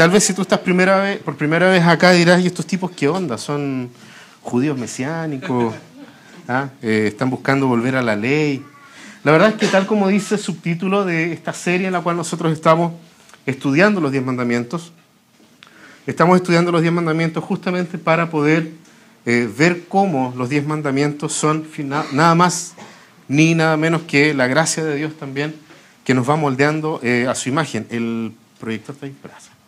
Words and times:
Tal 0.00 0.08
vez 0.08 0.24
si 0.24 0.32
tú 0.32 0.40
estás 0.40 0.60
primera 0.60 0.98
vez, 0.98 1.18
por 1.18 1.36
primera 1.36 1.68
vez 1.68 1.84
acá 1.84 2.12
dirás, 2.12 2.40
¿y 2.40 2.46
estos 2.46 2.64
tipos 2.64 2.90
qué 2.90 3.06
onda? 3.06 3.36
¿Son 3.36 3.90
judíos 4.40 4.78
mesiánicos? 4.78 5.74
¿Ah? 6.48 6.70
Eh, 6.80 7.08
¿Están 7.08 7.28
buscando 7.28 7.66
volver 7.66 7.96
a 7.96 8.00
la 8.00 8.16
ley? 8.16 8.64
La 9.24 9.32
verdad 9.32 9.50
es 9.50 9.56
que 9.56 9.66
tal 9.66 9.86
como 9.86 10.08
dice 10.08 10.36
el 10.36 10.40
subtítulo 10.40 11.04
de 11.04 11.34
esta 11.34 11.52
serie 11.52 11.88
en 11.88 11.92
la 11.92 12.00
cual 12.00 12.16
nosotros 12.16 12.50
estamos 12.50 12.94
estudiando 13.44 14.00
los 14.00 14.10
diez 14.10 14.24
mandamientos, 14.24 14.90
estamos 16.06 16.36
estudiando 16.36 16.72
los 16.72 16.80
diez 16.80 16.94
mandamientos 16.94 17.44
justamente 17.44 17.98
para 17.98 18.30
poder 18.30 18.70
eh, 19.26 19.52
ver 19.54 19.84
cómo 19.86 20.32
los 20.34 20.48
diez 20.48 20.66
mandamientos 20.66 21.34
son 21.34 21.66
nada 22.12 22.34
más 22.34 22.72
ni 23.28 23.54
nada 23.54 23.76
menos 23.76 24.00
que 24.08 24.32
la 24.32 24.46
gracia 24.46 24.82
de 24.82 24.96
Dios 24.96 25.12
también 25.18 25.54
que 26.04 26.14
nos 26.14 26.26
va 26.26 26.36
moldeando 26.36 27.00
eh, 27.02 27.26
a 27.28 27.34
su 27.34 27.50
imagen. 27.50 27.86
El 27.90 28.32
proyector 28.58 28.94
está 28.94 29.06
impreso. 29.06 29.59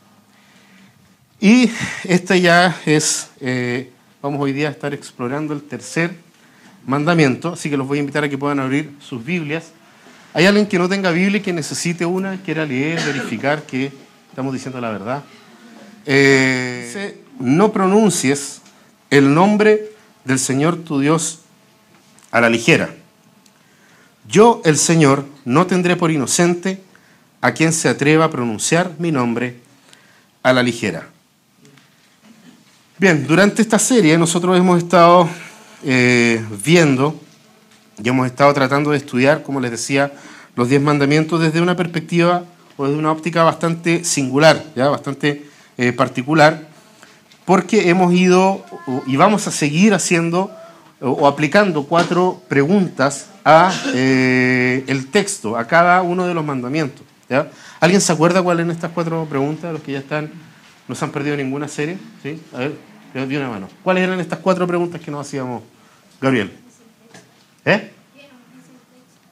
Y 1.43 1.73
este 2.05 2.41
ya 2.41 2.81
es, 2.87 3.31
eh, 3.41 3.91
vamos 4.23 4.41
hoy 4.41 4.53
día 4.53 4.69
a 4.69 4.71
estar 4.71 4.95
explorando 4.95 5.53
el 5.53 5.61
tercer 5.65 6.15
mandamiento, 6.87 7.55
así 7.55 7.69
que 7.69 7.77
los 7.77 7.89
voy 7.89 7.99
a 7.99 8.01
invitar 8.01 8.23
a 8.23 8.29
que 8.29 8.39
puedan 8.39 8.61
abrir 8.61 8.93
sus 9.01 9.25
Biblias. 9.25 9.73
¿Hay 10.35 10.47
alguien 10.47 10.67
que 10.67 10.79
no 10.79 10.89
tenga 10.89 11.11
Biblia 11.11 11.39
y 11.39 11.41
que 11.41 11.53
necesite 11.53 12.07
una, 12.07 12.41
quiera 12.43 12.65
leer, 12.65 13.01
verificar 13.05 13.65
que 13.65 13.91
estamos 14.31 14.53
diciendo 14.53 14.81
la 14.81 14.91
verdad? 14.91 15.25
Eh, 16.07 17.21
no 17.41 17.73
pronuncies 17.73 18.61
el 19.11 19.35
nombre 19.35 19.91
del 20.25 20.39
Señor 20.39 20.77
tu 20.85 21.01
Dios 21.01 21.41
a 22.31 22.41
la 22.41 22.51
ligera. 22.51 22.95
Yo, 24.29 24.63
el 24.65 24.79
Señor, 24.79 25.27
no 25.45 25.67
tendré 25.67 25.97
por 25.97 26.13
inocente 26.13 26.81
a 27.41 27.51
quien 27.51 27.73
se 27.73 27.89
atreva 27.89 28.27
a 28.27 28.31
pronunciar 28.31 28.93
mi 29.01 29.11
nombre 29.11 29.57
a 30.45 30.53
la 30.53 30.63
ligera. 30.63 31.12
Bien, 33.03 33.27
durante 33.27 33.63
esta 33.63 33.81
serie 33.81 34.17
nosotros 34.17 34.57
hemos 34.57 34.79
estado 34.79 35.29
eh, 35.83 36.41
viendo 36.65 37.21
y 38.01 38.09
hemos 38.09 38.27
estado 38.29 38.55
tratando 38.55 38.93
de 38.93 38.99
estudiar, 38.99 39.43
como 39.43 39.59
les 39.59 39.73
decía, 39.73 40.13
los 40.55 40.69
diez 40.69 40.81
mandamientos 40.81 41.41
desde 41.41 41.61
una 41.61 41.75
perspectiva 41.75 42.45
o 42.77 42.85
desde 42.85 42.97
una 42.97 43.11
óptica 43.11 43.43
bastante 43.43 44.05
singular, 44.05 44.63
¿ya? 44.77 44.89
bastante 44.89 45.49
eh, 45.79 45.93
particular, 45.93 46.69
porque 47.45 47.89
hemos 47.89 48.15
ido 48.15 48.65
y 49.09 49.17
vamos 49.17 49.49
a 49.49 49.51
seguir 49.51 49.95
haciendo 49.95 50.53
o, 51.01 51.27
aplicando 51.27 51.83
cuatro 51.89 52.41
preguntas 52.47 53.31
a 53.45 53.75
eh, 53.95 54.85
el 54.87 55.09
texto, 55.09 55.57
a 55.57 55.67
cada 55.67 56.03
uno 56.03 56.29
de 56.29 56.35
los 56.35 56.45
mandamientos. 56.45 57.03
¿Alguien 57.81 58.01
se 58.01 58.13
acuerda 58.13 58.45
cuáles 58.45 58.65
son 58.65 58.71
estas 58.71 58.93
cuatro 58.93 59.27
preguntas? 59.29 59.73
Los 59.73 59.83
que 59.83 59.91
ya 59.91 59.99
están, 59.99 60.31
no 60.87 60.95
se 60.95 61.05
han 61.05 61.11
perdido 61.11 61.37
ninguna 61.37 61.67
serie. 61.67 61.99
¿Sí? 62.23 62.41
Una 63.15 63.49
mano. 63.49 63.69
¿Cuáles 63.83 64.05
eran 64.05 64.21
estas 64.21 64.39
cuatro 64.39 64.67
preguntas 64.67 65.01
que 65.01 65.11
nos 65.11 65.27
hacíamos, 65.27 65.63
Gabriel? 66.21 66.53
¿Eh? 67.65 67.91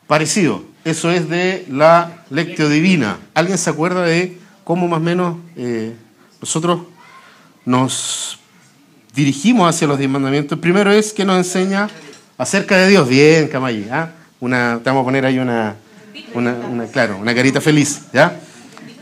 Parecido. 0.07 0.65
Eso 0.85 1.11
es 1.11 1.29
de 1.29 1.67
la 1.71 2.25
lectio 2.31 2.69
divina. 2.69 3.19
¿Alguien 3.35 3.59
se 3.59 3.71
acuerda 3.71 4.03
de 4.03 4.39
cómo 4.65 4.89
más 4.89 4.99
o 4.99 5.03
menos 5.03 5.37
eh, 5.57 5.95
nosotros 6.41 6.83
nos 7.65 8.39
dirigimos 9.15 9.69
hacia 9.69 9.87
los 9.87 9.99
diez 9.99 10.11
mandamientos? 10.11 10.57
El 10.57 10.61
primero 10.61 10.91
es 10.91 11.13
que 11.13 11.25
nos 11.25 11.37
enseña 11.37 11.89
acerca 12.39 12.77
de 12.77 12.89
Dios. 12.89 13.09
Bien, 13.09 13.49
Camayi. 13.49 13.89
¿ah? 13.91 14.11
Una, 14.41 14.81
te 14.83 14.91
vamos 14.91 15.03
a 15.03 15.05
poner 15.05 15.27
ahí 15.27 15.39
una, 15.39 15.77
una, 16.35 16.87
claro, 16.87 17.19
una 17.19 17.35
carita 17.35 17.61
feliz. 17.61 18.03
¿ya? 18.13 18.41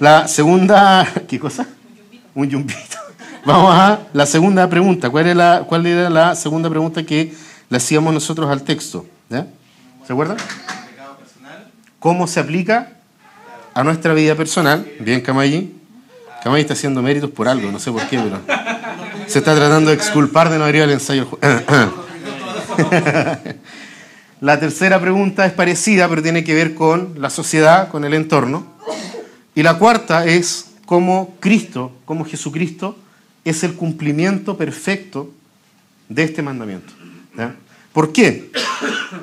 La 0.01 0.29
segunda, 0.29 1.07
¿qué 1.29 1.39
cosa? 1.39 1.67
Un 2.35 2.49
yumbito. 2.49 2.98
Vamos 3.49 3.75
a 3.75 4.01
la 4.13 4.27
segunda 4.27 4.69
pregunta. 4.69 5.09
¿Cuál, 5.09 5.65
¿Cuál 5.67 5.87
era 5.87 6.11
la 6.11 6.37
segunda 6.37 6.69
pregunta 6.69 7.03
que 7.03 7.33
le 7.71 7.77
hacíamos 7.79 8.13
nosotros 8.13 8.51
al 8.51 8.63
texto? 8.63 9.07
¿Se 9.31 10.13
acuerdan? 10.13 10.37
¿Cómo 11.99 12.27
se 12.27 12.41
aplica 12.41 12.91
a 13.73 13.83
nuestra 13.85 14.13
vida 14.13 14.35
personal? 14.35 14.87
Bien, 15.01 15.23
Camayi. 15.23 15.75
Camayi 16.45 16.61
está 16.61 16.75
haciendo 16.75 17.01
méritos 17.01 17.31
por 17.31 17.49
algo, 17.49 17.73
no 17.73 17.79
sé 17.79 17.91
por 17.91 18.07
qué, 18.09 18.19
pero 18.19 18.39
se 19.27 19.39
está 19.39 19.55
tratando 19.55 19.89
de 19.89 19.97
exculpar 19.97 20.51
de 20.51 20.59
no 20.59 20.65
haber 20.65 20.77
ido 20.77 20.85
al 20.85 20.91
ensayo. 20.91 21.27
La 24.43 24.61
tercera 24.61 25.01
pregunta 25.01 25.47
es 25.47 25.55
parecida, 25.55 26.07
pero 26.07 26.23
tiene 26.23 26.45
que 26.45 26.53
ver 26.53 26.75
con 26.75 27.15
la 27.17 27.31
sociedad, 27.31 27.89
con 27.89 28.05
el 28.05 28.13
entorno. 28.13 28.67
Y 29.55 29.63
la 29.63 29.79
cuarta 29.79 30.27
es 30.27 30.73
cómo 30.85 31.35
Cristo, 31.41 31.93
cómo 32.05 32.27
Jesucristo 32.27 32.95
es 33.49 33.65
el 33.65 33.75
cumplimiento 33.75 34.57
perfecto 34.57 35.31
de 36.09 36.25
este 36.25 36.43
mandamiento. 36.43 36.93
¿Por 37.93 38.13
qué? 38.13 38.51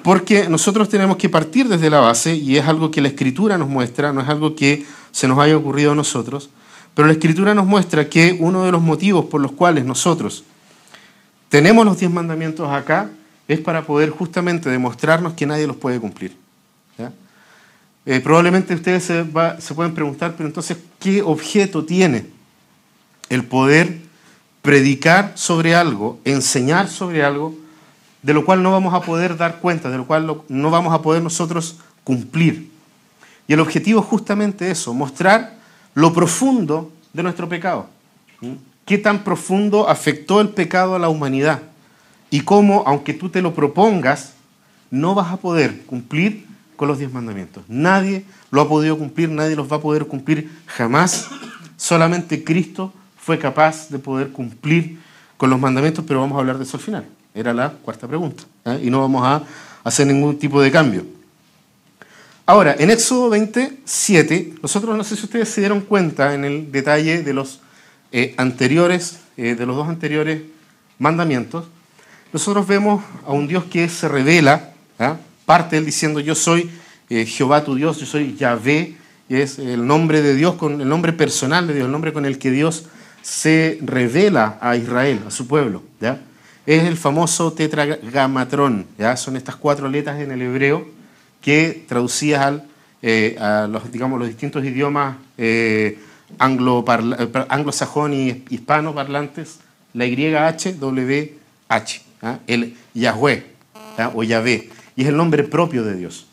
Porque 0.04 0.50
nosotros 0.50 0.90
tenemos 0.90 1.18
que 1.18 1.30
partir 1.30 1.68
desde 1.68 1.90
la 1.90 2.00
base, 2.00 2.36
y 2.36 2.58
es 2.58 2.66
algo 2.66 2.92
que 2.92 3.02
la 3.02 3.08
Escritura 3.08 3.58
nos 3.58 3.70
muestra, 3.70 4.12
no 4.14 4.22
es 4.22 4.30
algo 4.30 4.56
que 4.56 4.86
se 5.12 5.28
nos 5.28 5.40
haya 5.40 5.58
ocurrido 5.58 5.92
a 5.92 5.96
nosotros, 5.96 6.50
pero 6.94 7.08
la 7.08 7.14
Escritura 7.14 7.54
nos 7.54 7.66
muestra 7.66 8.10
que 8.10 8.36
uno 8.40 8.64
de 8.64 8.72
los 8.72 8.82
motivos 8.82 9.26
por 9.26 9.42
los 9.42 9.52
cuales 9.52 9.86
nosotros 9.86 10.44
tenemos 11.50 11.86
los 11.86 12.00
diez 12.00 12.12
mandamientos 12.12 12.70
acá 12.70 13.10
es 13.48 13.60
para 13.60 13.86
poder 13.86 14.10
justamente 14.10 14.70
demostrarnos 14.70 15.34
que 15.34 15.46
nadie 15.46 15.68
los 15.68 15.78
puede 15.78 16.00
cumplir. 16.00 16.36
Eh, 18.08 18.20
probablemente 18.20 18.76
ustedes 18.76 19.04
se, 19.04 19.26
se 19.60 19.74
pueden 19.74 19.96
preguntar, 19.96 20.36
pero 20.38 20.48
entonces, 20.48 20.78
¿qué 21.00 21.24
objeto 21.24 21.86
tiene 21.86 22.28
el 23.30 23.46
poder 23.46 24.05
predicar 24.66 25.34
sobre 25.36 25.76
algo, 25.76 26.20
enseñar 26.26 26.90
sobre 26.90 27.24
algo, 27.24 27.56
de 28.24 28.34
lo 28.34 28.44
cual 28.44 28.64
no 28.64 28.72
vamos 28.72 28.94
a 28.94 29.02
poder 29.02 29.38
dar 29.38 29.60
cuenta, 29.60 29.90
de 29.90 29.98
lo 29.98 30.08
cual 30.08 30.42
no 30.50 30.72
vamos 30.72 30.94
a 30.94 31.02
poder 31.02 31.22
nosotros 31.22 31.78
cumplir. 32.04 32.72
Y 33.48 33.54
el 33.54 33.60
objetivo 33.60 34.02
es 34.02 34.08
justamente 34.08 34.72
eso, 34.72 34.94
mostrar 34.94 35.56
lo 35.94 36.12
profundo 36.12 36.92
de 37.14 37.24
nuestro 37.24 37.48
pecado. 37.48 37.88
¿Mm? 38.42 38.54
¿Qué 38.86 38.98
tan 38.98 39.24
profundo 39.24 39.88
afectó 39.88 40.42
el 40.42 40.50
pecado 40.50 40.96
a 40.96 41.00
la 41.00 41.10
humanidad? 41.10 41.62
Y 42.32 42.42
cómo, 42.42 42.84
aunque 42.88 43.14
tú 43.14 43.30
te 43.30 43.42
lo 43.42 43.54
propongas, 43.54 44.34
no 44.90 45.14
vas 45.14 45.32
a 45.32 45.38
poder 45.38 45.82
cumplir 45.86 46.46
con 46.76 46.88
los 46.88 46.98
diez 46.98 47.12
mandamientos. 47.12 47.64
Nadie 47.68 48.26
lo 48.52 48.62
ha 48.62 48.68
podido 48.68 48.98
cumplir, 48.98 49.30
nadie 49.30 49.56
los 49.56 49.72
va 49.72 49.78
a 49.78 49.82
poder 49.82 50.08
cumplir 50.08 50.52
jamás. 50.66 51.30
Solamente 51.78 52.44
Cristo 52.44 52.94
fue 53.26 53.40
capaz 53.40 53.90
de 53.90 53.98
poder 53.98 54.30
cumplir 54.30 55.00
con 55.36 55.50
los 55.50 55.60
mandamientos, 55.60 56.06
pero 56.08 56.20
vamos 56.20 56.36
a 56.36 56.42
hablar 56.42 56.60
de 56.60 56.64
eso 56.64 56.78
al 56.78 56.84
final. 56.84 57.06
Era 57.34 57.56
la 57.56 57.72
cuarta 57.72 58.08
pregunta. 58.08 58.44
¿eh? 58.66 58.82
Y 58.84 58.92
no 58.92 59.02
vamos 59.02 59.26
a 59.26 59.42
hacer 59.84 60.06
ningún 60.06 60.38
tipo 60.38 60.62
de 60.62 60.70
cambio. 60.70 61.08
Ahora, 62.46 62.76
en 62.78 62.92
Éxodo 62.92 63.32
27, 63.32 64.58
nosotros 64.62 64.96
no 64.96 65.04
sé 65.04 65.16
si 65.16 65.24
ustedes 65.24 65.50
se 65.50 65.62
dieron 65.62 65.82
cuenta 65.82 66.36
en 66.36 66.46
el 66.46 66.72
detalle 66.72 67.24
de 67.24 67.34
los 67.34 67.62
eh, 68.12 68.36
anteriores, 68.38 69.18
eh, 69.38 69.56
de 69.56 69.66
los 69.66 69.76
dos 69.76 69.90
anteriores 69.90 70.44
mandamientos, 71.00 71.66
nosotros 72.32 72.68
vemos 72.68 73.04
a 73.26 73.32
un 73.32 73.48
Dios 73.48 73.64
que 73.64 73.90
se 73.90 74.08
revela, 74.08 74.72
parte 75.48 75.78
él 75.78 75.86
diciendo 75.86 76.20
yo 76.20 76.36
soy 76.36 76.70
Jehová 77.10 77.64
tu 77.64 77.74
Dios, 77.74 77.98
yo 77.98 78.06
soy 78.06 78.36
Yahvé, 78.36 78.98
y 79.30 79.36
es 79.38 79.58
el 79.58 79.88
nombre 79.88 80.22
de 80.22 80.36
Dios, 80.36 80.56
con 80.56 80.80
el 80.80 80.88
nombre 80.88 81.12
personal 81.12 81.66
de 81.66 81.74
Dios, 81.74 81.86
el 81.86 81.92
nombre 81.92 82.14
con 82.14 82.26
el 82.26 82.38
que 82.38 82.52
Dios 82.52 82.86
se 83.26 83.80
revela 83.82 84.60
a 84.62 84.76
Israel, 84.76 85.24
a 85.26 85.32
su 85.32 85.48
pueblo. 85.48 85.82
¿ya? 86.00 86.22
Es 86.68 86.84
el 86.84 86.96
famoso 86.96 87.54
tetragamatrón. 87.54 88.86
¿ya? 89.00 89.18
Son 89.18 89.36
estas 89.36 89.56
cuatro 89.56 89.90
letras 89.90 90.22
en 90.22 90.30
el 90.30 90.44
hebreo 90.44 90.88
que 91.42 91.86
traducidas 91.88 92.42
al, 92.44 92.64
eh, 93.02 93.36
a 93.40 93.66
los, 93.66 93.92
digamos, 93.92 94.20
los 94.20 94.28
distintos 94.28 94.64
idiomas 94.64 95.18
eh, 95.40 95.98
eh, 96.40 97.46
anglosajón 97.50 98.14
y 98.14 98.44
hispano 98.50 98.94
parlantes, 98.94 99.58
la 99.96 100.06
YHWH, 100.06 101.32
el 102.46 102.78
Yahweh 102.94 103.44
o 104.14 104.22
Yahvé, 104.24 104.70
y 104.96 105.02
es 105.02 105.08
el 105.08 105.18
nombre 105.18 105.44
propio 105.44 105.84
de 105.84 105.96
Dios. 105.96 106.28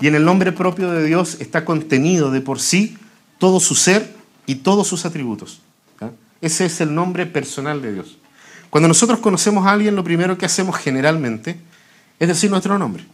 Y 0.00 0.06
en 0.06 0.14
el 0.14 0.24
nombre 0.24 0.52
propio 0.52 0.92
de 0.92 1.04
Dios 1.04 1.38
está 1.40 1.64
contenido 1.64 2.30
de 2.30 2.42
por 2.42 2.60
sí 2.60 2.96
todo 3.38 3.58
su 3.58 3.74
ser 3.74 4.14
y 4.46 4.56
todos 4.56 4.86
sus 4.86 5.04
atributos. 5.04 5.62
Ese 6.40 6.66
es 6.66 6.80
el 6.80 6.94
nombre 6.94 7.26
personal 7.26 7.80
de 7.82 7.94
Dios. 7.94 8.18
Cuando 8.70 8.88
nosotros 8.88 9.20
conocemos 9.20 9.66
a 9.66 9.72
alguien, 9.72 9.96
lo 9.96 10.04
primero 10.04 10.36
que 10.36 10.46
hacemos 10.46 10.76
generalmente 10.76 11.56
es 12.18 12.28
decir 12.28 12.50
nuestro 12.50 12.78
nombre. 12.78 13.04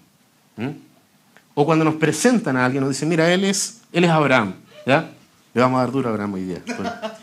O 1.54 1.66
cuando 1.66 1.84
nos 1.84 1.96
presentan 1.96 2.56
a 2.56 2.64
alguien, 2.64 2.82
nos 2.82 2.90
dicen, 2.90 3.08
mira, 3.08 3.32
él 3.32 3.44
es, 3.44 3.80
él 3.92 4.04
es 4.04 4.10
Abraham. 4.10 4.54
¿Ya? 4.86 5.10
Le 5.54 5.60
vamos 5.60 5.78
a 5.78 5.82
dar 5.82 5.92
duro 5.92 6.08
a 6.08 6.12
Abraham 6.12 6.34
hoy 6.34 6.44
día. 6.44 6.62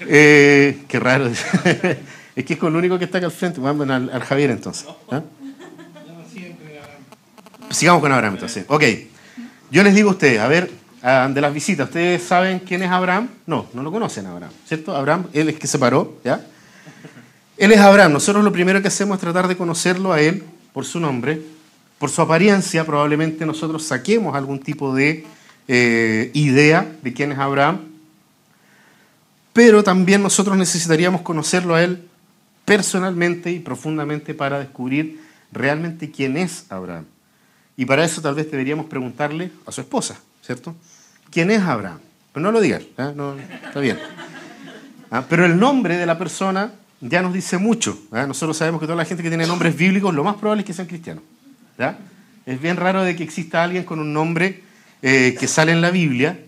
Eh, 0.00 0.82
qué 0.88 0.98
raro. 0.98 1.28
es 2.36 2.44
que 2.44 2.54
es 2.54 2.58
con 2.58 2.72
lo 2.72 2.80
único 2.80 2.98
que 2.98 3.04
está 3.04 3.18
acá 3.18 3.28
al 3.28 3.32
frente. 3.32 3.60
Vamos 3.60 3.88
al, 3.88 4.10
al 4.10 4.22
Javier 4.22 4.50
entonces. 4.50 4.86
Sigamos 7.70 8.02
con 8.02 8.10
Abraham 8.10 8.34
entonces. 8.34 8.64
Ok. 8.66 8.82
Yo 9.70 9.84
les 9.84 9.94
digo 9.94 10.08
a 10.10 10.12
ustedes, 10.14 10.40
a 10.40 10.48
ver, 10.48 10.68
ah, 11.04 11.30
de 11.32 11.40
las 11.40 11.54
visitas. 11.54 11.86
¿Ustedes 11.86 12.22
saben 12.24 12.58
quién 12.58 12.82
es 12.82 12.90
Abraham? 12.90 13.28
No, 13.46 13.66
no 13.72 13.82
lo 13.84 13.92
conocen 13.92 14.26
Abraham, 14.26 14.52
¿cierto? 14.66 14.96
Abraham, 14.96 15.26
él 15.32 15.50
es 15.50 15.58
que 15.58 15.68
se 15.68 15.78
paró, 15.78 16.18
¿ya? 16.24 16.44
Él 17.56 17.70
es 17.70 17.78
Abraham. 17.78 18.12
Nosotros 18.12 18.42
lo 18.42 18.50
primero 18.50 18.82
que 18.82 18.88
hacemos 18.88 19.16
es 19.16 19.20
tratar 19.20 19.46
de 19.46 19.56
conocerlo 19.56 20.12
a 20.12 20.20
él 20.20 20.42
por 20.72 20.84
su 20.84 20.98
nombre, 20.98 21.40
por 21.98 22.10
su 22.10 22.20
apariencia. 22.20 22.84
Probablemente 22.84 23.46
nosotros 23.46 23.84
saquemos 23.84 24.34
algún 24.34 24.58
tipo 24.58 24.92
de 24.92 25.24
eh, 25.68 26.30
idea 26.34 26.90
de 27.02 27.12
quién 27.12 27.30
es 27.30 27.38
Abraham. 27.38 27.80
Pero 29.52 29.84
también 29.84 30.20
nosotros 30.20 30.56
necesitaríamos 30.56 31.22
conocerlo 31.22 31.76
a 31.76 31.82
él 31.84 32.08
personalmente 32.64 33.52
y 33.52 33.60
profundamente 33.60 34.34
para 34.34 34.58
descubrir 34.58 35.20
realmente 35.52 36.10
quién 36.10 36.36
es 36.36 36.66
Abraham. 36.70 37.04
Y 37.76 37.84
para 37.84 38.04
eso 38.04 38.20
tal 38.20 38.34
vez 38.34 38.50
deberíamos 38.50 38.86
preguntarle 38.86 39.50
a 39.66 39.72
su 39.72 39.80
esposa, 39.80 40.18
¿cierto? 40.42 40.74
¿Quién 41.34 41.50
es 41.50 41.62
Abraham? 41.62 41.98
Pero 42.32 42.44
no 42.44 42.52
lo 42.52 42.60
digas, 42.60 42.82
¿eh? 42.96 43.14
está 43.66 43.80
bien. 43.80 43.98
Ah, 45.10 45.24
pero 45.28 45.44
el 45.44 45.58
nombre 45.58 45.96
de 45.96 46.06
la 46.06 46.16
persona 46.16 46.70
ya 47.00 47.22
nos 47.22 47.32
dice 47.32 47.58
mucho. 47.58 47.98
¿eh? 48.14 48.24
Nosotros 48.28 48.56
sabemos 48.56 48.80
que 48.80 48.86
toda 48.86 48.96
la 48.96 49.04
gente 49.04 49.20
que 49.20 49.30
tiene 49.30 49.44
nombres 49.44 49.76
bíblicos, 49.76 50.14
lo 50.14 50.22
más 50.22 50.36
probable 50.36 50.60
es 50.60 50.66
que 50.66 50.72
sean 50.72 50.86
cristianos. 50.86 51.24
Es 52.46 52.62
bien 52.62 52.76
raro 52.76 53.02
de 53.02 53.16
que 53.16 53.24
exista 53.24 53.64
alguien 53.64 53.82
con 53.82 53.98
un 53.98 54.12
nombre 54.12 54.62
eh, 55.02 55.36
que 55.38 55.48
sale 55.48 55.72
en 55.72 55.80
la 55.80 55.90
Biblia 55.90 56.38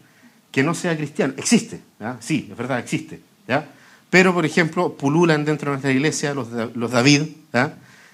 que 0.52 0.62
no 0.62 0.72
sea 0.72 0.96
cristiano. 0.96 1.34
Existe, 1.36 1.80
sí, 2.20 2.46
es 2.48 2.56
verdad, 2.56 2.78
existe. 2.78 3.20
Pero, 4.08 4.32
por 4.32 4.46
ejemplo, 4.46 4.96
pululan 4.96 5.44
dentro 5.44 5.72
de 5.72 5.78
nuestra 5.78 5.90
iglesia 5.90 6.32
los, 6.32 6.48
David, 6.92 7.22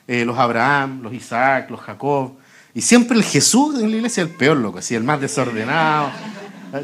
los 0.08 0.38
Abraham, 0.38 1.02
los 1.02 1.12
Isaac, 1.12 1.68
los 1.68 1.80
Jacob. 1.80 2.32
Y 2.72 2.80
siempre 2.80 3.18
el 3.18 3.24
Jesús 3.24 3.74
en 3.74 3.90
la 3.90 3.96
iglesia 3.96 4.22
es 4.22 4.30
el 4.30 4.34
peor 4.34 4.56
loco, 4.56 4.78
así, 4.78 4.94
el 4.94 5.04
más 5.04 5.20
desordenado. 5.20 6.10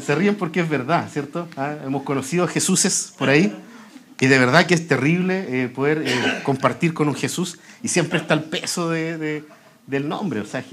Se 0.05 0.13
ríen 0.13 0.35
porque 0.35 0.59
es 0.59 0.69
verdad, 0.69 1.09
¿cierto? 1.11 1.47
¿Ah? 1.57 1.75
Hemos 1.83 2.03
conocido 2.03 2.43
a 2.43 2.47
Jesuses 2.47 3.11
por 3.17 3.27
ahí 3.27 3.51
y 4.19 4.27
de 4.27 4.37
verdad 4.37 4.67
que 4.67 4.75
es 4.75 4.87
terrible 4.87 5.63
eh, 5.63 5.67
poder 5.67 6.03
eh, 6.05 6.41
compartir 6.43 6.93
con 6.93 7.07
un 7.07 7.15
Jesús 7.15 7.57
y 7.81 7.87
siempre 7.87 8.19
está 8.19 8.35
el 8.35 8.43
peso 8.43 8.89
de, 8.89 9.43
del 9.87 10.07
nombre. 10.07 10.41
O 10.41 10.45
sea, 10.45 10.63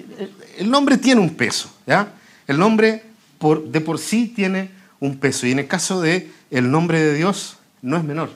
el 0.58 0.70
nombre 0.70 0.98
tiene 0.98 1.22
un 1.22 1.34
peso, 1.34 1.74
¿ya? 1.86 2.12
El 2.46 2.58
nombre 2.58 3.04
por, 3.38 3.66
de 3.68 3.80
por 3.80 3.98
sí 3.98 4.32
tiene 4.36 4.70
un 5.00 5.16
peso 5.18 5.46
y 5.46 5.52
en 5.52 5.60
el 5.60 5.66
caso 5.66 6.02
de 6.02 6.30
el 6.50 6.70
nombre 6.70 7.00
de 7.00 7.14
Dios 7.14 7.56
no 7.80 7.96
es 7.96 8.04
menor. 8.04 8.30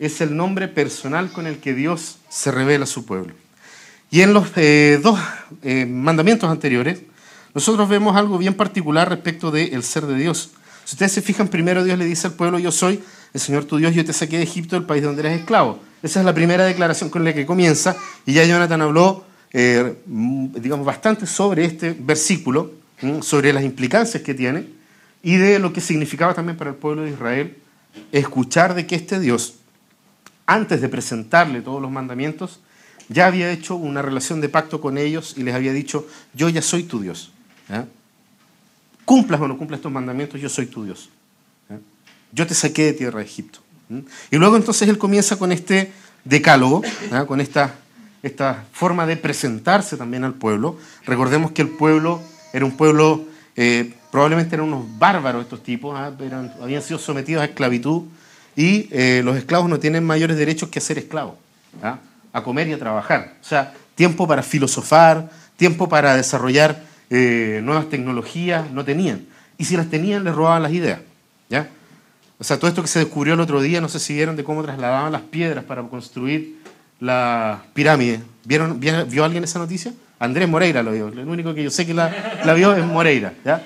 Es 0.00 0.20
el 0.20 0.36
nombre 0.36 0.66
personal 0.66 1.30
con 1.30 1.46
el 1.46 1.58
que 1.58 1.74
Dios 1.74 2.18
se 2.28 2.50
revela 2.50 2.84
a 2.84 2.88
su 2.88 3.06
pueblo. 3.06 3.34
Y 4.10 4.22
en 4.22 4.32
los 4.32 4.48
eh, 4.56 4.98
dos 5.00 5.20
mandamientos 5.86 6.50
anteriores, 6.50 7.02
nosotros 7.54 7.88
vemos 7.88 8.16
algo 8.16 8.38
bien 8.38 8.54
particular 8.54 9.08
respecto 9.08 9.50
del 9.50 9.82
ser 9.82 10.06
de 10.06 10.16
Dios. 10.16 10.50
Si 10.84 10.94
ustedes 10.94 11.12
se 11.12 11.22
fijan, 11.22 11.48
primero 11.48 11.84
Dios 11.84 11.98
le 11.98 12.04
dice 12.04 12.28
al 12.28 12.34
pueblo, 12.34 12.58
yo 12.58 12.72
soy 12.72 13.02
el 13.34 13.40
Señor 13.40 13.64
tu 13.64 13.76
Dios, 13.76 13.94
yo 13.94 14.04
te 14.04 14.12
saqué 14.12 14.38
de 14.38 14.44
Egipto, 14.44 14.76
el 14.76 14.84
país 14.84 15.02
donde 15.02 15.20
eres 15.20 15.40
esclavo. 15.40 15.80
Esa 16.02 16.20
es 16.20 16.26
la 16.26 16.34
primera 16.34 16.64
declaración 16.64 17.10
con 17.10 17.24
la 17.24 17.34
que 17.34 17.44
comienza, 17.44 17.96
y 18.24 18.32
ya 18.32 18.44
Jonathan 18.44 18.80
habló, 18.82 19.24
eh, 19.52 19.96
digamos, 20.06 20.86
bastante 20.86 21.26
sobre 21.26 21.64
este 21.64 21.94
versículo, 21.98 22.72
sobre 23.20 23.52
las 23.52 23.64
implicancias 23.64 24.22
que 24.22 24.34
tiene, 24.34 24.66
y 25.22 25.36
de 25.36 25.58
lo 25.58 25.72
que 25.72 25.80
significaba 25.80 26.34
también 26.34 26.56
para 26.56 26.70
el 26.70 26.76
pueblo 26.76 27.02
de 27.02 27.10
Israel 27.10 27.56
escuchar 28.12 28.74
de 28.74 28.86
que 28.86 28.94
este 28.94 29.18
Dios, 29.18 29.56
antes 30.46 30.80
de 30.80 30.88
presentarle 30.88 31.60
todos 31.60 31.82
los 31.82 31.90
mandamientos, 31.90 32.60
ya 33.08 33.26
había 33.26 33.50
hecho 33.50 33.74
una 33.76 34.02
relación 34.02 34.40
de 34.40 34.48
pacto 34.48 34.80
con 34.80 34.98
ellos 34.98 35.34
y 35.36 35.42
les 35.42 35.54
había 35.54 35.72
dicho, 35.72 36.06
yo 36.34 36.48
ya 36.48 36.62
soy 36.62 36.84
tu 36.84 37.00
Dios. 37.00 37.32
Cumplas 39.04 39.40
o 39.40 39.48
no 39.48 39.56
cumplas 39.56 39.78
estos 39.78 39.92
mandamientos, 39.92 40.40
yo 40.40 40.48
soy 40.48 40.66
tu 40.66 40.84
Dios. 40.84 41.10
Yo 42.32 42.46
te 42.46 42.54
saqué 42.54 42.86
de 42.86 42.92
tierra 42.92 43.20
de 43.20 43.24
Egipto. 43.24 43.60
Y 44.30 44.36
luego 44.36 44.56
entonces 44.56 44.88
él 44.88 44.98
comienza 44.98 45.36
con 45.36 45.52
este 45.52 45.92
decálogo, 46.24 46.82
con 47.26 47.40
esta, 47.40 47.74
esta 48.22 48.64
forma 48.72 49.06
de 49.06 49.16
presentarse 49.16 49.96
también 49.96 50.24
al 50.24 50.34
pueblo. 50.34 50.76
Recordemos 51.06 51.52
que 51.52 51.62
el 51.62 51.70
pueblo 51.70 52.20
era 52.52 52.64
un 52.64 52.76
pueblo, 52.76 53.24
eh, 53.56 53.94
probablemente 54.10 54.54
eran 54.54 54.66
unos 54.66 54.84
bárbaros 54.98 55.42
estos 55.42 55.62
tipos, 55.62 55.98
habían 55.98 56.82
sido 56.82 56.98
sometidos 56.98 57.42
a 57.42 57.46
esclavitud 57.46 58.02
y 58.56 58.88
eh, 58.90 59.22
los 59.24 59.36
esclavos 59.36 59.70
no 59.70 59.78
tienen 59.78 60.04
mayores 60.04 60.36
derechos 60.36 60.68
que 60.68 60.80
ser 60.80 60.98
esclavos 60.98 61.36
a 62.32 62.42
comer 62.42 62.68
y 62.68 62.72
a 62.72 62.78
trabajar. 62.78 63.34
O 63.40 63.44
sea, 63.44 63.74
tiempo 63.94 64.26
para 64.26 64.42
filosofar, 64.42 65.30
tiempo 65.56 65.88
para 65.88 66.16
desarrollar 66.16 66.82
eh, 67.10 67.60
nuevas 67.62 67.88
tecnologías, 67.88 68.70
no 68.70 68.84
tenían. 68.84 69.26
Y 69.56 69.64
si 69.64 69.76
las 69.76 69.88
tenían, 69.88 70.24
les 70.24 70.34
robaban 70.34 70.62
las 70.62 70.72
ideas. 70.72 71.00
¿ya? 71.48 71.68
O 72.38 72.44
sea, 72.44 72.58
todo 72.58 72.68
esto 72.68 72.82
que 72.82 72.88
se 72.88 73.00
descubrió 73.00 73.34
el 73.34 73.40
otro 73.40 73.60
día, 73.60 73.80
no 73.80 73.88
sé 73.88 73.98
si 73.98 74.14
vieron 74.14 74.36
de 74.36 74.44
cómo 74.44 74.62
trasladaban 74.62 75.12
las 75.12 75.22
piedras 75.22 75.64
para 75.64 75.82
construir 75.82 76.58
la 77.00 77.62
pirámide. 77.74 78.20
¿Vieron, 78.44 78.78
¿Vio 78.78 79.24
alguien 79.24 79.44
esa 79.44 79.58
noticia? 79.58 79.92
Andrés 80.18 80.48
Moreira 80.48 80.82
lo 80.82 80.92
vio. 80.92 81.08
El 81.08 81.28
único 81.28 81.54
que 81.54 81.64
yo 81.64 81.70
sé 81.70 81.86
que 81.86 81.94
la, 81.94 82.40
la 82.44 82.54
vio 82.54 82.74
es 82.74 82.84
Moreira. 82.84 83.34
¿ya? 83.44 83.62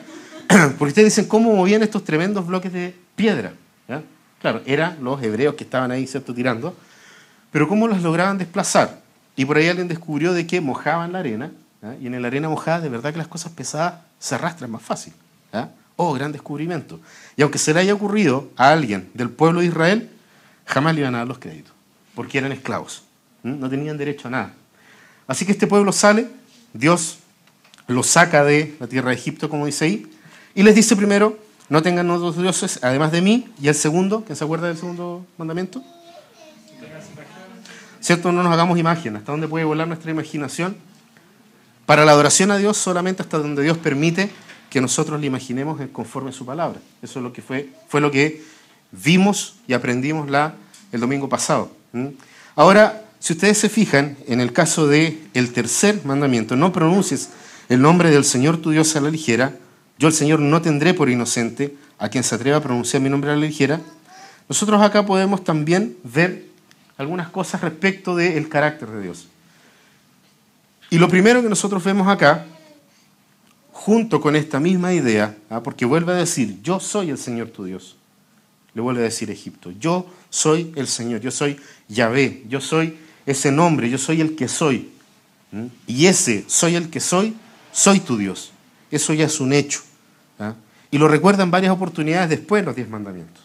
Porque 0.78 0.90
ustedes 0.90 1.14
dicen 1.14 1.26
cómo 1.26 1.54
movían 1.54 1.82
estos 1.82 2.04
tremendos 2.04 2.46
bloques 2.46 2.72
de 2.72 2.94
piedra. 3.14 3.52
¿ya? 3.88 4.02
Claro, 4.40 4.62
eran 4.66 4.98
los 5.02 5.22
hebreos 5.22 5.54
que 5.54 5.64
estaban 5.64 5.90
ahí, 5.90 6.06
¿cierto?, 6.06 6.34
tirando. 6.34 6.74
Pero 7.50 7.68
¿cómo 7.68 7.86
los 7.86 8.02
lograban 8.02 8.38
desplazar? 8.38 9.00
Y 9.36 9.44
por 9.44 9.56
ahí 9.56 9.68
alguien 9.68 9.88
descubrió 9.88 10.32
de 10.32 10.46
que 10.46 10.60
mojaban 10.60 11.12
la 11.12 11.20
arena, 11.20 11.50
y 12.00 12.06
en 12.06 12.22
la 12.22 12.28
arena 12.28 12.48
mojada 12.48 12.80
de 12.80 12.88
verdad 12.88 13.12
que 13.12 13.18
las 13.18 13.28
cosas 13.28 13.52
pesadas 13.52 13.94
se 14.18 14.34
arrastran 14.34 14.70
más 14.70 14.82
fácil. 14.82 15.12
Oh, 15.96 16.14
gran 16.14 16.32
descubrimiento. 16.32 17.00
Y 17.36 17.42
aunque 17.42 17.58
se 17.58 17.74
le 17.74 17.80
haya 17.80 17.94
ocurrido 17.94 18.50
a 18.56 18.70
alguien 18.70 19.10
del 19.14 19.30
pueblo 19.30 19.60
de 19.60 19.66
Israel, 19.66 20.10
jamás 20.64 20.94
le 20.94 21.02
iban 21.02 21.14
a 21.14 21.18
dar 21.18 21.28
los 21.28 21.38
créditos, 21.38 21.72
porque 22.14 22.38
eran 22.38 22.52
esclavos, 22.52 23.02
no 23.42 23.68
tenían 23.68 23.98
derecho 23.98 24.28
a 24.28 24.30
nada. 24.30 24.54
Así 25.26 25.44
que 25.44 25.52
este 25.52 25.66
pueblo 25.66 25.92
sale, 25.92 26.28
Dios 26.72 27.18
los 27.88 28.06
saca 28.06 28.44
de 28.44 28.74
la 28.80 28.86
tierra 28.86 29.10
de 29.10 29.16
Egipto, 29.16 29.48
como 29.50 29.66
dice 29.66 29.84
ahí, 29.84 30.10
y 30.54 30.62
les 30.62 30.74
dice 30.74 30.96
primero, 30.96 31.38
no 31.68 31.82
tengan 31.82 32.10
otros 32.10 32.36
dioses 32.36 32.78
además 32.82 33.12
de 33.12 33.22
mí, 33.22 33.48
y 33.60 33.68
el 33.68 33.74
segundo, 33.74 34.24
¿quién 34.24 34.36
se 34.36 34.44
acuerda 34.44 34.68
del 34.68 34.76
segundo 34.76 35.26
mandamiento? 35.36 35.82
¿Cierto? 38.00 38.32
No 38.32 38.42
nos 38.42 38.52
hagamos 38.52 38.78
imagen. 38.78 39.14
¿Hasta 39.14 39.30
dónde 39.30 39.46
puede 39.46 39.64
volar 39.64 39.86
nuestra 39.86 40.10
imaginación? 40.10 40.76
Para 41.92 42.06
la 42.06 42.12
adoración 42.12 42.50
a 42.50 42.56
Dios 42.56 42.78
solamente 42.78 43.20
hasta 43.20 43.38
donde 43.38 43.62
Dios 43.62 43.76
permite 43.76 44.30
que 44.70 44.80
nosotros 44.80 45.20
le 45.20 45.26
imaginemos 45.26 45.78
conforme 45.92 46.30
a 46.30 46.32
su 46.32 46.46
palabra. 46.46 46.80
Eso 47.02 47.18
es 47.18 47.22
lo 47.22 47.34
que 47.34 47.42
fue, 47.42 47.68
fue 47.86 48.00
lo 48.00 48.10
que 48.10 48.42
vimos 48.92 49.56
y 49.66 49.74
aprendimos 49.74 50.30
la, 50.30 50.54
el 50.90 51.00
domingo 51.00 51.28
pasado. 51.28 51.70
Ahora, 52.56 53.04
si 53.18 53.34
ustedes 53.34 53.58
se 53.58 53.68
fijan, 53.68 54.16
en 54.26 54.40
el 54.40 54.54
caso 54.54 54.88
del 54.88 55.20
el 55.34 55.52
tercer 55.52 56.00
mandamiento, 56.06 56.56
no 56.56 56.72
pronuncies 56.72 57.28
el 57.68 57.82
nombre 57.82 58.10
del 58.10 58.24
Señor 58.24 58.56
tu 58.56 58.70
Dios 58.70 58.96
a 58.96 59.02
la 59.02 59.10
ligera, 59.10 59.54
yo 59.98 60.08
el 60.08 60.14
Señor 60.14 60.40
no 60.40 60.62
tendré 60.62 60.94
por 60.94 61.10
inocente 61.10 61.76
a 61.98 62.08
quien 62.08 62.24
se 62.24 62.34
atreva 62.36 62.56
a 62.56 62.62
pronunciar 62.62 63.02
mi 63.02 63.10
nombre 63.10 63.32
a 63.32 63.34
la 63.34 63.40
ligera, 63.42 63.82
nosotros 64.48 64.80
acá 64.80 65.04
podemos 65.04 65.44
también 65.44 65.94
ver 66.04 66.46
algunas 66.96 67.28
cosas 67.28 67.60
respecto 67.60 68.16
del 68.16 68.48
carácter 68.48 68.88
de 68.88 69.02
Dios. 69.02 69.28
Y 70.92 70.98
lo 70.98 71.08
primero 71.08 71.40
que 71.40 71.48
nosotros 71.48 71.82
vemos 71.82 72.06
acá, 72.06 72.44
junto 73.72 74.20
con 74.20 74.36
esta 74.36 74.60
misma 74.60 74.92
idea, 74.92 75.34
¿ah? 75.48 75.62
porque 75.62 75.86
vuelve 75.86 76.12
a 76.12 76.16
decir, 76.16 76.60
yo 76.62 76.80
soy 76.80 77.08
el 77.08 77.16
Señor 77.16 77.48
tu 77.48 77.64
Dios. 77.64 77.96
Le 78.74 78.82
vuelve 78.82 79.00
a 79.00 79.04
decir 79.04 79.30
Egipto, 79.30 79.70
yo 79.70 80.04
soy 80.28 80.70
el 80.76 80.86
Señor, 80.86 81.22
yo 81.22 81.30
soy 81.30 81.58
Yahvé, 81.88 82.42
yo 82.46 82.60
soy 82.60 82.98
ese 83.24 83.50
nombre, 83.50 83.88
yo 83.88 83.96
soy 83.96 84.20
el 84.20 84.36
que 84.36 84.48
soy. 84.48 84.90
Y 85.86 86.04
ese 86.04 86.44
soy 86.46 86.74
el 86.74 86.90
que 86.90 87.00
soy, 87.00 87.36
soy 87.72 88.00
tu 88.00 88.18
Dios. 88.18 88.52
Eso 88.90 89.14
ya 89.14 89.24
es 89.24 89.40
un 89.40 89.54
hecho. 89.54 89.80
¿ah? 90.38 90.56
Y 90.90 90.98
lo 90.98 91.08
recuerda 91.08 91.42
en 91.42 91.50
varias 91.50 91.72
oportunidades 91.72 92.28
después 92.28 92.60
de 92.60 92.66
los 92.66 92.76
diez 92.76 92.90
mandamientos. 92.90 93.42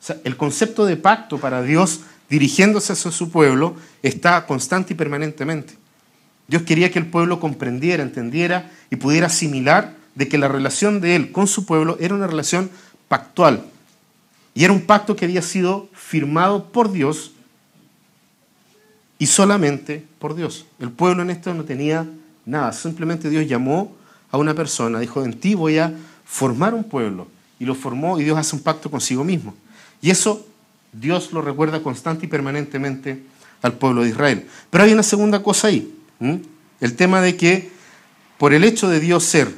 O 0.00 0.04
sea, 0.04 0.18
el 0.22 0.36
concepto 0.36 0.86
de 0.86 0.96
pacto 0.96 1.38
para 1.38 1.60
Dios 1.60 2.02
dirigiéndose 2.30 2.92
hacia 2.92 3.10
su 3.10 3.30
pueblo, 3.30 3.74
está 4.00 4.46
constante 4.46 4.92
y 4.92 4.96
permanentemente. 4.96 5.87
Dios 6.48 6.62
quería 6.62 6.90
que 6.90 6.98
el 6.98 7.06
pueblo 7.06 7.40
comprendiera, 7.40 8.02
entendiera 8.02 8.70
y 8.90 8.96
pudiera 8.96 9.26
asimilar 9.26 9.94
de 10.14 10.28
que 10.28 10.38
la 10.38 10.48
relación 10.48 11.00
de 11.00 11.14
él 11.14 11.30
con 11.30 11.46
su 11.46 11.64
pueblo 11.66 11.96
era 12.00 12.14
una 12.14 12.26
relación 12.26 12.70
pactual. 13.06 13.64
Y 14.54 14.64
era 14.64 14.72
un 14.72 14.80
pacto 14.80 15.14
que 15.14 15.26
había 15.26 15.42
sido 15.42 15.88
firmado 15.92 16.64
por 16.64 16.90
Dios 16.90 17.32
y 19.18 19.26
solamente 19.26 20.04
por 20.18 20.34
Dios. 20.34 20.64
El 20.80 20.90
pueblo 20.90 21.22
en 21.22 21.30
esto 21.30 21.52
no 21.54 21.64
tenía 21.64 22.06
nada, 22.46 22.72
simplemente 22.72 23.28
Dios 23.28 23.46
llamó 23.46 23.94
a 24.30 24.38
una 24.38 24.54
persona, 24.54 24.98
dijo, 25.00 25.24
en 25.24 25.38
ti 25.38 25.54
voy 25.54 25.78
a 25.78 25.92
formar 26.24 26.74
un 26.74 26.84
pueblo. 26.84 27.28
Y 27.60 27.66
lo 27.66 27.74
formó 27.74 28.18
y 28.18 28.24
Dios 28.24 28.38
hace 28.38 28.56
un 28.56 28.62
pacto 28.62 28.90
consigo 28.90 29.22
mismo. 29.22 29.54
Y 30.00 30.10
eso 30.10 30.46
Dios 30.92 31.32
lo 31.32 31.42
recuerda 31.42 31.82
constante 31.82 32.26
y 32.26 32.28
permanentemente 32.28 33.22
al 33.62 33.74
pueblo 33.74 34.02
de 34.02 34.10
Israel. 34.10 34.46
Pero 34.70 34.84
hay 34.84 34.92
una 34.92 35.02
segunda 35.02 35.42
cosa 35.42 35.68
ahí. 35.68 35.97
El 36.20 36.96
tema 36.96 37.20
de 37.20 37.36
que 37.36 37.70
por 38.38 38.52
el 38.52 38.64
hecho 38.64 38.88
de 38.88 39.00
Dios 39.00 39.24
ser 39.24 39.52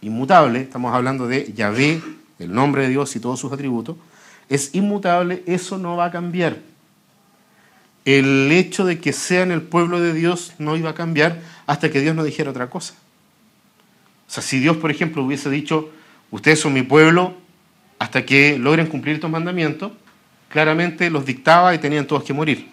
inmutable, 0.00 0.60
estamos 0.60 0.94
hablando 0.94 1.26
de 1.26 1.52
Yahvé, 1.52 2.02
el 2.38 2.52
nombre 2.52 2.82
de 2.82 2.88
Dios 2.90 3.16
y 3.16 3.20
todos 3.20 3.40
sus 3.40 3.52
atributos, 3.52 3.96
es 4.48 4.74
inmutable, 4.74 5.42
eso 5.46 5.78
no 5.78 5.96
va 5.96 6.06
a 6.06 6.10
cambiar. 6.10 6.58
El 8.04 8.52
hecho 8.52 8.84
de 8.84 9.00
que 9.00 9.12
sean 9.12 9.50
el 9.50 9.62
pueblo 9.62 10.00
de 10.00 10.12
Dios 10.12 10.52
no 10.58 10.76
iba 10.76 10.90
a 10.90 10.94
cambiar 10.94 11.40
hasta 11.66 11.90
que 11.90 12.00
Dios 12.00 12.14
no 12.14 12.22
dijera 12.22 12.50
otra 12.50 12.70
cosa. 12.70 12.94
O 14.28 14.30
sea, 14.30 14.42
si 14.42 14.60
Dios, 14.60 14.76
por 14.76 14.90
ejemplo, 14.90 15.24
hubiese 15.24 15.50
dicho, 15.50 15.90
ustedes 16.30 16.60
son 16.60 16.72
mi 16.72 16.82
pueblo 16.82 17.34
hasta 17.98 18.24
que 18.24 18.58
logren 18.58 18.86
cumplir 18.86 19.16
estos 19.16 19.30
mandamientos, 19.30 19.92
claramente 20.48 21.10
los 21.10 21.24
dictaba 21.24 21.74
y 21.74 21.78
tenían 21.78 22.06
todos 22.06 22.22
que 22.22 22.32
morir. 22.32 22.68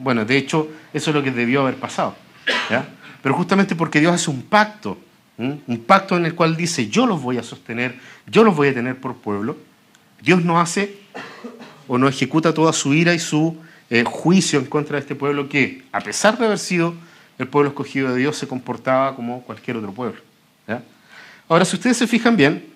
Bueno, 0.00 0.24
de 0.24 0.36
hecho, 0.36 0.68
eso 0.92 1.10
es 1.10 1.14
lo 1.14 1.22
que 1.22 1.30
debió 1.30 1.60
haber 1.60 1.76
pasado. 1.76 2.16
Pero 3.22 3.34
justamente 3.34 3.74
porque 3.74 4.00
Dios 4.00 4.14
hace 4.14 4.30
un 4.30 4.42
pacto, 4.42 4.98
un 5.38 5.84
pacto 5.86 6.16
en 6.16 6.26
el 6.26 6.34
cual 6.34 6.56
dice, 6.56 6.88
yo 6.88 7.06
los 7.06 7.20
voy 7.20 7.38
a 7.38 7.42
sostener, 7.42 7.98
yo 8.26 8.44
los 8.44 8.56
voy 8.56 8.68
a 8.68 8.74
tener 8.74 8.96
por 8.96 9.16
pueblo, 9.16 9.56
Dios 10.22 10.44
no 10.44 10.60
hace 10.60 10.98
o 11.88 11.98
no 11.98 12.08
ejecuta 12.08 12.54
toda 12.54 12.72
su 12.72 12.94
ira 12.94 13.14
y 13.14 13.18
su 13.18 13.56
eh, 13.90 14.04
juicio 14.04 14.58
en 14.58 14.66
contra 14.66 14.96
de 14.96 15.00
este 15.00 15.14
pueblo 15.14 15.48
que, 15.48 15.84
a 15.92 16.00
pesar 16.00 16.38
de 16.38 16.46
haber 16.46 16.58
sido 16.58 16.94
el 17.38 17.48
pueblo 17.48 17.70
escogido 17.70 18.12
de 18.12 18.20
Dios, 18.20 18.36
se 18.36 18.48
comportaba 18.48 19.14
como 19.14 19.42
cualquier 19.42 19.76
otro 19.76 19.92
pueblo. 19.92 20.20
Ahora, 21.48 21.64
si 21.64 21.76
ustedes 21.76 21.96
se 21.96 22.08
fijan 22.08 22.36
bien, 22.36 22.66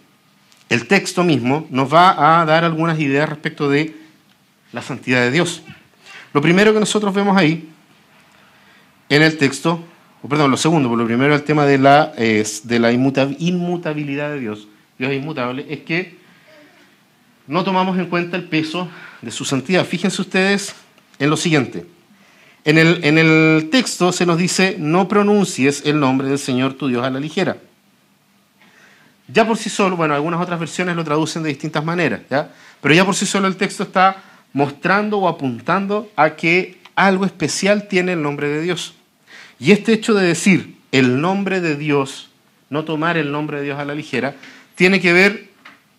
el 0.69 0.87
texto 0.87 1.25
mismo 1.25 1.67
nos 1.71 1.93
va 1.93 2.41
a 2.41 2.45
dar 2.45 2.65
algunas 2.65 3.01
ideas 3.01 3.29
respecto 3.29 3.69
de 3.69 3.97
la 4.73 4.81
santidad 4.81 5.23
de 5.23 5.33
Dios. 5.33 5.63
Lo 6.33 6.41
primero 6.41 6.73
que 6.73 6.79
nosotros 6.79 7.13
vemos 7.13 7.37
ahí 7.37 7.69
en 9.11 9.23
el 9.23 9.37
texto, 9.37 9.85
perdón, 10.27 10.51
lo 10.51 10.57
segundo, 10.57 10.89
por 10.89 10.97
lo 10.97 11.05
primero 11.05 11.35
el 11.35 11.43
tema 11.43 11.67
de 11.67 11.77
la, 11.77 12.13
de 12.17 12.79
la 12.79 12.93
inmutabilidad 12.93 14.31
de 14.31 14.41
Dios, 14.41 14.69
Dios 14.99 15.11
es 15.11 15.19
inmutable, 15.19 15.67
es 15.69 15.81
que 15.81 16.19
no 17.47 17.65
tomamos 17.65 17.99
en 17.99 18.07
cuenta 18.07 18.37
el 18.37 18.45
peso 18.45 18.89
de 19.21 19.31
su 19.31 19.45
santidad. 19.45 19.85
Fíjense 19.85 20.23
ustedes 20.23 20.75
en 21.19 21.29
lo 21.29 21.37
siguiente. 21.37 21.87
En 22.65 22.79
el, 22.79 23.03
en 23.03 23.19
el 23.19 23.69
texto 23.71 24.13
se 24.13 24.27
nos 24.27 24.39
dice, 24.39 24.77
no 24.79 25.09
pronuncies 25.09 25.83
el 25.85 25.99
nombre 25.99 26.29
del 26.29 26.39
Señor 26.39 26.75
tu 26.75 26.89
Dios 26.89 27.05
a 27.05 27.11
la 27.11 27.19
ligera. 27.19 27.57
Ya 29.27 29.47
por 29.47 29.57
sí 29.57 29.71
solo, 29.71 29.97
bueno, 29.97 30.15
algunas 30.15 30.41
otras 30.41 30.61
versiones 30.61 30.95
lo 30.95 31.05
traducen 31.05 31.43
de 31.43 31.49
distintas 31.49 31.85
maneras, 31.85 32.21
¿ya? 32.31 32.51
Pero 32.81 32.95
ya 32.95 33.05
por 33.05 33.15
sí 33.15 33.27
solo 33.27 33.49
el 33.49 33.57
texto 33.57 33.83
está 33.85 34.23
mostrando 34.53 35.19
o 35.19 35.29
apuntando 35.29 36.11
a 36.17 36.37
que 36.37 36.79
algo 36.95 37.25
especial 37.25 37.89
tiene 37.89 38.13
el 38.13 38.23
nombre 38.23 38.49
de 38.49 38.61
Dios. 38.61 38.95
Y 39.61 39.73
este 39.73 39.93
hecho 39.93 40.15
de 40.15 40.27
decir 40.27 40.77
el 40.91 41.21
nombre 41.21 41.61
de 41.61 41.77
Dios, 41.77 42.31
no 42.71 42.85
tomar 42.85 43.17
el 43.17 43.31
nombre 43.31 43.59
de 43.59 43.65
Dios 43.65 43.79
a 43.79 43.85
la 43.85 43.95
ligera, 43.95 44.35
tiene 44.75 45.01
que 45.01 45.13
ver 45.13 45.51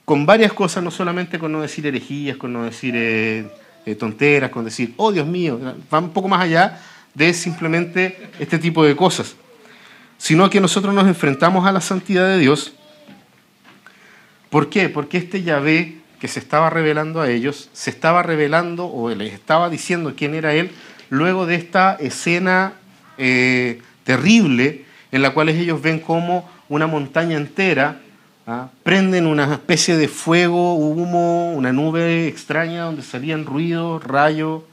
con 0.04 0.26
varias 0.26 0.52
cosas, 0.52 0.84
no 0.84 0.92
solamente 0.92 1.40
con 1.40 1.52
no 1.52 1.62
decir 1.62 1.86
herejías, 1.86 2.36
con 2.36 2.52
no 2.52 2.64
decir 2.64 2.94
eh, 2.98 3.48
eh, 3.86 3.96
tonteras, 3.96 4.50
con 4.50 4.66
decir, 4.66 4.94
oh 4.98 5.12
Dios 5.12 5.28
mío, 5.28 5.60
va 5.94 6.00
un 6.00 6.10
poco 6.10 6.28
más 6.28 6.42
allá 6.42 6.82
de 7.14 7.34
simplemente 7.34 8.30
este 8.40 8.58
tipo 8.58 8.84
de 8.84 8.96
cosas, 8.96 9.36
sino 10.18 10.50
que 10.50 10.60
nosotros 10.60 10.94
nos 10.94 11.08
enfrentamos 11.08 11.66
a 11.66 11.72
la 11.72 11.80
santidad 11.80 12.28
de 12.28 12.40
Dios 12.40 12.74
¿Por 14.52 14.70
qué? 14.70 14.90
Porque 14.90 15.18
este 15.18 15.44
Yahvé 15.44 15.96
que 16.20 16.28
se 16.28 16.40
estaba 16.40 16.70
revelando 16.70 17.22
a 17.22 17.30
ellos, 17.30 17.70
se 17.72 17.90
estaba 17.90 18.22
revelando 18.22 18.86
o 18.86 19.10
les 19.10 19.34
estaba 19.34 19.70
diciendo 19.70 20.14
quién 20.16 20.36
era 20.36 20.54
él, 20.54 20.72
luego 21.10 21.46
de 21.46 21.56
esta 21.56 21.96
escena 21.96 22.74
eh, 23.24 23.80
terrible 24.04 24.86
en 25.12 25.22
la 25.22 25.30
cual 25.32 25.50
ellos 25.50 25.80
ven 25.80 26.00
como 26.00 26.50
una 26.70 26.88
montaña 26.88 27.38
entera 27.38 28.00
¿ah? 28.48 28.70
prenden 28.82 29.28
una 29.28 29.54
especie 29.54 29.96
de 29.96 30.08
fuego, 30.08 30.76
humo, 30.76 31.54
una 31.54 31.72
nube 31.72 32.28
extraña 32.28 32.86
donde 32.86 33.04
salían 33.04 33.46
ruidos, 33.46 34.04
rayos. 34.04 34.64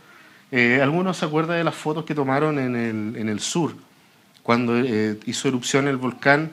Eh, 0.50 0.81
algunos 0.83 1.19
se 1.19 1.26
acuerdan 1.26 1.59
de 1.59 1.64
las 1.64 1.75
fotos 1.75 2.05
que 2.05 2.14
tomaron 2.14 2.59
en 2.59 2.75
el, 2.75 3.17
en 3.17 3.28
el 3.28 3.40
sur, 3.40 3.75
cuando 4.43 4.78
eh, 4.78 5.19
hizo 5.26 5.49
erupción 5.49 5.87
el 5.88 5.99
volcán 5.99 6.52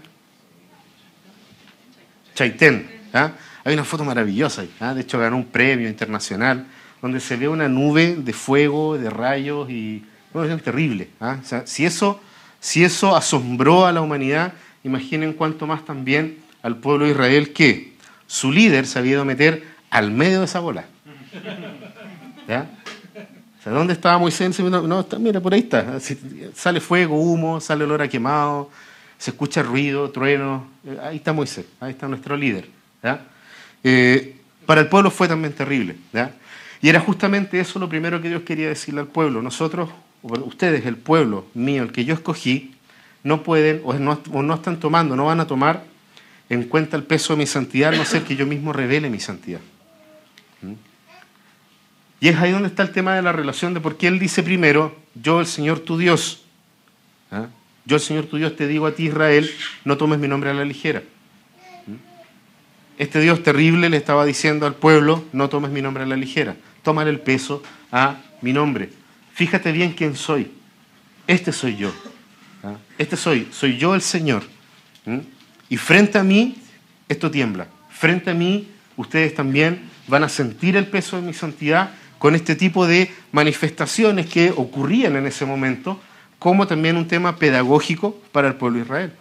Chaitén. 2.33 2.89
¿ah? 3.13 3.31
Hay 3.63 3.73
una 3.73 3.85
foto 3.85 4.03
maravillosa, 4.03 4.65
¿ah? 4.81 4.93
de 4.93 5.01
hecho 5.01 5.17
ganó 5.17 5.37
un 5.37 5.45
premio 5.45 5.87
internacional, 5.87 6.65
donde 7.01 7.21
se 7.21 7.37
ve 7.37 7.47
una 7.47 7.69
nube 7.69 8.15
de 8.15 8.33
fuego, 8.33 8.97
de 8.97 9.09
rayos 9.09 9.69
y 9.69 10.03
es 10.43 10.63
terrible. 10.63 11.09
¿ah? 11.19 11.37
si, 11.65 11.85
eso, 11.85 12.19
si 12.59 12.83
eso 12.83 13.15
asombró 13.15 13.85
a 13.85 13.91
la 13.91 14.01
humanidad, 14.01 14.53
imaginen 14.83 15.33
cuánto 15.33 15.67
más 15.67 15.85
también 15.85 16.37
al 16.61 16.77
pueblo 16.77 17.05
de 17.05 17.11
Israel 17.11 17.53
que 17.53 17.93
su 18.27 18.51
líder 18.51 18.87
se 18.87 18.99
había 18.99 19.13
ido 19.13 19.21
a 19.21 19.25
meter 19.25 19.63
al 19.89 20.11
medio 20.11 20.39
de 20.39 20.45
esa 20.45 20.59
bola. 20.59 20.85
¿Ya? 22.47 22.69
¿dónde 23.71 23.93
estaba 23.93 24.17
Moisés? 24.17 24.59
No, 24.59 24.99
está, 24.99 25.17
mira, 25.17 25.39
por 25.39 25.53
ahí 25.53 25.61
está. 25.61 25.99
Sale 26.53 26.79
fuego, 26.79 27.19
humo, 27.19 27.59
sale 27.59 27.83
olor 27.83 28.01
a 28.01 28.07
quemado, 28.07 28.69
se 29.17 29.31
escucha 29.31 29.63
ruido, 29.63 30.09
trueno. 30.11 30.67
Ahí 31.01 31.17
está 31.17 31.33
Moisés, 31.33 31.65
ahí 31.79 31.91
está 31.91 32.07
nuestro 32.07 32.37
líder. 32.37 32.67
Eh, 33.83 34.37
para 34.65 34.81
el 34.81 34.87
pueblo 34.87 35.09
fue 35.09 35.27
también 35.27 35.53
terrible. 35.53 35.95
Y 36.81 36.89
era 36.89 36.99
justamente 36.99 37.59
eso 37.59 37.79
lo 37.79 37.89
primero 37.89 38.21
que 38.21 38.29
Dios 38.29 38.43
quería 38.43 38.67
decirle 38.67 39.01
al 39.01 39.07
pueblo. 39.07 39.41
Nosotros, 39.41 39.89
ustedes, 40.43 40.85
el 40.85 40.97
pueblo 40.97 41.45
mío, 41.53 41.83
el 41.83 41.91
que 41.91 42.05
yo 42.05 42.13
escogí, 42.13 42.73
no 43.23 43.43
pueden 43.43 43.81
o 43.83 43.93
no, 43.93 44.53
están 44.53 44.79
tomando, 44.79 45.15
no 45.15 45.25
van 45.25 45.39
a 45.39 45.47
tomar 45.47 45.83
en 46.49 46.63
cuenta 46.63 46.95
el 46.97 47.03
peso 47.03 47.33
de 47.33 47.37
mi 47.37 47.47
santidad, 47.47 47.93
a 47.93 47.97
no 47.97 48.05
ser 48.05 48.23
que 48.23 48.35
yo 48.35 48.45
mismo 48.45 48.71
revele 48.71 49.09
mi 49.09 49.19
santidad. 49.19 49.61
¿Mm? 50.61 50.73
Y 52.19 52.29
es 52.29 52.37
ahí 52.37 52.51
donde 52.51 52.67
está 52.67 52.83
el 52.83 52.91
tema 52.91 53.15
de 53.15 53.21
la 53.21 53.31
relación 53.31 53.73
de 53.73 53.79
por 53.79 53.97
qué 53.97 54.07
Él 54.07 54.19
dice 54.19 54.43
primero, 54.43 54.95
yo 55.15 55.39
el 55.39 55.47
Señor 55.47 55.79
tu 55.79 55.97
Dios, 55.97 56.43
¿ah? 57.31 57.47
yo 57.85 57.95
el 57.95 58.01
Señor 58.01 58.25
tu 58.25 58.37
Dios 58.37 58.55
te 58.55 58.67
digo 58.67 58.85
a 58.85 58.93
ti 58.93 59.07
Israel, 59.07 59.49
no 59.85 59.97
tomes 59.97 60.19
mi 60.19 60.27
nombre 60.27 60.49
a 60.49 60.53
la 60.53 60.65
ligera 60.65 61.01
este 62.97 63.19
Dios 63.19 63.43
terrible 63.43 63.89
le 63.89 63.97
estaba 63.97 64.25
diciendo 64.25 64.65
al 64.65 64.75
pueblo, 64.75 65.25
no 65.33 65.49
tomes 65.49 65.71
mi 65.71 65.81
nombre 65.81 66.03
a 66.03 66.05
la 66.05 66.15
ligera, 66.15 66.55
tómale 66.83 67.09
el 67.09 67.19
peso 67.19 67.61
a 67.91 68.17
mi 68.41 68.53
nombre. 68.53 68.89
Fíjate 69.35 69.73
bien 69.73 69.91
quién 69.91 70.15
soy. 70.15 70.49
Este 71.27 71.51
soy 71.51 71.75
yo. 71.75 71.91
¿ah? 72.63 72.75
Este 72.97 73.17
soy, 73.17 73.49
soy 73.51 73.77
yo 73.77 73.93
el 73.93 74.01
Señor. 74.01 74.43
Y 75.69 75.75
frente 75.75 76.17
a 76.17 76.23
mí, 76.23 76.55
esto 77.09 77.29
tiembla. 77.29 77.67
Frente 77.89 78.31
a 78.31 78.33
mí, 78.33 78.69
ustedes 78.95 79.35
también 79.35 79.89
van 80.07 80.23
a 80.23 80.29
sentir 80.29 80.77
el 80.77 80.87
peso 80.87 81.17
de 81.17 81.23
mi 81.23 81.33
santidad 81.33 81.91
con 82.17 82.33
este 82.33 82.55
tipo 82.55 82.87
de 82.87 83.11
manifestaciones 83.33 84.27
que 84.27 84.51
ocurrían 84.51 85.17
en 85.17 85.27
ese 85.27 85.45
momento, 85.45 85.99
como 86.39 86.65
también 86.65 86.95
un 86.95 87.07
tema 87.07 87.35
pedagógico 87.35 88.17
para 88.31 88.47
el 88.47 88.55
pueblo 88.55 88.77
de 88.77 88.85
Israel. 88.85 89.11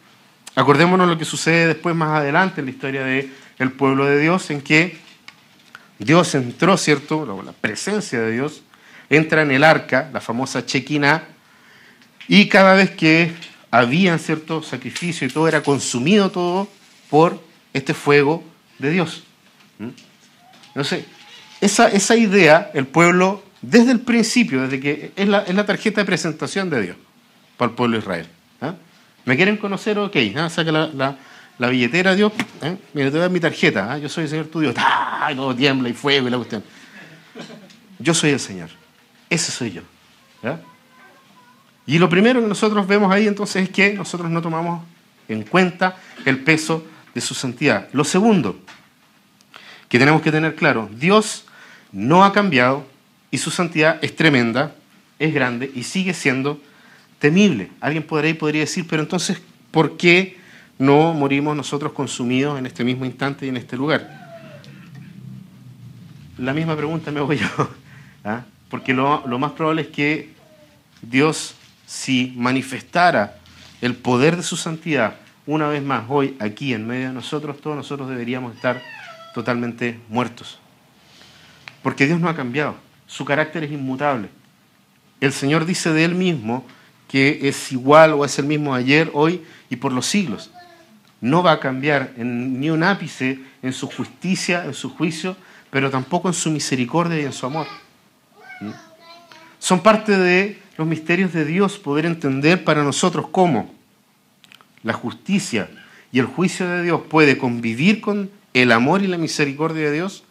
Acordémonos 0.55 1.09
lo 1.09 1.19
que 1.19 1.25
sucede 1.25 1.67
después, 1.67 1.97
más 1.97 2.21
adelante, 2.21 2.61
en 2.61 2.67
la 2.67 2.71
historia 2.71 3.05
de 3.05 3.31
el 3.59 3.73
pueblo 3.73 4.05
de 4.05 4.21
Dios, 4.21 4.49
en 4.51 4.61
que 4.61 4.97
Dios 5.99 6.37
entró, 6.37 6.77
¿cierto? 6.77 7.43
La 7.45 7.53
presencia 7.53 8.21
de 8.21 8.31
Dios 8.31 8.63
entra 9.11 9.43
en 9.43 9.51
el 9.51 9.65
arca, 9.65 10.11
la 10.13 10.21
famosa 10.21 10.65
Chequina, 10.65 11.25
y 12.29 12.49
cada 12.49 12.75
vez 12.75 12.91
que 12.91 13.33
había 13.71 14.17
cierto 14.19 14.63
sacrificio 14.63 15.27
y 15.27 15.31
todo 15.31 15.49
era 15.49 15.63
consumido 15.63 16.31
todo 16.31 16.69
por 17.11 17.43
este 17.73 17.95
fuego 17.95 18.43
de 18.79 18.91
Dios. 18.91 19.25
Entonces, 20.69 21.05
esa, 21.61 21.89
esa 21.89 22.17
idea, 22.17 22.71
el 22.75 22.87
pueblo, 22.87 23.43
desde 23.61 23.93
el 23.93 24.01
principio, 24.01 24.63
desde 24.63 24.81
que 24.81 25.13
es 25.17 25.29
la, 25.29 25.41
es 25.43 25.55
la 25.55 25.67
tarjeta 25.67 26.01
de 26.01 26.05
presentación 26.05 26.71
de 26.71 26.83
Dios 26.83 26.97
para 27.57 27.71
el 27.71 27.77
pueblo 27.77 27.97
de 27.97 28.03
Israel. 28.03 28.27
¿ah? 28.61 28.75
¿Me 29.25 29.37
quieren 29.37 29.57
conocer? 29.57 29.99
Ok, 29.99 30.17
¿ah? 30.37 30.49
saca 30.49 30.73
la 30.73 31.17
la 31.59 31.69
billetera, 31.69 32.15
Dios, 32.15 32.33
¿eh? 32.63 32.77
mira, 32.95 33.09
te 33.09 33.13
voy 33.13 33.19
a 33.19 33.23
dar 33.23 33.31
mi 33.31 33.41
tarjeta, 33.41 33.97
¿eh? 33.97 34.01
yo 34.01 34.09
soy 34.09 34.25
el 34.25 34.31
Señor 34.31 34.47
tu 34.47 34.61
Dios, 34.61 34.75
¡ay! 34.77 35.37
Todo 35.37 35.55
tiembla 35.55 35.89
y 35.89 35.93
fuego 35.93 36.27
y 36.27 36.31
la 36.31 36.37
cuestión. 36.37 36.65
Yo 37.99 38.13
soy 38.13 38.31
el 38.31 38.41
Señor, 38.41 38.71
ese 39.31 39.53
soy 39.53 39.73
yo. 39.73 39.83
Y 41.87 41.99
lo 41.99 42.09
primero 42.09 42.41
que 42.41 42.47
nosotros 42.47 42.87
vemos 42.87 43.13
ahí 43.13 43.27
entonces 43.27 43.65
es 43.65 43.69
que 43.71 43.93
nosotros 43.95 44.31
no 44.31 44.41
tomamos 44.41 44.83
en 45.29 45.43
cuenta 45.43 45.97
el 46.25 46.39
peso 46.39 46.85
de 47.15 47.21
su 47.21 47.35
santidad. 47.35 47.89
Lo 47.93 48.05
segundo 48.05 48.59
que 49.89 49.99
tenemos 49.99 50.23
que 50.23 50.33
tener 50.33 50.55
claro, 50.55 50.89
Dios 50.93 51.45
no 51.93 52.25
ha 52.25 52.33
cambiado 52.33 52.87
y 53.31 53.39
su 53.39 53.51
santidad 53.51 53.99
es 54.03 54.17
tremenda, 54.17 54.75
es 55.19 55.33
grande 55.33 55.71
y 55.75 55.85
sigue 55.85 56.15
siendo 56.15 56.61
temible. 57.19 57.71
Alguien 57.81 58.03
podría, 58.03 58.37
podría 58.39 58.63
decir, 58.63 58.87
pero 58.89 59.03
entonces, 59.03 59.41
¿por 59.71 59.97
qué? 59.97 60.43
no 60.79 61.15
morimos 61.15 61.57
nosotros 61.57 61.93
consumidos 61.93 62.59
en 62.59 62.67
este 62.67 62.85
mismo 62.85 63.05
instante 63.05 63.47
y 63.47 63.49
en 63.49 63.57
este 63.57 63.77
lugar? 63.77 64.23
La 66.39 66.53
misma 66.53 66.77
pregunta 66.77 67.11
me 67.11 67.21
hago 67.21 67.33
yo, 67.33 67.47
¿ah? 68.25 68.45
Porque 68.75 68.93
lo, 68.93 69.39
más 69.39 69.53
probable 69.53 69.83
es 69.83 69.87
que 69.87 70.31
Dios, 71.01 71.55
si 71.87 72.35
manifestara 72.35 73.37
el 73.81 73.95
poder 73.95 74.37
de 74.37 74.43
su 74.43 74.57
santidad 74.57 75.15
una 75.47 75.69
vez 75.69 75.81
más, 75.81 76.07
hoy, 76.09 76.37
aquí 76.41 76.75
en 76.75 76.85
medio 76.85 77.07
de 77.07 77.13
nosotros, 77.13 77.61
todos 77.61 77.77
nosotros 77.77 78.09
deberíamos 78.09 78.53
estar 78.53 78.83
totalmente 79.33 80.01
muertos. 80.09 80.59
Porque 81.85 82.07
Dios 82.07 82.19
no 82.19 82.29
ha 82.29 82.35
cambiado, 82.35 82.75
su 83.07 83.25
carácter 83.25 83.63
es 83.63 83.71
inmutable. 83.71 84.29
El 85.21 85.33
Señor 85.33 85.67
dice 85.67 85.93
de 85.93 86.05
Él 86.05 86.17
mismo 86.17 86.67
que 87.07 87.47
es 87.47 87.71
igual 87.71 88.15
o 88.15 88.25
es 88.25 88.41
el 88.41 88.47
mismo 88.47 88.75
ayer, 88.75 89.09
hoy 89.15 89.45
y 89.71 89.77
por 89.77 89.93
los 89.93 90.07
siglos. 90.07 90.51
No 91.21 91.45
va 91.45 91.53
a 91.53 91.61
cambiar 91.61 92.13
en, 92.17 92.59
ni 92.59 92.71
un 92.71 92.83
ápice 92.83 93.39
en 93.63 93.73
su 93.73 93.87
justicia, 93.87 94.65
en 94.65 94.75
su 94.75 94.91
juicio, 94.91 95.37
pero 95.71 95.93
tampoco 95.93 96.27
en 96.27 96.35
su 96.35 96.51
misericordia 96.51 97.21
y 97.21 97.25
en 97.25 97.33
su 97.33 97.47
amor. 97.47 97.69
¿Mm? 98.61 98.71
Son 99.59 99.81
parte 99.81 100.17
de 100.17 100.61
los 100.77 100.87
misterios 100.87 101.33
de 101.33 101.45
Dios 101.45 101.79
poder 101.79 102.07
entender 102.07 102.65
para 102.65 102.83
nosotros 102.83 103.27
cómo 103.31 103.73
la 104.83 104.93
justicia 104.93 105.71
y 106.13 106.19
el 106.19 106.27
juicio 106.27 106.69
de 106.69 106.83
Dios 106.83 107.03
puede 107.09 107.39
convivir 107.39 108.01
con 108.01 108.31
el 108.53 108.73
amor 108.73 109.03
y 109.03 109.07
la 109.07 109.19
misericordia 109.19 109.87
de 109.87 109.93
Dios. 109.93 110.25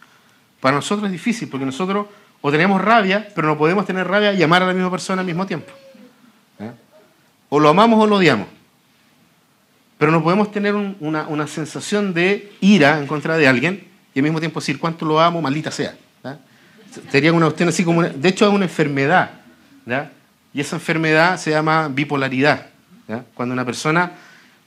Para 0.60 0.76
nosotros 0.76 1.06
es 1.06 1.12
difícil 1.12 1.48
porque 1.48 1.66
nosotros 1.66 2.06
o 2.40 2.50
tenemos 2.50 2.80
rabia, 2.80 3.28
pero 3.34 3.48
no 3.48 3.56
podemos 3.56 3.86
tener 3.86 4.06
rabia 4.06 4.34
y 4.34 4.42
amar 4.42 4.62
a 4.62 4.66
la 4.66 4.74
misma 4.74 4.90
persona 4.90 5.20
al 5.20 5.26
mismo 5.26 5.46
tiempo. 5.46 5.72
¿Eh? 6.58 6.70
O 7.48 7.58
lo 7.58 7.70
amamos 7.70 8.02
o 8.02 8.06
lo 8.06 8.16
odiamos. 8.16 8.46
Pero 9.96 10.12
no 10.12 10.22
podemos 10.22 10.52
tener 10.52 10.74
una, 10.74 11.46
sensación 11.46 12.12
de 12.12 12.52
ira 12.60 12.98
en 12.98 13.06
contra 13.06 13.38
de 13.38 13.48
alguien 13.48 13.88
y 14.14 14.18
al 14.18 14.24
mismo 14.24 14.40
tiempo 14.40 14.60
decir 14.60 14.78
cuánto 14.78 15.06
lo 15.06 15.20
amo, 15.20 15.40
maldita 15.40 15.70
sea. 15.70 15.96
Sería 17.10 17.32
una 17.32 17.46
cuestión 17.46 17.68
así 17.68 17.84
como... 17.84 18.02
de 18.02 18.28
hecho 18.28 18.46
es 18.46 18.52
una 18.52 18.64
enfermedad. 18.64 19.30
Y 20.52 20.60
esa 20.60 20.76
enfermedad 20.76 21.38
se 21.38 21.50
llama 21.50 21.88
bipolaridad. 21.88 22.66
Cuando 23.34 23.52
una 23.52 23.64
persona 23.64 24.12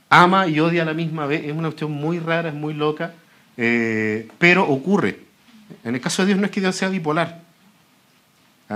ama 0.09 0.47
y 0.47 0.59
odia 0.59 0.83
a 0.83 0.85
la 0.85 0.93
misma 0.93 1.25
vez, 1.25 1.45
es 1.45 1.51
una 1.51 1.69
cuestión 1.69 1.91
muy 1.91 2.19
rara, 2.19 2.49
es 2.49 2.55
muy 2.55 2.73
loca, 2.73 3.13
eh, 3.57 4.27
pero 4.37 4.67
ocurre. 4.67 5.21
En 5.83 5.95
el 5.95 6.01
caso 6.01 6.21
de 6.21 6.27
Dios 6.27 6.39
no 6.39 6.45
es 6.45 6.51
que 6.51 6.61
Dios 6.61 6.75
sea 6.75 6.89
bipolar. 6.89 7.41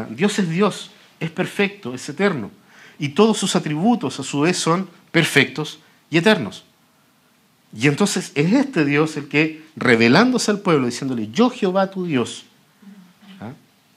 Dios 0.10 0.40
es 0.40 0.50
Dios, 0.50 0.92
es 1.20 1.30
perfecto, 1.30 1.94
es 1.94 2.08
eterno. 2.08 2.50
Y 2.98 3.10
todos 3.10 3.38
sus 3.38 3.56
atributos 3.56 4.20
a 4.20 4.24
su 4.24 4.42
vez 4.42 4.58
son 4.58 4.88
perfectos 5.12 5.80
y 6.10 6.18
eternos. 6.18 6.64
Y 7.76 7.88
entonces 7.88 8.32
es 8.36 8.54
este 8.54 8.86
Dios 8.86 9.16
el 9.18 9.28
que, 9.28 9.64
revelándose 9.76 10.52
al 10.52 10.60
pueblo, 10.60 10.86
diciéndole, 10.86 11.30
yo 11.30 11.50
Jehová 11.50 11.90
tu 11.90 12.06
Dios. 12.06 12.46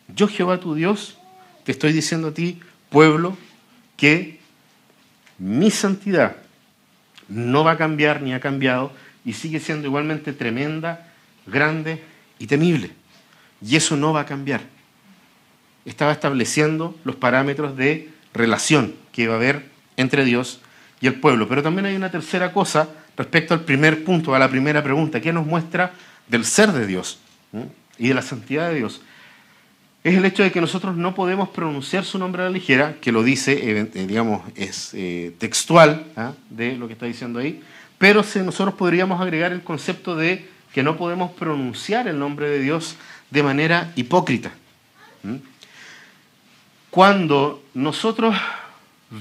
Yo 0.08 0.28
Jehová 0.28 0.60
tu 0.60 0.74
Dios, 0.74 1.18
te 1.64 1.72
estoy 1.72 1.92
diciendo 1.92 2.28
a 2.28 2.34
ti, 2.34 2.60
pueblo, 2.90 3.36
que 3.96 4.40
mi 5.38 5.70
santidad 5.70 6.36
no 7.28 7.64
va 7.64 7.72
a 7.72 7.78
cambiar 7.78 8.22
ni 8.22 8.32
ha 8.34 8.40
cambiado 8.40 8.92
y 9.24 9.32
sigue 9.32 9.60
siendo 9.60 9.86
igualmente 9.86 10.32
tremenda, 10.32 11.12
grande 11.46 12.02
y 12.38 12.46
temible. 12.46 12.90
Y 13.62 13.76
eso 13.76 13.96
no 13.96 14.12
va 14.12 14.20
a 14.20 14.26
cambiar 14.26 14.74
estaba 15.84 16.12
estableciendo 16.12 16.96
los 17.04 17.16
parámetros 17.16 17.76
de 17.76 18.10
relación 18.32 18.94
que 19.12 19.22
iba 19.22 19.34
a 19.34 19.36
haber 19.36 19.66
entre 19.96 20.24
Dios 20.24 20.60
y 21.00 21.06
el 21.06 21.20
pueblo. 21.20 21.48
Pero 21.48 21.62
también 21.62 21.86
hay 21.86 21.96
una 21.96 22.10
tercera 22.10 22.52
cosa 22.52 22.88
respecto 23.16 23.54
al 23.54 23.60
primer 23.60 24.04
punto, 24.04 24.34
a 24.34 24.38
la 24.38 24.48
primera 24.48 24.82
pregunta, 24.82 25.20
que 25.20 25.32
nos 25.32 25.46
muestra 25.46 25.92
del 26.28 26.44
ser 26.44 26.72
de 26.72 26.86
Dios 26.86 27.18
y 27.98 28.08
de 28.08 28.14
la 28.14 28.22
santidad 28.22 28.68
de 28.70 28.76
Dios. 28.76 29.02
Es 30.04 30.18
el 30.18 30.24
hecho 30.26 30.42
de 30.42 30.52
que 30.52 30.60
nosotros 30.60 30.96
no 30.96 31.14
podemos 31.14 31.48
pronunciar 31.48 32.04
su 32.04 32.18
nombre 32.18 32.42
a 32.42 32.44
la 32.44 32.50
ligera, 32.50 32.96
que 33.00 33.10
lo 33.10 33.22
dice, 33.22 33.52
eh, 33.54 33.90
eh, 33.94 34.06
digamos, 34.06 34.42
es 34.54 34.90
eh, 34.92 35.34
textual 35.38 36.04
¿ah? 36.14 36.34
de 36.50 36.76
lo 36.76 36.86
que 36.88 36.92
está 36.92 37.06
diciendo 37.06 37.38
ahí, 37.38 37.62
pero 37.96 38.22
nosotros 38.44 38.74
podríamos 38.74 39.18
agregar 39.18 39.52
el 39.52 39.62
concepto 39.62 40.14
de 40.14 40.46
que 40.74 40.82
no 40.82 40.98
podemos 40.98 41.32
pronunciar 41.32 42.06
el 42.06 42.18
nombre 42.18 42.50
de 42.50 42.58
Dios 42.58 42.96
de 43.30 43.42
manera 43.42 43.92
hipócrita 43.96 44.52
cuando 46.90 47.64
nosotros 47.72 48.36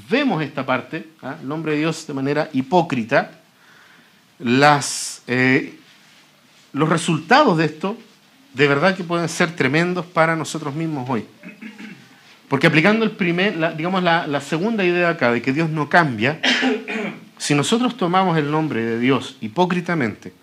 vemos 0.09 0.43
esta 0.43 0.65
parte, 0.65 1.07
¿ah? 1.21 1.37
el 1.41 1.47
nombre 1.47 1.71
de 1.71 1.77
Dios 1.77 2.05
de 2.05 2.13
manera 2.13 2.49
hipócrita, 2.51 3.39
las, 4.37 5.23
los 6.73 6.89
resultados 6.89 7.57
de 7.57 7.65
esto 7.65 7.97
de 8.53 8.67
verdad 8.67 8.95
que 8.95 9.03
pueden 9.03 9.29
ser 9.29 9.55
tremendos 9.55 10.05
para 10.05 10.35
nosotros 10.35 10.73
mismos 10.73 11.09
hoy. 11.09 11.25
Porque 12.47 12.67
aplicando 12.67 13.03
el 13.03 13.11
primer, 13.11 13.55
la, 13.57 13.71
digamos 13.71 14.03
la, 14.03 14.41
segunda 14.41 14.83
idea 14.83 15.09
acá 15.09 15.31
de 15.31 15.41
que 15.41 15.53
Dios 15.53 15.69
no 15.69 15.89
cambia, 15.89 16.39
si 17.37 17.55
nosotros 17.55 17.97
tomamos 17.97 18.37
el 18.37 18.51
nombre 18.51 18.83
de 18.83 18.99
Dios 18.99 19.37
hipócritamente, 19.41 20.33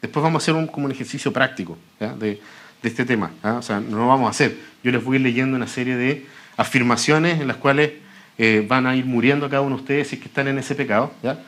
después 0.00 0.22
vamos 0.22 0.42
a 0.42 0.44
hacer 0.44 0.54
un, 0.54 0.66
como 0.66 0.86
un 0.86 0.92
ejercicio 0.92 1.32
práctico 1.32 1.78
de, 1.98 2.40
de, 2.82 2.88
este 2.88 3.04
tema. 3.04 3.30
O 3.42 3.62
sea, 3.62 3.80
no 3.80 3.96
lo 3.98 4.08
vamos 4.08 4.26
a 4.26 4.30
hacer. 4.30 4.56
Yo 4.82 4.90
les 4.90 5.02
voy 5.02 5.16
a 5.16 5.20
ir 5.20 5.22
leyendo 5.22 5.56
una 5.56 5.68
serie 5.68 5.96
de 5.96 6.26
afirmaciones 6.56 7.40
en 7.40 7.48
las 7.48 7.56
cuales 7.56 7.92
eh, 8.38 8.64
van 8.66 8.86
a 8.86 8.96
ir 8.96 9.04
muriendo 9.04 9.48
cada 9.48 9.62
uno 9.62 9.76
de 9.76 9.82
ustedes 9.82 10.08
si 10.08 10.16
es 10.16 10.22
que 10.22 10.28
están 10.28 10.48
en 10.48 10.58
ese 10.58 10.74
pecado. 10.74 11.12
¿ya? 11.22 11.38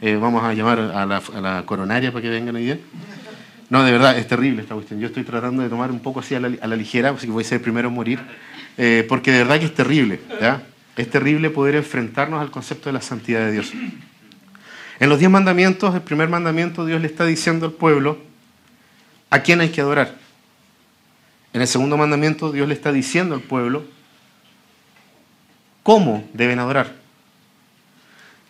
Eh, 0.00 0.16
vamos 0.16 0.42
a 0.44 0.52
llamar 0.52 0.78
a 0.78 1.06
la, 1.06 1.62
coronaria 1.64 2.12
para 2.12 2.22
que 2.22 2.30
vengan 2.30 2.54
hoy 2.54 2.64
día. 2.64 2.78
No, 3.70 3.82
de 3.82 3.92
verdad, 3.92 4.18
es 4.18 4.26
terrible 4.26 4.62
esta 4.62 4.74
cuestión. 4.74 5.00
Yo 5.00 5.06
estoy 5.06 5.24
tratando 5.24 5.62
de 5.62 5.68
tomar 5.68 5.90
un 5.90 6.00
poco 6.00 6.20
así 6.20 6.34
a 6.34 6.40
la, 6.40 6.76
ligera, 6.76 7.10
así 7.10 7.26
que 7.26 7.32
voy 7.32 7.44
a 7.44 7.46
ser 7.46 7.56
el 7.56 7.62
primero 7.62 7.88
en 7.88 7.94
morir, 7.94 8.20
eh, 8.76 9.04
porque 9.08 9.32
de 9.32 9.38
verdad 9.38 9.58
que 9.58 9.66
es 9.66 9.74
terrible. 9.74 10.20
Es 10.96 11.10
terrible 11.10 11.50
poder 11.50 11.74
enfrentarnos 11.74 12.40
al 12.40 12.50
concepto 12.50 12.88
de 12.88 12.92
la 12.92 13.00
santidad 13.00 13.40
de 13.40 13.52
Dios. 13.52 13.72
En 15.00 15.08
los 15.08 15.18
diez 15.18 15.30
mandamientos, 15.30 15.94
el 15.94 16.02
primer 16.02 16.28
mandamiento, 16.28 16.86
Dios 16.86 17.00
le 17.00 17.06
está 17.06 17.24
diciendo 17.24 17.66
al 17.66 17.72
pueblo 17.72 18.18
a 19.30 19.40
quién 19.40 19.60
hay 19.60 19.70
que 19.70 19.80
adorar. 19.80 20.14
En 21.52 21.60
el 21.60 21.66
segundo 21.66 21.96
mandamiento, 21.96 22.52
Dios 22.52 22.68
le 22.68 22.74
está 22.74 22.92
diciendo 22.92 23.34
al 23.34 23.40
pueblo 23.40 23.84
cómo 25.82 26.28
deben 26.32 26.58
adorar. 26.58 26.94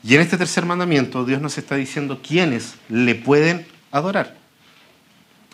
Y 0.02 0.14
en 0.14 0.20
este 0.20 0.36
tercer 0.36 0.66
mandamiento 0.66 1.24
Dios 1.24 1.40
nos 1.40 1.56
está 1.56 1.76
diciendo 1.76 2.20
quiénes 2.22 2.74
le 2.90 3.14
pueden 3.14 3.66
adorar. 3.90 4.36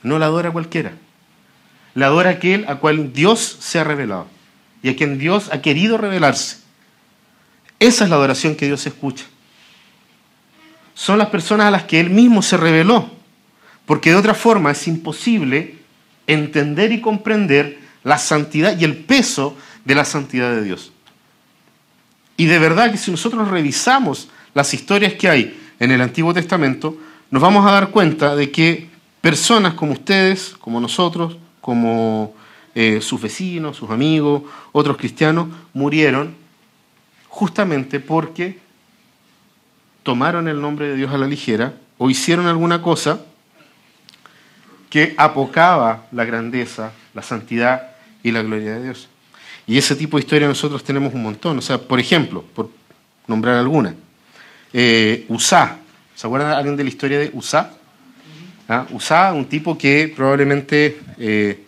No 0.02 0.18
la 0.18 0.26
adora 0.26 0.50
cualquiera. 0.50 0.92
La 1.94 2.06
adora 2.06 2.30
aquel 2.30 2.64
a 2.68 2.76
cual 2.76 3.12
Dios 3.12 3.58
se 3.60 3.78
ha 3.78 3.84
revelado 3.84 4.26
y 4.82 4.88
a 4.88 4.96
quien 4.96 5.18
Dios 5.18 5.50
ha 5.52 5.60
querido 5.60 5.98
revelarse. 5.98 6.58
Esa 7.78 8.04
es 8.04 8.10
la 8.10 8.16
adoración 8.16 8.54
que 8.54 8.66
Dios 8.66 8.86
escucha. 8.86 9.24
Son 10.94 11.18
las 11.18 11.28
personas 11.28 11.66
a 11.66 11.70
las 11.70 11.84
que 11.84 11.98
Él 11.98 12.10
mismo 12.10 12.42
se 12.42 12.56
reveló, 12.56 13.10
porque 13.86 14.10
de 14.10 14.16
otra 14.16 14.34
forma 14.34 14.70
es 14.70 14.86
imposible 14.86 15.78
entender 16.26 16.92
y 16.92 17.00
comprender 17.00 17.78
la 18.04 18.18
santidad 18.18 18.78
y 18.78 18.84
el 18.84 18.96
peso 18.96 19.56
de 19.84 19.94
la 19.94 20.04
santidad 20.04 20.54
de 20.54 20.62
Dios. 20.62 20.92
Y 22.36 22.46
de 22.46 22.58
verdad 22.58 22.90
que 22.90 22.98
si 22.98 23.10
nosotros 23.10 23.48
revisamos 23.48 24.28
las 24.54 24.72
historias 24.74 25.14
que 25.14 25.28
hay 25.28 25.58
en 25.78 25.90
el 25.90 26.00
Antiguo 26.02 26.34
Testamento, 26.34 26.98
nos 27.30 27.42
vamos 27.42 27.66
a 27.66 27.72
dar 27.72 27.90
cuenta 27.90 28.36
de 28.36 28.50
que 28.50 28.89
personas 29.20 29.74
como 29.74 29.92
ustedes, 29.92 30.54
como 30.60 30.80
nosotros, 30.80 31.36
como 31.60 32.34
eh, 32.74 33.00
sus 33.00 33.20
vecinos, 33.20 33.76
sus 33.76 33.90
amigos, 33.90 34.42
otros 34.72 34.96
cristianos, 34.96 35.48
murieron 35.72 36.34
justamente 37.28 38.00
porque 38.00 38.58
tomaron 40.02 40.48
el 40.48 40.60
nombre 40.60 40.88
de 40.88 40.96
Dios 40.96 41.12
a 41.12 41.18
la 41.18 41.26
ligera 41.26 41.74
o 41.98 42.10
hicieron 42.10 42.46
alguna 42.46 42.82
cosa 42.82 43.20
que 44.88 45.14
apocaba 45.16 46.06
la 46.10 46.24
grandeza, 46.24 46.92
la 47.14 47.22
santidad 47.22 47.92
y 48.22 48.32
la 48.32 48.42
gloria 48.42 48.74
de 48.74 48.84
Dios. 48.84 49.08
Y 49.66 49.78
ese 49.78 49.94
tipo 49.94 50.16
de 50.16 50.24
historia 50.24 50.48
nosotros 50.48 50.82
tenemos 50.82 51.14
un 51.14 51.22
montón. 51.22 51.58
O 51.58 51.62
sea, 51.62 51.78
por 51.78 52.00
ejemplo, 52.00 52.44
por 52.54 52.70
nombrar 53.26 53.56
alguna, 53.56 53.94
eh, 54.72 55.24
Usá. 55.28 55.78
¿Se 56.16 56.26
acuerdan 56.26 56.52
alguien 56.52 56.76
de 56.76 56.82
la 56.82 56.88
historia 56.88 57.18
de 57.18 57.30
Usá? 57.32 57.72
¿Ah? 58.72 58.86
Usá, 58.92 59.32
un 59.32 59.46
tipo 59.46 59.76
que 59.76 60.12
probablemente 60.14 61.00
eh, 61.18 61.64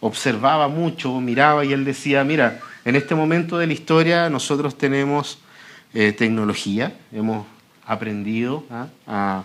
observaba 0.00 0.68
mucho, 0.68 1.20
miraba 1.20 1.66
y 1.66 1.74
él 1.74 1.84
decía, 1.84 2.24
mira, 2.24 2.60
en 2.86 2.96
este 2.96 3.14
momento 3.14 3.58
de 3.58 3.66
la 3.66 3.74
historia 3.74 4.30
nosotros 4.30 4.78
tenemos 4.78 5.38
eh, 5.92 6.12
tecnología, 6.12 6.96
hemos 7.12 7.46
aprendido 7.84 8.64
¿ah? 9.06 9.44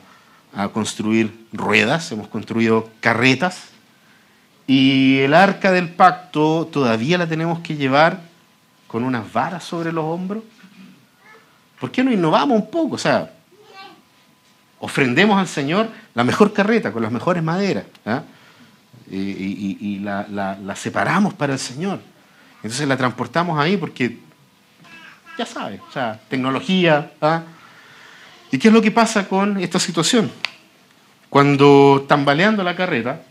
a 0.53 0.69
construir 0.69 1.47
ruedas, 1.51 2.09
hemos 2.13 2.29
construido 2.29 2.89
carretas, 3.01 3.71
y 4.65 5.19
el 5.19 5.33
arca 5.33 5.73
del 5.73 5.89
pacto 5.89 6.69
todavía 6.71 7.17
la 7.17 7.27
tenemos 7.27 7.59
que 7.59 7.75
llevar 7.75 8.21
con 8.87 9.03
unas 9.03 9.33
varas 9.33 9.65
sobre 9.65 9.91
los 9.91 10.05
hombros. 10.05 10.43
¿Por 11.77 11.91
qué 11.91 12.05
no 12.05 12.11
innovamos 12.13 12.57
un 12.57 12.71
poco? 12.71 12.95
O 12.95 12.97
sea, 12.97 13.33
ofrendemos 14.81 15.39
al 15.39 15.47
Señor 15.47 15.87
la 16.13 16.23
mejor 16.23 16.53
carreta 16.53 16.91
con 16.91 17.01
las 17.01 17.11
mejores 17.11 17.41
maderas 17.41 17.85
¿ah? 18.05 18.23
y, 19.09 19.99
la, 19.99 20.75
separamos 20.75 21.33
para 21.33 21.53
el 21.53 21.59
Señor. 21.59 21.99
Entonces 22.57 22.87
la 22.87 22.97
transportamos 22.97 23.59
ahí 23.59 23.77
porque, 23.77 24.17
ya 25.37 25.45
sabes, 25.45 25.79
o 25.87 25.91
sea, 25.91 26.19
tecnología. 26.29 27.11
¿ah? 27.21 27.43
¿Y 28.51 28.57
qué 28.57 28.67
es 28.67 28.73
lo 28.73 28.81
que 28.81 28.91
pasa 28.91 29.27
con 29.27 29.57
esta 29.59 29.79
situación? 29.79 30.31
Cuando 31.29 32.05
tambaleando 32.07 32.63
la 32.63 32.75
carreta, 32.75 33.21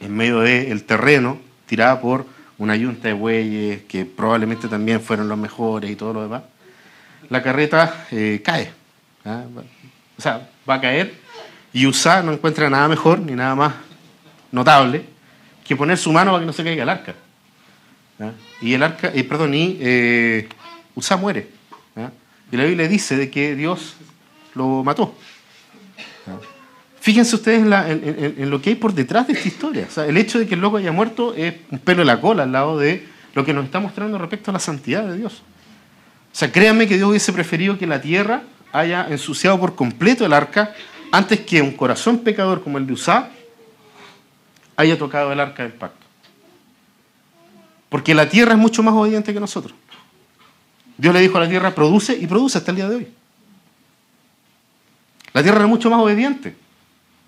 en 0.00 0.14
medio 0.14 0.40
del 0.40 0.84
terreno, 0.84 1.38
tirada 1.66 2.00
por 2.00 2.26
una 2.58 2.76
yunta 2.76 3.08
de 3.08 3.14
bueyes, 3.14 3.82
que 3.84 4.04
probablemente 4.04 4.68
también 4.68 5.00
fueron 5.00 5.28
los 5.28 5.38
mejores 5.38 5.90
y 5.90 5.96
todo 5.96 6.12
lo 6.12 6.22
demás, 6.22 6.42
la 7.30 7.42
carreta 7.42 8.06
eh, 8.10 8.42
cae. 8.44 8.70
¿ah? 9.24 9.44
O 10.18 10.22
sea, 10.22 10.48
va 10.68 10.74
a 10.74 10.80
caer 10.80 11.14
y 11.72 11.86
Usá 11.86 12.22
no 12.22 12.32
encuentra 12.32 12.68
nada 12.68 12.88
mejor 12.88 13.20
ni 13.20 13.32
nada 13.32 13.54
más 13.54 13.74
notable 14.50 15.04
que 15.64 15.76
poner 15.76 15.96
su 15.96 16.12
mano 16.12 16.32
para 16.32 16.40
que 16.42 16.46
no 16.46 16.52
se 16.52 16.64
caiga 16.64 16.82
el 16.82 16.88
arca. 16.88 17.14
Y 18.60 18.74
el 18.74 18.82
arca, 18.82 19.12
eh, 19.14 19.22
perdón, 19.22 19.54
y 19.54 19.76
eh, 19.80 20.48
Usá 20.94 21.16
muere. 21.16 21.48
Y 22.50 22.56
la 22.56 22.64
Biblia 22.64 22.88
dice 22.88 23.16
de 23.16 23.30
que 23.30 23.54
Dios 23.54 23.94
lo 24.54 24.82
mató. 24.82 25.14
Fíjense 27.00 27.36
ustedes 27.36 27.60
en, 27.60 28.50
lo 28.50 28.60
que 28.60 28.70
hay 28.70 28.76
por 28.76 28.92
detrás 28.92 29.26
de 29.26 29.34
esta 29.34 29.46
historia. 29.46 29.86
O 29.88 29.92
sea, 29.92 30.06
el 30.06 30.16
hecho 30.16 30.38
de 30.38 30.46
que 30.46 30.54
el 30.54 30.60
loco 30.60 30.78
haya 30.78 30.90
muerto 30.90 31.34
es 31.34 31.54
un 31.70 31.78
pelo 31.78 32.00
de 32.00 32.06
la 32.06 32.20
cola 32.20 32.42
al 32.42 32.52
lado 32.52 32.78
de 32.78 33.06
lo 33.34 33.44
que 33.44 33.52
nos 33.52 33.66
está 33.66 33.78
mostrando 33.78 34.18
respecto 34.18 34.50
a 34.50 34.54
la 34.54 34.58
santidad 34.58 35.04
de 35.04 35.16
Dios. 35.16 35.42
O 36.32 36.36
sea, 36.36 36.50
créanme 36.50 36.88
que 36.88 36.96
Dios 36.96 37.08
hubiese 37.08 37.32
preferido 37.32 37.78
que 37.78 37.86
la 37.86 38.00
tierra 38.00 38.42
haya 38.72 39.06
ensuciado 39.08 39.58
por 39.58 39.74
completo 39.74 40.24
el 40.26 40.32
arca 40.32 40.74
antes 41.10 41.40
que 41.40 41.62
un 41.62 41.72
corazón 41.72 42.18
pecador 42.18 42.62
como 42.62 42.78
el 42.78 42.86
de 42.86 42.92
Usá 42.92 43.30
haya 44.76 44.98
tocado 44.98 45.32
el 45.32 45.40
arca 45.40 45.62
del 45.62 45.72
pacto. 45.72 46.06
Porque 47.88 48.14
la 48.14 48.28
tierra 48.28 48.52
es 48.52 48.58
mucho 48.58 48.82
más 48.82 48.94
obediente 48.94 49.32
que 49.32 49.40
nosotros. 49.40 49.74
Dios 50.96 51.14
le 51.14 51.20
dijo 51.20 51.38
a 51.38 51.42
la 51.42 51.48
tierra, 51.48 51.74
produce 51.74 52.16
y 52.16 52.26
produce 52.26 52.58
hasta 52.58 52.70
el 52.70 52.76
día 52.76 52.88
de 52.88 52.96
hoy. 52.96 53.08
La 55.32 55.42
tierra 55.42 55.62
es 55.62 55.68
mucho 55.68 55.88
más 55.90 56.00
obediente. 56.00 56.56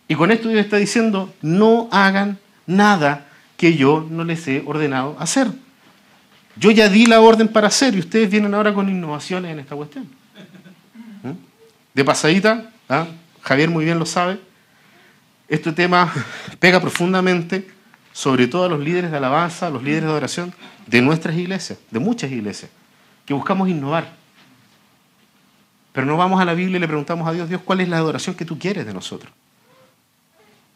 Y 0.08 0.14
con 0.16 0.30
esto 0.30 0.48
Dios 0.48 0.60
está 0.60 0.76
diciendo, 0.76 1.32
no 1.40 1.88
hagan 1.92 2.38
nada 2.66 3.26
que 3.56 3.76
yo 3.76 4.06
no 4.10 4.24
les 4.24 4.46
he 4.48 4.62
ordenado 4.66 5.16
hacer. 5.18 5.48
Yo 6.56 6.70
ya 6.72 6.88
di 6.88 7.06
la 7.06 7.20
orden 7.20 7.48
para 7.48 7.68
hacer 7.68 7.94
y 7.94 8.00
ustedes 8.00 8.28
vienen 8.30 8.54
ahora 8.54 8.74
con 8.74 8.88
innovaciones 8.88 9.52
en 9.52 9.60
esta 9.60 9.76
cuestión. 9.76 10.19
De 11.94 12.04
pasadita, 12.04 12.70
¿ah? 12.88 13.06
Javier 13.42 13.70
muy 13.70 13.84
bien 13.84 13.98
lo 13.98 14.06
sabe, 14.06 14.40
este 15.48 15.72
tema 15.72 16.12
pega 16.58 16.80
profundamente 16.80 17.68
sobre 18.12 18.46
todo 18.46 18.64
a 18.64 18.68
los 18.68 18.80
líderes 18.80 19.10
de 19.10 19.16
alabanza, 19.16 19.66
a 19.66 19.70
los 19.70 19.82
líderes 19.82 20.04
de 20.04 20.10
adoración 20.10 20.54
de 20.86 21.02
nuestras 21.02 21.36
iglesias, 21.36 21.78
de 21.90 21.98
muchas 21.98 22.30
iglesias, 22.30 22.70
que 23.24 23.34
buscamos 23.34 23.68
innovar. 23.68 24.12
Pero 25.92 26.06
no 26.06 26.16
vamos 26.16 26.40
a 26.40 26.44
la 26.44 26.54
Biblia 26.54 26.76
y 26.76 26.80
le 26.80 26.86
preguntamos 26.86 27.26
a 27.26 27.32
Dios, 27.32 27.48
Dios, 27.48 27.62
¿cuál 27.64 27.80
es 27.80 27.88
la 27.88 27.98
adoración 27.98 28.36
que 28.36 28.44
tú 28.44 28.58
quieres 28.58 28.86
de 28.86 28.94
nosotros? 28.94 29.32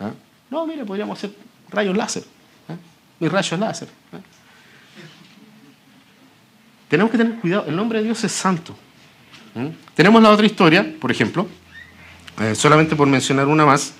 ¿Ah? 0.00 0.11
No, 0.50 0.66
mire, 0.66 0.85
podríamos 0.85 1.18
hacer 1.18 1.35
rayos 1.70 1.96
láser, 1.96 2.24
¿eh? 2.68 2.77
mis 3.20 3.31
rayos 3.31 3.59
láser. 3.59 3.88
¿eh? 3.88 4.20
Tenemos 6.88 7.11
que 7.11 7.18
tener 7.18 7.38
cuidado, 7.40 7.66
el 7.66 7.77
nombre 7.77 7.98
de 7.98 8.05
Dios 8.07 8.22
es 8.24 8.33
santo. 8.33 8.77
Tenemos 9.95 10.23
la 10.23 10.31
otra 10.31 10.47
historia, 10.47 10.95
por 11.01 11.11
ejemplo, 11.11 11.47
eh, 12.40 12.55
solamente 12.55 12.97
por 12.97 13.07
mencionar 13.07 13.47
una 13.47 13.64
más, 13.64 13.95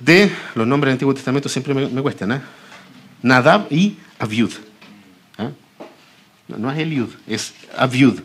de 0.00 0.30
los 0.54 0.66
nombres 0.66 0.88
del 0.88 0.94
Antiguo 0.94 1.14
Testamento 1.14 1.48
siempre 1.48 1.74
me, 1.74 2.02
cuestan, 2.02 2.32
¿eh? 2.32 2.40
Nadab 3.22 3.66
y 3.70 3.96
Aviud. 4.18 4.52
¿eh? 5.38 5.50
No, 6.48 6.70
es 6.70 6.78
Eliud, 6.78 7.08
es 7.26 7.54
Aviud. 7.76 8.20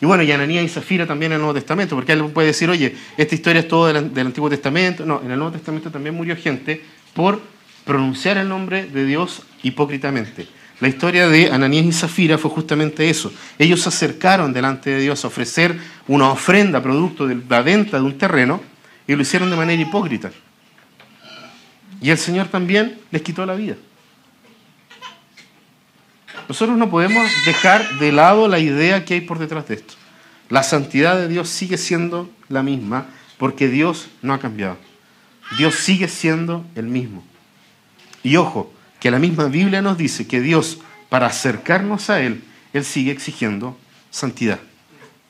Y 0.00 0.06
bueno, 0.06 0.22
y 0.22 0.30
y 0.30 0.68
Zafira 0.68 1.06
también 1.06 1.32
en 1.32 1.36
el 1.36 1.40
Nuevo 1.40 1.54
Testamento, 1.54 1.96
porque 1.96 2.12
alguien 2.12 2.30
puede 2.30 2.48
decir, 2.48 2.70
oye, 2.70 2.94
esta 3.16 3.34
historia 3.34 3.60
es 3.60 3.68
todo 3.68 3.88
del, 3.88 4.14
del, 4.14 4.26
Antiguo 4.26 4.48
Testamento. 4.48 5.04
No, 5.04 5.20
en 5.20 5.30
el 5.30 5.38
Nuevo 5.38 5.52
Testamento 5.52 5.90
también 5.90 6.14
murió 6.14 6.36
gente 6.36 6.84
por 7.14 7.40
pronunciar 7.84 8.36
el 8.36 8.48
nombre 8.48 8.86
de 8.86 9.04
Dios 9.04 9.42
hipócritamente. 9.62 10.46
La 10.80 10.88
historia 10.88 11.28
de 11.28 11.50
Ananías 11.50 11.86
y 11.86 11.92
Zafira 11.92 12.38
fue 12.38 12.50
justamente 12.50 13.10
eso. 13.10 13.32
Ellos 13.58 13.80
se 13.80 13.88
acercaron 13.88 14.52
delante 14.52 14.90
de 14.90 15.00
Dios 15.00 15.24
a 15.24 15.28
ofrecer 15.28 15.76
una 16.06 16.30
ofrenda 16.30 16.82
producto 16.82 17.26
de 17.26 17.40
la 17.48 17.62
venta 17.62 17.96
de 17.96 18.04
un 18.04 18.16
terreno 18.16 18.60
y 19.06 19.16
lo 19.16 19.22
hicieron 19.22 19.50
de 19.50 19.56
manera 19.56 19.82
hipócrita. 19.82 20.30
Y 22.00 22.10
el 22.10 22.18
Señor 22.18 22.46
también 22.46 22.98
les 23.10 23.22
quitó 23.22 23.44
la 23.44 23.54
vida. 23.54 23.74
Nosotros 26.48 26.78
no 26.78 26.88
podemos 26.88 27.28
dejar 27.44 27.98
de 27.98 28.12
lado 28.12 28.46
la 28.46 28.60
idea 28.60 29.04
que 29.04 29.14
hay 29.14 29.20
por 29.20 29.38
detrás 29.38 29.66
de 29.68 29.74
esto. 29.74 29.94
La 30.48 30.62
santidad 30.62 31.16
de 31.16 31.28
Dios 31.28 31.48
sigue 31.48 31.76
siendo 31.76 32.30
la 32.48 32.62
misma 32.62 33.06
porque 33.36 33.68
Dios 33.68 34.08
no 34.22 34.32
ha 34.32 34.38
cambiado. 34.38 34.78
Dios 35.58 35.74
sigue 35.74 36.08
siendo 36.08 36.64
el 36.74 36.86
mismo. 36.86 37.24
Y 38.22 38.36
ojo, 38.36 38.72
que 39.00 39.10
la 39.10 39.18
misma 39.18 39.44
Biblia 39.44 39.82
nos 39.82 39.96
dice 39.96 40.26
que 40.26 40.40
Dios, 40.40 40.78
para 41.08 41.26
acercarnos 41.26 42.10
a 42.10 42.20
Él, 42.20 42.42
Él 42.72 42.84
sigue 42.84 43.12
exigiendo 43.12 43.78
santidad. 44.10 44.60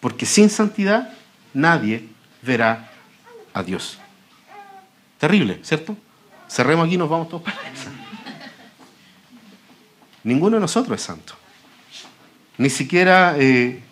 Porque 0.01 0.27
sin 0.27 0.51
santidad 0.51 1.13
nadie 1.53 2.09
verá 2.43 2.91
a 3.53 3.63
Dios. 3.63 3.99
Terrible, 5.19 5.61
¿cierto? 5.63 5.97
Cerremos 6.49 6.87
aquí 6.87 6.95
y 6.95 6.99
nos 6.99 7.11
vamos 7.11 7.29
todos 7.29 7.43
para 7.43 7.57
esa. 7.57 7.91
Ninguno 10.25 10.57
de 10.57 10.61
nosotros 10.61 10.99
es 10.99 11.05
santo. 11.05 11.35
Ni 12.57 12.71
siquiera 12.71 13.35
eh, 13.39 13.83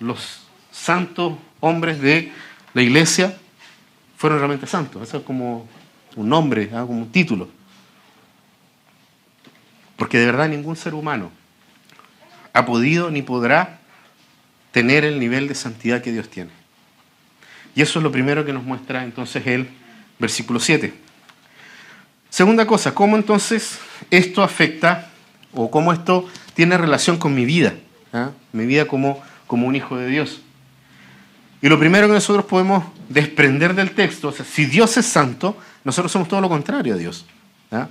los 0.00 0.40
santos 0.70 1.34
hombres 1.60 2.00
de 2.00 2.32
la 2.72 2.82
iglesia 2.82 3.36
fueron 4.16 4.38
realmente 4.38 4.66
santos. 4.66 5.02
Eso 5.02 5.18
es 5.18 5.22
como 5.24 5.68
un 6.16 6.28
nombre, 6.28 6.70
¿ah? 6.72 6.84
como 6.86 7.02
un 7.02 7.12
título. 7.12 7.48
Porque 9.96 10.18
de 10.18 10.26
verdad 10.26 10.48
ningún 10.48 10.76
ser 10.76 10.94
humano 10.94 11.30
ha 12.52 12.66
podido 12.66 13.10
ni 13.10 13.22
podrá 13.22 13.80
tener 14.72 15.04
el 15.04 15.18
nivel 15.20 15.48
de 15.48 15.54
santidad 15.54 16.02
que 16.02 16.12
Dios 16.12 16.28
tiene. 16.28 16.50
Y 17.74 17.82
eso 17.82 17.98
es 17.98 18.02
lo 18.02 18.12
primero 18.12 18.44
que 18.44 18.52
nos 18.52 18.64
muestra 18.64 19.04
entonces 19.04 19.46
el 19.46 19.68
versículo 20.18 20.60
7. 20.60 20.94
Segunda 22.30 22.66
cosa, 22.66 22.94
¿cómo 22.94 23.16
entonces 23.16 23.78
esto 24.10 24.42
afecta 24.42 25.10
o 25.52 25.70
cómo 25.70 25.92
esto 25.92 26.28
tiene 26.54 26.76
relación 26.76 27.16
con 27.16 27.34
mi 27.34 27.44
vida? 27.44 27.74
¿Ah? 28.12 28.30
Mi 28.52 28.66
vida 28.66 28.86
como, 28.86 29.22
como 29.46 29.66
un 29.66 29.76
hijo 29.76 29.96
de 29.96 30.08
Dios. 30.08 30.40
Y 31.62 31.68
lo 31.68 31.78
primero 31.78 32.06
que 32.06 32.14
nosotros 32.14 32.44
podemos 32.44 32.84
desprender 33.08 33.74
del 33.74 33.92
texto, 33.92 34.28
o 34.28 34.32
sea, 34.32 34.44
si 34.44 34.66
Dios 34.66 34.96
es 34.96 35.06
santo, 35.06 35.56
nosotros 35.82 36.12
somos 36.12 36.28
todo 36.28 36.40
lo 36.40 36.48
contrario 36.48 36.94
a 36.94 36.96
Dios. 36.96 37.24
¿ah? 37.72 37.88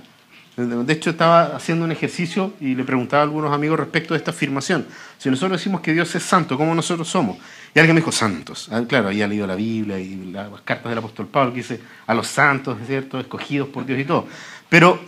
De 0.56 0.92
hecho, 0.92 1.10
estaba 1.10 1.56
haciendo 1.56 1.84
un 1.84 1.90
ejercicio 1.90 2.54
y 2.60 2.76
le 2.76 2.84
preguntaba 2.84 3.22
a 3.22 3.24
algunos 3.24 3.52
amigos 3.52 3.78
respecto 3.78 4.14
de 4.14 4.18
esta 4.18 4.30
afirmación. 4.30 4.86
Si 5.18 5.28
nosotros 5.28 5.58
decimos 5.58 5.80
que 5.80 5.92
Dios 5.92 6.14
es 6.14 6.22
santo, 6.22 6.56
¿cómo 6.56 6.72
nosotros 6.76 7.08
somos? 7.08 7.38
Y 7.74 7.80
alguien 7.80 7.96
me 7.96 8.00
dijo, 8.00 8.12
santos. 8.12 8.68
Ah, 8.70 8.82
claro, 8.86 9.08
había 9.08 9.26
leído 9.26 9.48
la 9.48 9.56
Biblia 9.56 9.98
y 9.98 10.30
las 10.30 10.48
cartas 10.60 10.90
del 10.90 10.98
apóstol 10.98 11.26
Pablo 11.26 11.52
que 11.52 11.58
dice 11.58 11.80
a 12.06 12.14
los 12.14 12.28
santos, 12.28 12.78
¿cierto? 12.86 13.18
Escogidos 13.18 13.68
por 13.68 13.84
Dios 13.84 13.98
y 13.98 14.04
todo. 14.04 14.28
Pero 14.68 15.00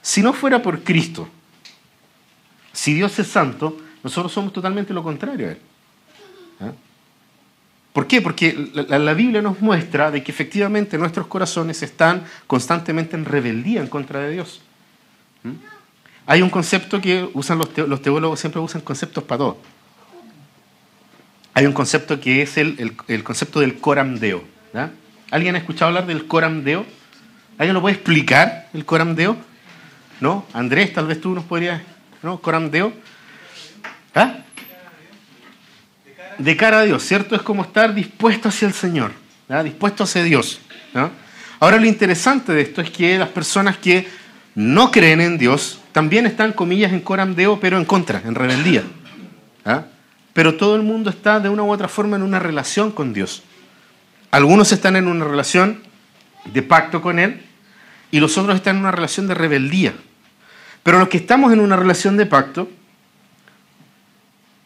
si 0.00 0.22
no 0.22 0.32
fuera 0.32 0.62
por 0.62 0.82
Cristo, 0.82 1.28
si 2.72 2.94
Dios 2.94 3.18
es 3.18 3.26
santo, 3.26 3.76
nosotros 4.02 4.32
somos 4.32 4.50
totalmente 4.54 4.94
lo 4.94 5.02
contrario 5.02 5.48
a 5.48 5.50
Él. 5.50 5.58
¿Ah? 6.60 6.72
¿Por 7.92 8.06
qué? 8.06 8.22
Porque 8.22 8.70
la, 8.72 8.98
la, 8.98 9.12
Biblia 9.12 9.42
nos 9.42 9.60
muestra 9.60 10.10
de 10.10 10.22
que 10.22 10.32
efectivamente 10.32 10.96
nuestros 10.96 11.26
corazones 11.26 11.82
están 11.82 12.24
constantemente 12.46 13.14
en 13.14 13.26
rebeldía 13.26 13.80
en 13.80 13.88
contra 13.88 14.20
de 14.20 14.32
Dios. 14.32 14.62
¿Mm? 15.46 15.76
Hay 16.26 16.42
un 16.42 16.50
concepto 16.50 17.00
que 17.00 17.28
usan 17.34 17.58
los, 17.58 17.72
teólogos, 18.02 18.40
siempre 18.40 18.60
usan 18.60 18.80
conceptos 18.80 19.22
para 19.24 19.38
todo. 19.38 19.58
Hay 21.54 21.66
un 21.66 21.72
concepto 21.72 22.20
que 22.20 22.42
es 22.42 22.56
el, 22.58 23.22
concepto 23.22 23.60
del 23.60 23.78
coram 23.78 24.18
deo. 24.18 24.42
¿Alguien 25.30 25.54
ha 25.54 25.58
escuchado 25.58 25.88
hablar 25.88 26.06
del 26.06 26.26
coram 26.26 26.64
deo? 26.64 26.84
¿Alguien 27.58 27.74
lo 27.74 27.80
puede 27.80 27.94
explicar, 27.94 28.68
el 28.74 28.84
coram 28.84 29.14
deo? 29.14 29.36
¿No? 30.20 30.46
Andrés, 30.52 30.92
tal 30.92 31.06
vez 31.06 31.20
tú 31.20 31.34
nos 31.34 31.44
podrías... 31.44 31.80
¿No? 32.22 32.40
Coram 32.40 32.70
deo. 32.70 32.92
¿Ah? 34.14 34.38
De 36.38 36.56
cara 36.56 36.80
a 36.80 36.82
Dios, 36.82 37.02
¿cierto? 37.04 37.36
Es 37.36 37.42
como 37.42 37.62
estar 37.62 37.94
dispuesto 37.94 38.48
hacia 38.48 38.66
el 38.66 38.74
Señor, 38.74 39.12
dispuesto 39.62 40.04
hacia 40.04 40.24
Dios. 40.24 40.60
Ahora 41.60 41.78
lo 41.78 41.86
interesante 41.86 42.52
de 42.52 42.62
esto 42.62 42.80
es 42.82 42.90
que 42.90 43.16
las 43.16 43.28
personas 43.28 43.76
que 43.78 44.06
no 44.56 44.90
creen 44.90 45.20
en 45.20 45.36
Dios, 45.36 45.80
también 45.92 46.24
están, 46.26 46.54
comillas, 46.54 46.92
en 46.92 47.00
coram 47.00 47.34
deo, 47.34 47.60
pero 47.60 47.76
en 47.76 47.84
contra, 47.84 48.22
en 48.24 48.34
rebeldía. 48.34 48.82
¿ah? 49.66 49.84
Pero 50.32 50.56
todo 50.56 50.76
el 50.76 50.82
mundo 50.82 51.10
está 51.10 51.40
de 51.40 51.50
una 51.50 51.62
u 51.62 51.70
otra 51.70 51.88
forma 51.88 52.16
en 52.16 52.22
una 52.22 52.38
relación 52.38 52.90
con 52.90 53.12
Dios. 53.12 53.42
Algunos 54.30 54.72
están 54.72 54.96
en 54.96 55.08
una 55.08 55.26
relación 55.26 55.82
de 56.46 56.62
pacto 56.62 57.02
con 57.02 57.18
Él 57.18 57.42
y 58.10 58.18
los 58.18 58.38
otros 58.38 58.56
están 58.56 58.76
en 58.76 58.82
una 58.82 58.92
relación 58.92 59.26
de 59.28 59.34
rebeldía. 59.34 59.92
Pero 60.82 61.00
los 61.00 61.08
que 61.08 61.18
estamos 61.18 61.52
en 61.52 61.60
una 61.60 61.76
relación 61.76 62.16
de 62.16 62.24
pacto, 62.24 62.70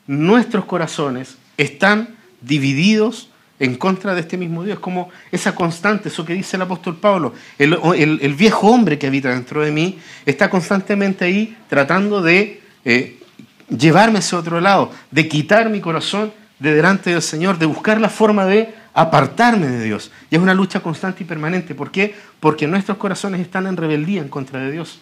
nuestros 0.07 0.67
corazones 0.67 1.37
están 1.57 2.17
divididos 2.43 3.30
en 3.61 3.77
contra 3.77 4.15
de 4.15 4.23
este 4.23 4.37
mismo 4.37 4.65
Dios. 4.65 4.81
Como 4.81 5.11
esa 5.31 5.55
constante, 5.55 6.09
eso 6.09 6.25
que 6.25 6.33
dice 6.33 6.57
el 6.57 6.63
apóstol 6.63 6.97
Pablo, 6.97 7.35
el, 7.59 8.35
viejo 8.35 8.69
hombre 8.69 8.99
que 8.99 9.07
habita 9.07 9.29
dentro 9.29 9.63
de 9.63 9.71
mí 9.71 9.99
está 10.27 10.51
constantemente 10.51 11.27
ahí 11.27 11.57
tratando 11.69 12.23
de 12.23 12.61
eh, 12.85 13.21
llevarme 13.69 14.19
hacia 14.19 14.39
otro 14.39 14.61
lado, 14.61 14.91
de 15.11 15.29
quitar 15.29 15.69
mi 15.71 15.81
corazón 15.81 16.33
de 16.59 16.75
delante 16.75 17.11
del 17.11 17.23
Señor, 17.23 17.59
de 17.59 17.67
buscar 17.67 18.01
la 18.01 18.09
forma 18.09 18.47
de 18.47 18.75
apartarme 18.95 19.69
de 19.69 19.85
Dios. 19.85 20.11
Y 20.31 20.37
es 20.37 20.43
una 20.43 20.55
lucha 20.55 20.81
constante 20.81 21.23
y 21.23 21.27
permanente. 21.27 21.75
¿Por 21.75 21.91
qué? 21.91 22.15
Porque 22.41 22.67
nuestros 22.67 22.99
corazones 22.99 23.41
están 23.41 23.67
en 23.67 23.77
rebeldía 23.77 24.23
en 24.23 24.29
contra 24.29 24.61
de 24.61 24.73
Dios. 24.73 25.01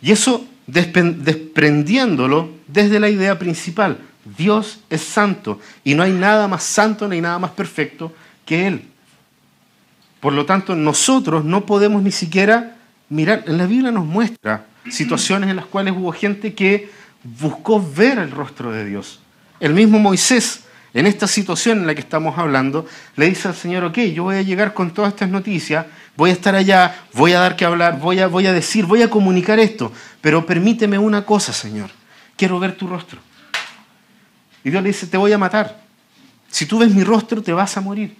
Y 0.00 0.10
eso 0.10 0.46
desprendiéndolo 0.66 2.50
desde 2.66 3.00
la 3.00 3.08
idea 3.08 3.38
principal. 3.38 3.98
Dios 4.24 4.80
es 4.88 5.02
santo 5.02 5.60
y 5.84 5.94
no 5.94 6.02
hay 6.02 6.12
nada 6.12 6.46
más 6.48 6.62
santo 6.62 7.08
ni 7.08 7.20
nada 7.20 7.38
más 7.38 7.50
perfecto 7.52 8.12
que 8.44 8.66
Él. 8.66 8.88
Por 10.20 10.32
lo 10.32 10.46
tanto, 10.46 10.76
nosotros 10.76 11.44
no 11.44 11.66
podemos 11.66 12.02
ni 12.02 12.12
siquiera 12.12 12.76
mirar, 13.08 13.44
la 13.46 13.66
Biblia 13.66 13.90
nos 13.90 14.06
muestra 14.06 14.66
situaciones 14.88 15.50
en 15.50 15.56
las 15.56 15.66
cuales 15.66 15.94
hubo 15.96 16.12
gente 16.12 16.54
que 16.54 16.90
buscó 17.24 17.84
ver 17.84 18.18
el 18.18 18.30
rostro 18.30 18.70
de 18.70 18.84
Dios. 18.84 19.20
El 19.58 19.74
mismo 19.74 19.98
Moisés, 19.98 20.64
en 20.94 21.06
esta 21.06 21.26
situación 21.26 21.78
en 21.78 21.86
la 21.86 21.94
que 21.94 22.00
estamos 22.00 22.38
hablando, 22.38 22.86
le 23.16 23.28
dice 23.28 23.48
al 23.48 23.54
Señor, 23.54 23.84
ok, 23.84 23.98
yo 24.14 24.24
voy 24.24 24.36
a 24.36 24.42
llegar 24.42 24.74
con 24.74 24.92
todas 24.92 25.12
estas 25.12 25.28
noticias, 25.28 25.86
voy 26.16 26.30
a 26.30 26.34
estar 26.34 26.54
allá, 26.54 27.04
voy 27.14 27.32
a 27.32 27.40
dar 27.40 27.56
que 27.56 27.64
hablar, 27.64 27.98
voy 27.98 28.20
a, 28.20 28.26
voy 28.28 28.46
a 28.46 28.52
decir, 28.52 28.86
voy 28.86 29.02
a 29.02 29.10
comunicar 29.10 29.58
esto, 29.58 29.92
pero 30.20 30.46
permíteme 30.46 30.98
una 30.98 31.24
cosa, 31.24 31.52
Señor, 31.52 31.90
quiero 32.36 32.58
ver 32.58 32.76
tu 32.76 32.86
rostro. 32.86 33.18
Y 34.64 34.70
Dios 34.70 34.82
le 34.82 34.88
dice, 34.88 35.06
te 35.06 35.16
voy 35.16 35.32
a 35.32 35.38
matar. 35.38 35.82
Si 36.48 36.66
tú 36.66 36.78
ves 36.78 36.94
mi 36.94 37.02
rostro, 37.02 37.42
te 37.42 37.52
vas 37.52 37.76
a 37.76 37.80
morir. 37.80 38.16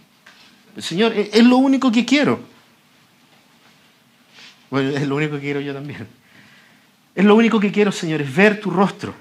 Señor, 0.78 1.12
e-, 1.12 1.30
es 1.32 1.44
lo 1.44 1.56
único 1.58 1.92
que 1.92 2.04
quiero. 2.04 2.40
Bueno, 4.70 4.90
es 4.90 5.06
lo 5.06 5.16
único 5.16 5.34
que 5.36 5.42
quiero 5.42 5.60
yo 5.60 5.74
también. 5.74 6.06
Es 7.14 7.24
lo 7.24 7.34
único 7.34 7.60
que 7.60 7.70
quiero, 7.70 7.92
Señor, 7.92 8.22
es 8.22 8.34
ver 8.34 8.60
tu 8.60 8.70
rostro. 8.70 9.14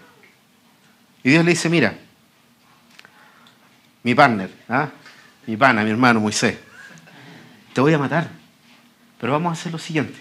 Y 1.23 1.29
Dios 1.29 1.43
le 1.43 1.51
dice, 1.51 1.69
mira, 1.69 1.93
mi 4.03 4.15
partner, 4.15 4.49
¿ah? 4.69 4.89
mi 5.45 5.57
pana, 5.57 5.83
mi 5.83 5.91
hermano 5.91 6.19
Moisés, 6.19 6.57
te 7.73 7.81
voy 7.81 7.93
a 7.93 7.97
matar. 7.97 8.29
Pero 9.19 9.33
vamos 9.33 9.51
a 9.51 9.53
hacer 9.53 9.71
lo 9.71 9.77
siguiente. 9.77 10.17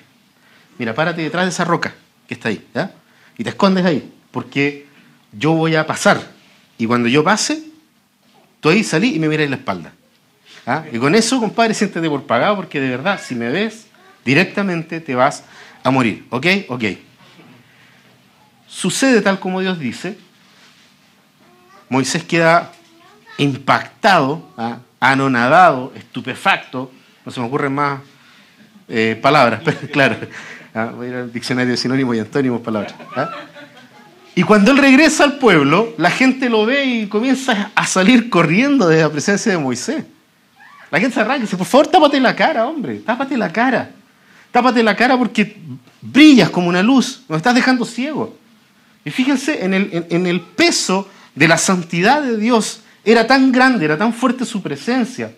Mira, 0.79 0.95
párate 0.95 1.23
detrás 1.23 1.45
de 1.45 1.51
esa 1.51 1.65
roca 1.65 1.95
que 2.27 2.35
está 2.35 2.49
ahí. 2.49 2.67
Y 3.39 3.45
te 3.45 3.51
escondes 3.51 3.85
ahí, 3.85 4.13
porque 4.31 4.87
yo 5.33 5.53
voy 5.53 5.77
a 5.77 5.87
pasar. 5.87 6.40
Y 6.81 6.87
cuando 6.87 7.09
yo 7.11 7.23
pase, 7.23 7.63
tú 8.61 8.71
ahí 8.71 8.83
salí 8.83 9.15
y 9.15 9.19
me 9.19 9.29
miras 9.29 9.51
la 9.51 9.57
espalda. 9.57 9.93
¿ah? 10.67 10.85
Y 10.91 10.99
con 10.99 11.15
eso, 11.15 11.39
compadre, 11.39 11.75
siéntete 11.75 12.09
por 12.09 12.25
pagado, 12.25 12.57
porque 12.57 12.81
de 12.81 12.89
verdad, 12.89 13.21
si 13.23 13.35
me 13.35 13.51
ves, 13.51 13.87
directamente 14.25 14.99
te 15.03 15.15
vas 15.15 15.45
a 15.85 15.91
morir. 15.91 16.25
¿Ok? 16.31 16.47
Ok. 16.71 16.85
Sucede 18.67 19.21
tal 19.21 19.39
como 19.39 19.61
Dios 19.61 19.79
dice. 19.79 20.17
Moisés 21.91 22.25
queda 22.25 22.73
impactado, 23.37 24.49
¿ah? 24.57 24.79
anonadado, 25.01 25.93
estupefacto. 25.95 26.91
No 27.27 27.31
se 27.31 27.41
me 27.41 27.47
ocurren 27.47 27.75
más 27.75 28.01
eh, 28.89 29.19
palabras, 29.21 29.61
pero 29.63 29.81
claro. 29.93 30.17
¿ah? 30.75 30.93
Voy 30.97 31.09
a 31.09 31.11
ir 31.11 31.17
al 31.17 31.31
diccionario 31.31 31.73
de 31.73 31.77
sinónimos 31.77 32.17
y 32.17 32.21
antónimos 32.21 32.63
palabras. 32.63 32.95
¿ah? 33.17 33.50
Y 34.35 34.43
cuando 34.43 34.71
él 34.71 34.79
regresa 34.79 35.25
al 35.25 35.39
pueblo, 35.39 35.93
la 35.99 36.11
gente 36.11 36.49
lo 36.49 36.65
ve 36.65 36.85
y 36.85 37.07
comienza 37.07 37.73
a 37.75 37.87
salir 37.87 38.31
corriendo 38.31 38.89
de 38.89 39.03
la 39.03 39.11
presencia 39.11 39.53
de 39.53 39.59
Moisés. 39.59 40.05
La 40.91 40.99
gente 40.99 41.15
se 41.15 41.21
arranca 41.21 41.39
y 41.39 41.43
dice, 41.43 41.57
por 41.57 41.67
favor, 41.67 41.89
tápate 41.89 42.21
la 42.21 42.35
cara, 42.35 42.67
hombre, 42.67 42.99
tápate 42.99 43.37
la 43.37 43.53
cara. 43.53 43.91
Tápate 44.51 44.83
la 44.83 44.97
cara 44.97 45.17
porque 45.17 45.57
brillas 46.01 46.51
como 46.51 46.69
una 46.69 46.83
luz, 46.83 47.23
nos 47.29 47.37
estás 47.37 47.55
dejando 47.55 47.85
ciego. 47.85 48.37
Y 49.05 49.11
fíjense 49.11 49.65
en 49.65 49.75
el, 49.75 50.07
en 50.11 50.27
el 50.27 50.41
peso 50.41 51.09
de 51.35 51.49
la 51.49 51.59
santidad 51.59 52.23
de 52.23 52.37
Dios. 52.37 52.83
Era 53.05 53.27
tan 53.27 53.53
grande, 53.53 53.85
era 53.85 53.97
tan 53.97 54.13
fuerte 54.13 54.45
su 54.45 54.63
presencia, 54.63 55.33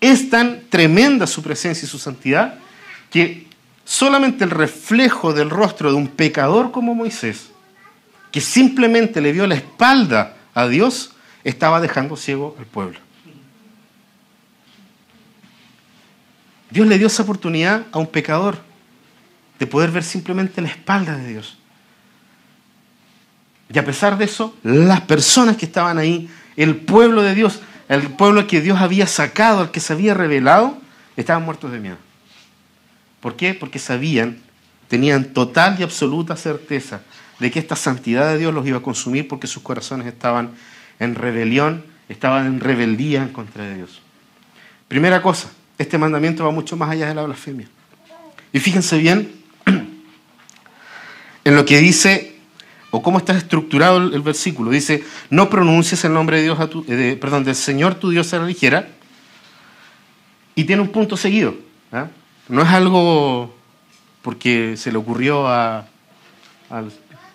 es 0.00 0.30
tan 0.30 0.62
tremenda 0.68 1.26
su 1.26 1.42
presencia 1.42 1.86
y 1.86 1.88
su 1.88 1.98
santidad, 1.98 2.54
que 3.10 3.46
solamente 3.84 4.44
el 4.44 4.50
reflejo 4.50 5.32
del 5.32 5.50
rostro 5.50 5.90
de 5.90 5.96
un 5.96 6.08
pecador 6.08 6.72
como 6.72 6.94
Moisés, 6.94 7.50
que 8.34 8.40
simplemente 8.40 9.20
le 9.20 9.32
dio 9.32 9.46
la 9.46 9.54
espalda 9.54 10.34
a 10.54 10.66
Dios, 10.66 11.12
estaba 11.44 11.80
dejando 11.80 12.16
ciego 12.16 12.56
al 12.58 12.66
pueblo. 12.66 12.98
Dios 16.68 16.88
le 16.88 16.98
dio 16.98 17.06
esa 17.06 17.22
oportunidad 17.22 17.86
a 17.92 17.98
un 18.00 18.08
pecador 18.08 18.58
de 19.60 19.68
poder 19.68 19.92
ver 19.92 20.02
simplemente 20.02 20.60
la 20.60 20.66
espalda 20.66 21.16
de 21.16 21.28
Dios. 21.28 21.56
Y 23.72 23.78
a 23.78 23.84
pesar 23.84 24.18
de 24.18 24.24
eso, 24.24 24.56
las 24.64 25.02
personas 25.02 25.56
que 25.56 25.66
estaban 25.66 25.96
ahí, 25.98 26.28
el 26.56 26.74
pueblo 26.74 27.22
de 27.22 27.36
Dios, 27.36 27.60
el 27.88 28.02
pueblo 28.14 28.48
que 28.48 28.60
Dios 28.60 28.80
había 28.80 29.06
sacado, 29.06 29.60
al 29.60 29.70
que 29.70 29.78
se 29.78 29.92
había 29.92 30.12
revelado, 30.12 30.76
estaban 31.16 31.44
muertos 31.44 31.70
de 31.70 31.78
miedo. 31.78 31.98
¿Por 33.20 33.36
qué? 33.36 33.54
Porque 33.54 33.78
sabían, 33.78 34.38
tenían 34.88 35.26
total 35.26 35.76
y 35.78 35.84
absoluta 35.84 36.34
certeza 36.34 37.02
de 37.44 37.50
que 37.50 37.58
esta 37.58 37.76
santidad 37.76 38.32
de 38.32 38.38
Dios 38.38 38.54
los 38.54 38.66
iba 38.66 38.78
a 38.78 38.80
consumir 38.80 39.28
porque 39.28 39.46
sus 39.46 39.62
corazones 39.62 40.06
estaban 40.06 40.52
en 40.98 41.14
rebelión, 41.14 41.84
estaban 42.08 42.46
en 42.46 42.58
rebeldía 42.58 43.22
en 43.22 43.34
contra 43.34 43.64
de 43.64 43.74
Dios. 43.74 44.00
Primera 44.88 45.20
cosa, 45.20 45.50
este 45.76 45.98
mandamiento 45.98 46.42
va 46.42 46.52
mucho 46.52 46.74
más 46.74 46.88
allá 46.88 47.06
de 47.08 47.14
la 47.14 47.24
blasfemia. 47.24 47.68
Y 48.50 48.60
fíjense 48.60 48.96
bien 48.96 49.30
en 51.44 51.54
lo 51.54 51.66
que 51.66 51.80
dice, 51.80 52.34
o 52.90 53.02
cómo 53.02 53.18
está 53.18 53.36
estructurado 53.36 53.98
el, 53.98 54.22
versículo. 54.22 54.70
Dice, 54.70 55.04
no 55.28 55.50
pronuncies 55.50 56.02
el 56.06 56.14
nombre 56.14 56.38
de 56.38 56.44
Dios 56.44 56.58
a 56.60 56.68
tu, 56.68 56.82
eh, 56.88 57.18
perdón, 57.20 57.44
del 57.44 57.56
Señor 57.56 57.96
tu 57.96 58.08
Dios 58.08 58.32
a 58.32 58.38
la 58.38 58.46
ligera. 58.46 58.88
Y 60.54 60.64
tiene 60.64 60.80
un 60.80 60.88
punto 60.88 61.18
seguido. 61.18 61.54
¿ah? 61.92 62.06
No 62.48 62.62
es 62.62 62.68
algo 62.68 63.54
porque 64.22 64.78
se 64.78 64.90
le 64.90 64.96
ocurrió 64.96 65.46
a, 65.46 65.84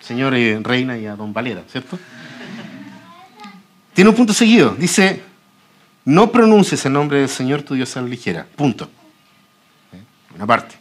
señor 0.00 0.34
eh, 0.34 0.58
Reina 0.62 0.98
y 0.98 1.06
a 1.06 1.16
don 1.16 1.32
Valera, 1.32 1.62
¿cierto? 1.70 1.98
Tiene 3.94 4.10
un 4.10 4.16
punto 4.16 4.32
seguido. 4.32 4.74
Dice, 4.74 5.22
no 6.04 6.32
pronuncies 6.32 6.84
el 6.86 6.92
nombre 6.92 7.20
del 7.20 7.28
Señor 7.28 7.62
tu 7.62 7.74
Dios 7.74 7.96
a 7.96 8.02
la 8.02 8.08
ligera. 8.08 8.46
Punto. 8.56 8.88
¿Eh? 9.92 10.00
Una 10.34 10.46
parte. 10.46 10.76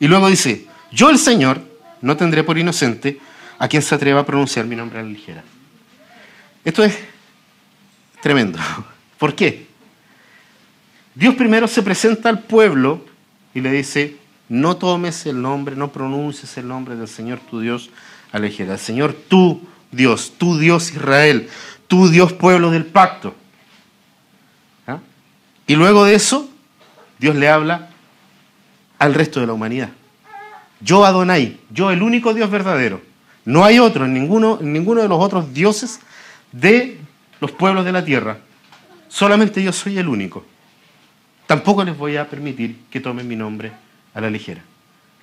Y 0.00 0.08
luego 0.08 0.28
dice, 0.28 0.66
yo 0.90 1.10
el 1.10 1.18
Señor 1.18 1.60
no 2.00 2.16
tendré 2.16 2.42
por 2.44 2.58
inocente 2.58 3.20
a 3.58 3.68
quien 3.68 3.82
se 3.82 3.94
atreva 3.94 4.20
a 4.20 4.26
pronunciar 4.26 4.66
mi 4.66 4.76
nombre 4.76 4.98
a 4.98 5.02
la 5.02 5.08
ligera. 5.08 5.44
Esto 6.64 6.84
es 6.84 6.98
tremendo. 8.20 8.58
¿Por 9.18 9.34
qué? 9.34 9.66
Dios 11.14 11.34
primero 11.34 11.66
se 11.66 11.82
presenta 11.82 12.28
al 12.28 12.42
pueblo 12.44 13.04
y 13.54 13.60
le 13.60 13.72
dice, 13.72 14.16
no 14.48 14.76
tomes 14.76 15.26
el 15.26 15.42
nombre, 15.42 15.74
no 15.74 15.90
pronuncies 15.90 16.56
el 16.58 16.68
nombre 16.68 16.94
del 16.94 17.08
Señor 17.08 17.40
tu 17.40 17.60
Dios 17.60 17.90
a 18.32 18.38
la 18.38 18.46
ligera. 18.46 18.74
El 18.74 18.78
Señor 18.78 19.12
tu 19.12 19.60
Dios, 19.90 20.34
tu 20.38 20.58
Dios 20.58 20.90
Israel, 20.92 21.48
tu 21.86 22.08
Dios 22.08 22.32
pueblo 22.32 22.70
del 22.70 22.86
pacto. 22.86 23.34
¿Ah? 24.86 24.98
Y 25.66 25.74
luego 25.74 26.04
de 26.04 26.14
eso, 26.14 26.48
Dios 27.18 27.36
le 27.36 27.48
habla 27.48 27.90
al 28.98 29.14
resto 29.14 29.40
de 29.40 29.46
la 29.46 29.52
humanidad. 29.52 29.90
Yo 30.80 31.04
Adonai, 31.04 31.58
yo 31.70 31.90
el 31.90 32.02
único 32.02 32.34
Dios 32.34 32.50
verdadero. 32.50 33.00
No 33.44 33.64
hay 33.64 33.78
otro, 33.78 34.06
ninguno, 34.06 34.58
ninguno 34.60 35.00
de 35.00 35.08
los 35.08 35.18
otros 35.20 35.52
dioses 35.54 36.00
de 36.52 37.00
los 37.40 37.50
pueblos 37.50 37.84
de 37.84 37.92
la 37.92 38.04
tierra. 38.04 38.38
Solamente 39.08 39.62
yo 39.62 39.72
soy 39.72 39.98
el 39.98 40.08
único. 40.08 40.44
Tampoco 41.46 41.82
les 41.82 41.96
voy 41.96 42.16
a 42.16 42.28
permitir 42.28 42.78
que 42.90 43.00
tomen 43.00 43.26
mi 43.26 43.34
nombre 43.34 43.72
a 44.12 44.20
la 44.20 44.28
ligera. 44.28 44.62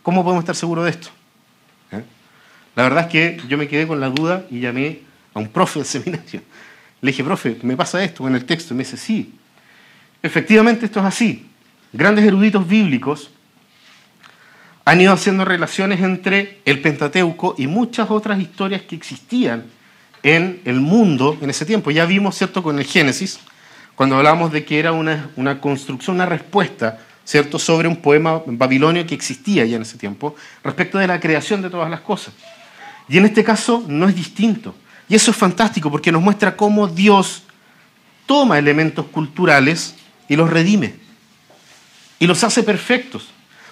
¿Cómo 0.02 0.24
podemos 0.24 0.44
estar 0.44 0.56
seguros 0.56 0.86
de 0.86 0.92
esto? 0.92 1.10
La 2.76 2.84
verdad 2.84 3.06
es 3.06 3.12
que 3.12 3.42
yo 3.48 3.58
me 3.58 3.68
quedé 3.68 3.88
con 3.88 4.00
la 4.00 4.10
duda 4.10 4.46
y 4.52 4.60
llamé 4.60 5.00
a 5.34 5.40
un 5.40 5.48
profe 5.48 5.80
del 5.80 5.88
seminario. 5.88 6.42
Le 7.02 7.12
dije, 7.12 7.24
profe, 7.24 7.58
¿me 7.62 7.78
pasa 7.78 8.04
esto 8.04 8.28
en 8.28 8.36
el 8.36 8.46
texto? 8.46 8.74
Y 8.74 8.78
me 8.78 8.84
dice, 8.84 8.98
sí. 8.98 9.34
Efectivamente 10.22 10.86
esto 10.86 11.00
es 11.00 11.06
así. 11.06 11.46
Grandes 11.94 12.26
eruditos 12.26 12.68
bíblicos 12.68 13.32
han 14.84 15.02
ido 15.02 15.14
haciendo 15.14 15.46
relaciones 15.46 16.02
entre 16.02 16.60
el 16.66 16.82
Pentateuco 16.82 17.56
y 17.58 17.68
muchas 17.68 18.12
otras 18.12 18.40
historias 18.40 18.84
que 18.84 18.96
existían 18.96 19.66
en 20.22 20.62
el 20.66 20.80
mundo 20.80 21.38
en 21.42 21.50
ese 21.50 21.66
tiempo. 21.66 21.92
Ya 21.92 22.06
vimos, 22.06 22.36
¿cierto?, 22.36 22.62
con 22.62 22.78
el 22.78 22.86
Génesis, 22.86 23.40
cuando 23.96 24.18
hablamos 24.18 24.52
de 24.52 24.66
que 24.66 24.80
era 24.80 24.92
una, 24.92 25.30
una 25.38 25.62
construcción, 25.62 26.18
una 26.18 26.26
respuesta, 26.26 27.00
¿cierto?, 27.24 27.58
sobre 27.58 27.88
un 27.88 27.98
poema 27.98 28.42
babilonio 28.46 29.06
que 29.08 29.16
existía 29.16 29.66
ya 29.66 29.78
en 29.78 29.84
ese 29.84 29.98
tiempo, 29.98 30.36
respecto 30.64 30.98
de 30.98 31.08
la 31.08 31.20
creación 31.20 31.62
de 31.62 31.70
todas 31.70 31.90
las 31.90 32.02
cosas. 32.02 32.34
Y 33.08 33.18
en 33.18 33.26
este 33.26 33.44
caso 33.44 33.84
no 33.88 34.08
es 34.08 34.16
distinto. 34.16 34.76
Y 35.08 35.16
eso 35.16 35.32
es 35.32 35.38
fantástico 35.38 35.92
porque 35.92 36.12
nos 36.12 36.22
muestra 36.22 36.56
cómo 36.56 36.88
Dios 36.88 37.44
toma 38.26 38.58
elementos 38.58 39.06
culturales 39.08 39.96
y 40.28 40.36
los 40.36 40.50
redime. 40.50 40.96
Y 42.18 42.28
los 42.28 42.44
hace 42.44 42.64
perfectos. 42.64 43.28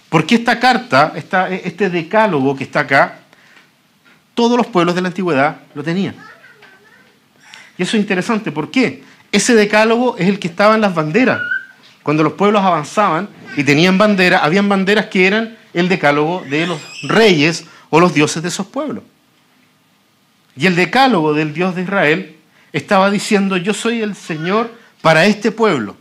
Porque 0.10 0.36
esta 0.36 0.60
carta, 0.60 1.14
este 1.16 1.90
decálogo 1.90 2.56
que 2.56 2.64
está 2.64 2.82
acá, 2.82 3.20
todos 4.36 4.58
los 4.58 4.68
pueblos 4.68 4.94
de 4.94 5.02
la 5.02 5.08
antigüedad 5.08 5.58
lo 5.74 5.84
tenían. 5.84 6.16
Y 7.78 7.84
eso 7.84 7.98
es 7.98 8.02
interesante. 8.02 8.52
¿Por 8.52 8.70
qué? 8.70 9.04
Ese 9.32 9.56
decálogo 9.56 10.16
es 10.18 10.28
el 10.28 10.38
que 10.38 10.48
estaba 10.48 10.76
en 10.76 10.82
las 10.82 10.94
banderas. 10.94 11.42
Cuando 12.04 12.22
los 12.22 12.34
pueblos 12.34 12.62
avanzaban 12.62 13.30
y 13.58 13.64
tenían 13.64 13.98
banderas, 13.98 14.44
habían 14.44 14.70
banderas 14.70 15.08
que 15.08 15.26
eran 15.26 15.58
el 15.74 15.90
decálogo 15.90 16.44
de 16.48 16.68
los 16.68 16.80
reyes 17.04 17.66
o 17.90 18.00
los 18.00 18.14
dioses 18.14 18.44
de 18.44 18.50
esos 18.50 18.68
pueblos. 18.68 19.04
Y 20.56 20.68
el 20.68 20.76
decálogo 20.76 21.34
del 21.34 21.54
Dios 21.54 21.76
de 21.76 21.84
Israel 21.84 22.36
estaba 22.72 23.10
diciendo, 23.10 23.58
yo 23.58 23.74
soy 23.74 24.02
el 24.02 24.16
Señor 24.16 24.72
para 25.02 25.26
este 25.26 25.52
pueblo. 25.52 25.96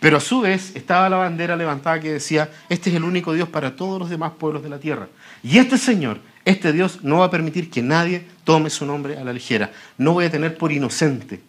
Pero 0.00 0.18
a 0.18 0.20
su 0.20 0.42
vez 0.42 0.76
estaba 0.76 1.08
la 1.08 1.16
bandera 1.16 1.56
levantada 1.56 1.98
que 1.98 2.12
decía, 2.12 2.50
este 2.68 2.90
es 2.90 2.96
el 2.96 3.04
único 3.04 3.32
Dios 3.32 3.48
para 3.48 3.74
todos 3.74 3.98
los 3.98 4.10
demás 4.10 4.32
pueblos 4.38 4.62
de 4.62 4.68
la 4.68 4.78
tierra. 4.78 5.08
Y 5.42 5.58
este 5.58 5.78
Señor, 5.78 6.18
este 6.44 6.72
Dios, 6.72 6.98
no 7.02 7.20
va 7.20 7.26
a 7.26 7.30
permitir 7.30 7.70
que 7.70 7.82
nadie 7.82 8.26
tome 8.44 8.68
su 8.70 8.84
nombre 8.84 9.16
a 9.16 9.24
la 9.24 9.32
ligera. 9.32 9.72
No 9.96 10.12
voy 10.12 10.26
a 10.26 10.30
tener 10.30 10.58
por 10.58 10.72
inocente 10.72 11.40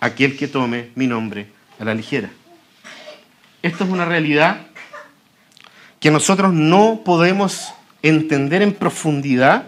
aquel 0.00 0.36
que 0.36 0.46
tome 0.46 0.90
mi 0.94 1.06
nombre 1.06 1.48
a 1.80 1.84
la 1.84 1.94
ligera. 1.94 2.30
Esto 3.62 3.82
es 3.82 3.90
una 3.90 4.04
realidad 4.04 4.68
que 5.98 6.10
nosotros 6.12 6.52
no 6.52 7.00
podemos 7.04 7.72
entender 8.02 8.62
en 8.62 8.72
profundidad. 8.72 9.64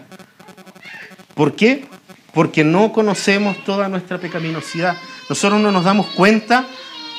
¿Por 1.33 1.55
qué? 1.55 1.85
Porque 2.33 2.63
no 2.63 2.93
conocemos 2.93 3.63
toda 3.63 3.89
nuestra 3.89 4.17
pecaminosidad. 4.17 4.97
Nosotros 5.29 5.61
no 5.61 5.71
nos 5.71 5.83
damos 5.83 6.07
cuenta 6.07 6.65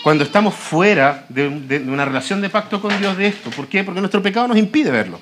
cuando 0.03 0.25
estamos 0.25 0.55
fuera 0.55 1.27
de, 1.29 1.47
una 1.87 2.05
relación 2.05 2.41
de 2.41 2.51
pacto 2.51 2.81
con 2.81 2.99
Dios 2.99 3.17
de 3.17 3.29
esto. 3.29 3.51
¿Por 3.51 3.69
qué? 3.69 3.85
Porque 3.85 4.01
nuestro 4.01 4.23
pecado 4.23 4.49
nos 4.49 4.57
impide 4.57 4.91
verlo. 4.91 5.21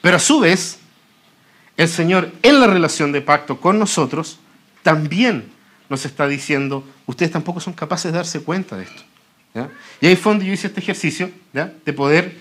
Pero 0.00 0.16
a 0.16 0.20
su 0.20 0.40
vez, 0.40 0.80
el 1.76 1.88
Señor 1.88 2.32
en 2.42 2.60
la 2.60 2.66
relación 2.66 3.12
de 3.12 3.20
pacto 3.20 3.60
con 3.60 3.78
nosotros 3.78 4.38
también 4.82 5.52
nos 5.88 6.06
está 6.06 6.26
diciendo, 6.26 6.84
ustedes 7.06 7.30
tampoco 7.30 7.60
son 7.60 7.74
capaces 7.74 8.10
de 8.10 8.16
darse 8.16 8.40
cuenta 8.40 8.76
de 8.76 8.84
esto. 8.84 9.02
Y 10.00 10.06
ahí 10.06 10.16
fue 10.16 10.32
donde 10.32 10.46
yo 10.46 10.52
hice 10.52 10.68
este 10.68 10.80
ejercicio 10.80 11.30
de 11.52 11.92
poder, 11.92 12.38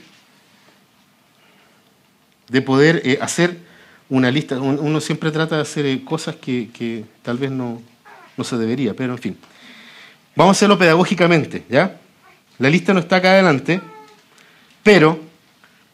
de 2.47 2.61
poder 2.61 3.01
eh, 3.03 3.19
hacer 3.21 3.59
una 4.11 4.29
lista. 4.29 4.59
Uno 4.59 5.01
siempre 5.01 5.31
trata 5.31 5.55
de 5.55 5.61
hacer 5.61 5.85
eh, 5.85 6.03
cosas 6.03 6.35
que, 6.35 7.05
tal 7.23 7.37
vez 7.37 7.49
no, 7.49 7.81
no, 8.37 8.43
se 8.43 8.57
debería, 8.57 8.93
pero 8.93 9.13
en 9.13 9.19
fin. 9.19 9.37
Vamos 10.35 10.55
a 10.55 10.57
hacerlo 10.57 10.77
pedagógicamente, 10.77 11.65
¿ya? 11.69 11.97
La 12.59 12.69
lista 12.69 12.93
no 12.93 12.99
está 12.99 13.15
acá 13.15 13.31
adelante, 13.31 13.81
pero 14.83 15.19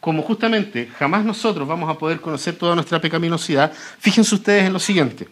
como 0.00 0.22
justamente 0.22 0.88
jamás 0.98 1.24
nosotros 1.24 1.66
vamos 1.66 1.88
a 1.88 1.94
poder 1.94 2.20
conocer 2.20 2.56
toda 2.56 2.74
nuestra 2.74 3.00
pecaminosidad, 3.00 3.72
fíjense 3.98 4.34
ustedes 4.34 4.64
en 4.64 4.72
lo 4.72 4.78
siguiente. 4.78 5.28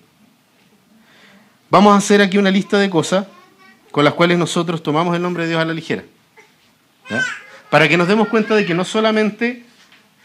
Vamos 1.68 1.92
a 1.92 1.96
hacer 1.96 2.22
aquí 2.22 2.38
una 2.38 2.50
lista 2.50 2.78
de 2.78 2.88
cosas 2.88 3.26
con 3.90 4.04
las 4.04 4.14
cuales 4.14 4.38
nosotros 4.38 4.82
tomamos 4.82 5.14
el 5.16 5.22
nombre 5.22 5.42
de 5.42 5.50
Dios 5.50 5.60
a 5.60 5.64
la 5.64 5.74
ligera. 5.74 6.04
Para 7.68 7.88
que 7.88 7.96
nos 7.96 8.06
demos 8.06 8.28
cuenta 8.28 8.54
de 8.54 8.64
que 8.64 8.74
no 8.74 8.84
solamente, 8.84 9.64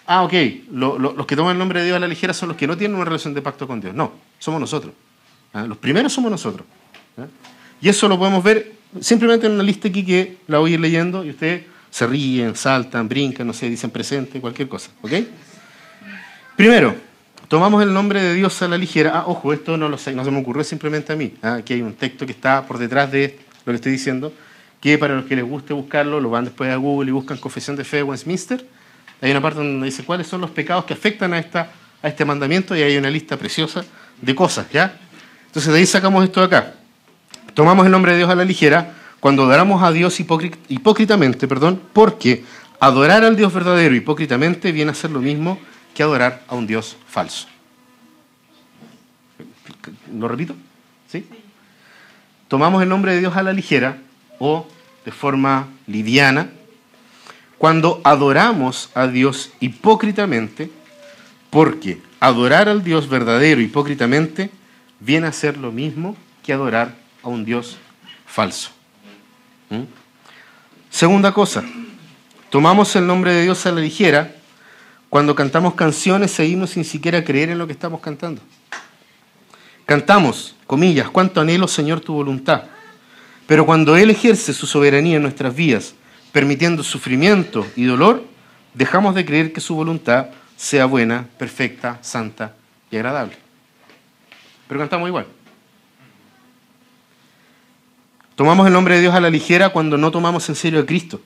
ah, 0.08 0.24
ok, 0.24 0.34
los 0.72 1.26
que 1.26 1.36
toman 1.36 1.54
el 1.54 1.60
nombre 1.60 1.80
de 1.80 1.86
Dios 1.88 1.98
a 1.98 2.00
la 2.00 2.08
ligera 2.08 2.34
son 2.34 2.50
los 2.50 2.58
que 2.58 2.68
no 2.68 2.78
tienen 2.78 2.96
una 2.96 3.06
relación 3.06 3.34
de 3.34 3.42
pacto 3.42 3.68
con 3.68 3.82
Dios. 3.82 3.94
No, 3.94 4.14
somos 4.40 4.60
nosotros. 4.60 4.94
¿ah? 5.54 5.66
Los 5.66 5.78
primeros 5.78 6.14
somos 6.14 6.32
nosotros. 6.32 6.66
Y 7.82 7.90
eso 7.90 8.08
lo 8.08 8.18
podemos 8.18 8.44
ver 8.44 8.74
simplemente 9.00 9.48
en 9.48 9.54
una 9.54 9.64
lista 9.64 9.88
aquí 9.88 10.06
que 10.06 10.38
la 10.48 10.60
voy 10.60 10.72
a 10.72 10.74
ir 10.76 10.80
leyendo 10.80 11.24
y 11.24 11.30
ustedes 11.30 11.64
se 11.90 12.08
ríen, 12.08 12.56
saltan, 12.56 13.08
brincan, 13.08 13.46
no 13.46 13.54
sé, 13.54 13.70
dicen 13.70 13.90
presente, 13.90 14.40
cualquier 14.40 14.68
cosa. 14.68 14.92
¿Ok? 15.02 15.12
Primero, 16.56 16.96
tomamos 17.48 17.84
el 17.84 17.94
nombre 17.94 18.22
de 18.22 18.34
Dios 18.34 18.62
a 18.62 18.68
la 18.68 18.78
ligera. 18.78 19.12
Ah, 19.14 19.24
ojo, 19.28 19.52
esto 19.52 19.78
no, 19.78 19.90
lo 19.90 19.98
sé, 19.98 20.14
no 20.14 20.24
se 20.24 20.32
me 20.32 20.40
ocurrió 20.40 20.64
simplemente 20.64 21.14
a 21.14 21.16
mí. 21.16 21.34
¿ah? 21.42 21.56
Aquí 21.56 21.74
hay 21.74 21.82
un 21.82 21.94
texto 21.94 22.26
que 22.26 22.32
está 22.32 22.66
por 22.66 22.78
detrás 22.78 23.12
de 23.12 23.40
lo 23.66 23.72
que 23.72 23.76
estoy 23.76 23.92
diciendo, 23.92 24.34
que 24.80 24.98
para 24.98 25.16
los 25.16 25.26
que 25.26 25.36
les 25.36 25.46
guste 25.46 25.74
buscarlo, 25.74 26.20
lo 26.20 26.30
van 26.30 26.46
después 26.46 26.72
a 26.72 26.76
Google 26.76 27.10
y 27.10 27.14
buscan 27.14 27.38
Confesión 27.38 27.76
de 27.76 27.84
Fe 27.84 27.98
de 27.98 28.04
Westminster. 28.04 28.66
Hay 29.22 29.32
una 29.32 29.42
parte 29.42 29.60
donde 29.60 29.86
dice 29.86 30.04
cuáles 30.04 30.28
son 30.28 30.42
los 30.42 30.50
pecados 30.52 30.86
que 30.86 30.94
afectan 30.94 31.34
a, 31.34 31.40
esta, 31.40 31.72
a 32.02 32.08
este 32.08 32.26
mandamiento 32.26 32.76
y 32.76 32.82
hay 32.82 32.98
una 32.98 33.10
lista 33.10 33.38
preciosa 33.38 33.84
de 34.22 34.36
cosas, 34.36 34.68
¿ya? 34.72 34.98
Entonces 35.46 35.72
de 35.72 35.80
ahí 35.80 35.86
sacamos 35.86 36.24
esto 36.24 36.40
de 36.40 36.48
acá. 36.48 36.74
Tomamos 37.54 37.86
el 37.86 37.92
nombre 37.92 38.14
de 38.14 38.20
Dios 38.20 38.30
a 38.30 38.36
la 38.36 38.46
ligera 38.46 38.94
cuando 39.20 39.44
adoramos 39.44 39.84
a 39.84 39.92
Dios 39.92 40.20
hipócritamente, 40.20 41.48
perdón, 41.48 41.82
porque 41.94 42.44
adorar 42.80 43.24
al 43.24 43.36
Dios 43.36 43.54
verdadero 43.54 43.94
hipócritamente 43.94 44.72
viene 44.72 44.92
a 44.92 44.96
ser 44.96 45.12
lo 45.12 45.20
mismo 45.20 45.60
que 45.94 46.02
adorar 46.02 46.44
a 46.48 46.56
un 46.56 46.66
Dios 46.66 46.98
falso. 47.08 47.48
¿Lo 50.18 50.28
repito? 50.28 50.56
¿Sí? 51.12 51.26
tomamos 52.52 52.84
el 52.84 52.90
nombre 52.90 53.14
de 53.14 53.20
Dios 53.22 53.38
a 53.38 53.44
la 53.44 53.54
ligera 53.54 53.96
o 54.38 54.68
de 55.06 55.12
forma 55.14 55.70
liviana, 55.88 56.50
cuando 57.62 58.02
adoramos 58.04 58.89
a 58.95 59.06
Dios 59.06 59.52
hipócritamente, 59.60 60.71
porque 61.52 62.02
adorar 62.19 62.67
al 62.67 62.84
Dios 62.84 63.08
verdadero 63.08 63.62
hipócritamente 63.62 64.50
viene 65.00 65.28
a 65.28 65.32
ser 65.32 65.58
lo 65.58 65.71
mismo 65.71 66.17
que 66.41 66.54
adorar 66.54 66.95
a 67.21 67.28
un 67.28 67.45
Dios 67.45 67.78
falso. 68.26 68.71
¿Mm? 69.69 69.84
Segunda 70.89 71.32
cosa, 71.34 71.63
tomamos 72.50 72.95
el 72.95 73.06
nombre 73.06 73.32
de 73.32 73.43
Dios 73.43 73.63
a 73.67 73.71
la 73.71 73.82
ligera 73.82 74.34
cuando 75.10 75.36
cantamos 75.36 75.76
canciones 75.76 76.32
seguimos 76.32 76.71
sin 76.71 76.84
siquiera 76.84 77.24
creer 77.24 77.52
en 77.52 77.60
lo 77.60 77.67
que 77.67 77.74
estamos 77.74 78.02
cantando. 78.02 78.41
Cantamos, 79.86 80.56
comillas, 80.65 81.12
cuánto 81.12 81.41
anhelo, 81.41 81.67
Señor, 81.67 82.00
tu 82.00 82.15
voluntad. 82.15 82.63
Pero 83.45 83.67
cuando 83.67 83.97
Él 83.97 84.10
ejerce 84.10 84.52
su 84.52 84.65
soberanía 84.65 85.17
en 85.17 85.21
nuestras 85.21 85.54
vidas, 85.54 85.93
permitiendo 86.32 86.84
sufrimiento 86.84 87.65
y 87.76 87.86
dolor, 87.86 88.24
dejamos 88.74 89.15
de 89.15 89.26
creer 89.26 89.54
que 89.54 89.62
su 89.62 89.76
voluntad 89.76 90.28
sea 90.56 90.86
buena, 90.86 91.28
perfecta, 91.38 92.00
santa 92.02 92.56
y 92.89 92.98
agradable. 92.98 93.36
Pero 94.67 94.80
cantamos 94.80 95.08
igual. 95.08 95.26
Tomamos 98.36 98.65
el 98.67 98.74
nombre 98.74 98.96
de 98.96 99.02
Dios 99.02 99.13
a 99.13 99.20
la 99.20 99.30
ligera 99.30 99.70
cuando 99.70 99.98
no 99.98 100.12
tomamos 100.12 100.48
en 100.50 100.56
serio 100.56 100.80
a 100.80 100.86
Cristo, 100.86 101.22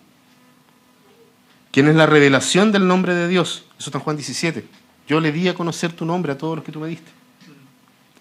quien 1.71 1.87
es 1.87 1.95
la 1.95 2.05
revelación 2.05 2.71
del 2.71 2.87
nombre 2.87 3.13
de 3.13 3.27
Dios. 3.27 3.65
Eso 3.77 3.89
está 3.89 3.99
en 3.99 4.03
Juan 4.03 4.15
17. 4.17 4.65
Yo 5.07 5.19
le 5.19 5.31
di 5.31 5.47
a 5.47 5.53
conocer 5.53 5.93
tu 5.93 6.05
nombre 6.05 6.31
a 6.31 6.37
todos 6.37 6.55
los 6.55 6.65
que 6.65 6.71
tú 6.71 6.79
me 6.79 6.87
diste. 6.87 7.11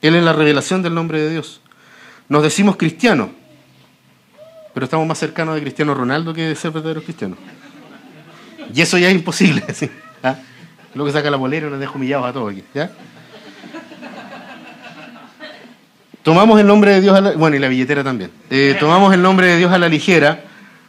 Él 0.02 0.14
es 0.14 0.22
la 0.22 0.34
revelación 0.34 0.82
del 0.82 0.94
nombre 0.94 1.20
de 1.20 1.30
Dios. 1.30 1.60
Nos 2.28 2.42
decimos 2.42 2.76
cristianos, 2.76 3.30
pero 4.74 4.84
estamos 4.84 5.06
más 5.06 5.18
cercanos 5.18 5.54
de 5.54 5.60
Cristiano 5.60 5.94
Ronaldo 5.94 6.34
que 6.34 6.42
de 6.42 6.56
ser 6.56 6.72
verdaderos 6.72 7.04
cristianos. 7.04 7.38
Y 8.74 8.80
eso 8.80 8.98
ya 8.98 9.08
es 9.08 9.14
imposible. 9.14 9.62
¿sí? 9.72 9.88
¿Ah? 10.22 10.36
Lo 10.94 11.04
que 11.04 11.12
saca 11.12 11.30
la 11.30 11.36
bolera 11.36 11.70
nos 11.70 11.78
deja 11.78 11.92
humillados 11.92 12.26
a 12.26 12.32
todos 12.32 12.52
aquí. 12.52 12.64
Tomamos 16.22 16.58
el 16.58 16.66
nombre 16.66 16.92
de 16.92 17.00
Dios 17.00 17.16
a 17.16 17.20
la, 17.20 17.32
bueno 17.32 17.54
y 17.56 17.60
la 17.60 17.68
billetera 17.68 18.02
también. 18.02 18.30
Eh, 18.50 18.76
tomamos 18.80 19.14
el 19.14 19.22
nombre 19.22 19.46
de 19.46 19.58
Dios 19.58 19.72
a 19.72 19.78
la 19.78 19.88
ligera 19.88 20.42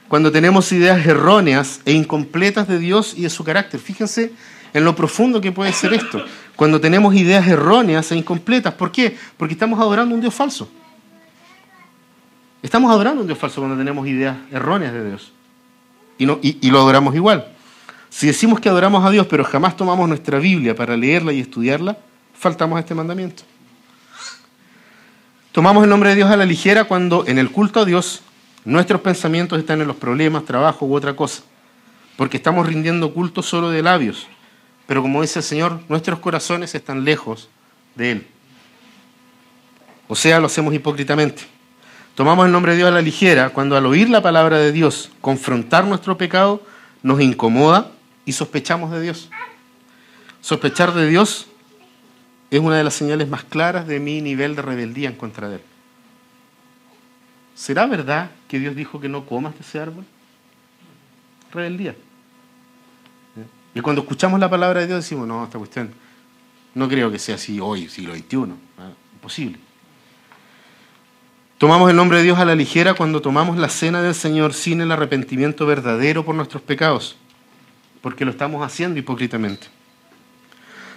cuando 0.07 0.31
tenemos 0.31 0.71
ideas 0.71 1.05
erróneas 1.05 1.81
e 1.85 1.91
incompletas 1.91 2.67
de 2.67 2.79
Dios 2.79 3.13
y 3.15 3.23
de 3.23 3.29
su 3.29 3.43
carácter. 3.43 3.79
Fíjense 3.79 4.31
en 4.73 4.83
lo 4.83 4.95
profundo 4.95 5.41
que 5.41 5.51
puede 5.51 5.73
ser 5.73 5.93
esto. 5.93 6.23
Cuando 6.55 6.79
tenemos 6.79 7.13
ideas 7.15 7.47
erróneas 7.47 8.11
e 8.11 8.15
incompletas. 8.15 8.73
¿Por 8.73 8.91
qué? 8.91 9.15
Porque 9.37 9.53
estamos 9.53 9.79
adorando 9.79 10.15
un 10.15 10.21
Dios 10.21 10.33
falso. 10.33 10.69
Estamos 12.65 12.89
adorando 12.89 13.21
un 13.21 13.27
Dios 13.27 13.37
falso 13.37 13.61
cuando 13.61 13.77
tenemos 13.77 14.07
ideas 14.07 14.37
erróneas 14.51 14.91
de 14.91 15.07
Dios. 15.07 15.31
Y, 16.17 16.71
lo 16.71 16.79
adoramos 16.79 17.13
igual. 17.13 17.47
Si 18.09 18.25
decimos 18.25 18.59
que 18.59 18.69
adoramos 18.69 19.05
a 19.05 19.11
Dios, 19.11 19.27
pero 19.27 19.43
jamás 19.43 19.77
tomamos 19.77 20.09
nuestra 20.09 20.39
Biblia 20.39 20.75
para 20.75 20.97
leerla 20.97 21.31
y 21.31 21.41
estudiarla, 21.41 21.95
faltamos 22.33 22.77
a 22.77 22.79
este 22.79 22.95
mandamiento. 22.95 23.43
Tomamos 25.51 25.83
el 25.83 25.91
nombre 25.91 26.09
de 26.09 26.15
Dios 26.15 26.31
a 26.31 26.35
la 26.35 26.45
ligera 26.45 26.85
cuando 26.85 27.27
en 27.27 27.37
el 27.37 27.51
culto 27.51 27.81
a 27.81 27.85
Dios 27.85 28.23
nuestros 28.63 29.01
pensamientos 29.01 29.59
están 29.59 29.81
en 29.81 29.87
los 29.87 29.97
problemas, 29.97 30.45
trabajo 30.45 30.87
u 30.87 30.95
otra 30.95 31.15
cosa, 31.15 31.43
porque 32.17 32.37
estamos 32.37 32.65
rindiendo 32.65 33.13
culto 33.13 33.43
solo 33.43 33.69
de 33.69 33.83
labios 33.83 34.27
pero 34.87 35.01
como 35.01 35.21
dice 35.21 35.39
el 35.39 35.43
Señor, 35.43 35.79
nuestros 35.89 36.19
corazones 36.19 36.75
están 36.75 37.03
lejos 37.05 37.49
de 37.95 38.11
Él. 38.11 38.27
O 40.07 40.15
sea, 40.15 40.39
lo 40.39 40.45
hacemos 40.45 40.73
hipócritamente. 40.73 41.54
Tomamos 42.15 42.45
el 42.45 42.51
nombre 42.51 42.71
de 42.71 42.79
Dios 42.79 42.89
a 42.89 42.93
la 42.93 43.01
ligera 43.01 43.49
cuando 43.49 43.75
al 43.77 43.85
oír 43.85 44.09
la 44.09 44.21
palabra 44.21 44.57
de 44.57 44.71
Dios, 44.71 45.11
confrontar 45.21 45.85
nuestro 45.85 46.17
pecado, 46.17 46.63
nos 47.03 47.21
incomoda 47.21 47.91
y 48.25 48.31
sospechamos 48.31 48.91
de 48.91 49.01
Dios. 49.01 49.29
Sospechar 50.41 50.93
de 50.93 51.07
Dios 51.07 51.47
es 52.51 52.59
una 52.59 52.77
de 52.77 52.83
las 52.83 52.93
señales 52.93 53.27
más 53.27 53.43
claras 53.43 53.85
de 53.85 53.99
mi 53.99 54.21
nivel 54.21 54.55
de 54.55 54.61
rebeldía 54.61 55.09
en 55.09 55.15
contra 55.15 55.49
de 55.49 55.55
Él. 55.55 55.61
¿será 57.55 57.87
verdad 57.87 58.29
que 58.47 58.59
Dios 58.59 58.75
dijo 58.75 58.99
que 58.99 59.09
no 59.09 59.25
comas 59.25 59.55
de 59.55 59.61
ese 59.61 59.79
árbol? 59.79 60.05
Rebeldía. 61.51 61.95
Y 63.73 63.81
cuando 63.81 64.01
escuchamos 64.01 64.39
la 64.39 64.49
palabra 64.49 64.81
de 64.81 64.87
Dios 64.87 65.03
decimos, 65.03 65.27
no, 65.27 65.43
esta 65.43 65.57
cuestión 65.57 65.91
no 66.75 66.87
creo 66.87 67.11
que 67.11 67.19
sea 67.19 67.35
así 67.35 67.59
hoy, 67.59 67.89
siglo 67.89 68.13
XXI. 68.13 68.53
Imposible. 69.13 69.59
Tomamos 71.57 71.89
el 71.89 71.95
nombre 71.95 72.17
de 72.17 72.23
Dios 72.23 72.37
a 72.37 72.43
la 72.43 72.53
ligera 72.53 72.95
cuando 72.95 73.21
tomamos 73.21 73.57
la 73.57 73.69
cena 73.69 74.01
del 74.01 74.13
Señor 74.13 74.53
sin 74.53 74.81
el 74.81 74.91
arrepentimiento 74.91 75.65
verdadero 75.65 76.25
por 76.25 76.35
nuestros 76.35 76.61
pecados, 76.61 77.15
porque 78.01 78.25
lo 78.25 78.31
estamos 78.31 78.65
haciendo 78.65 78.99
hipócritamente. 78.99 79.67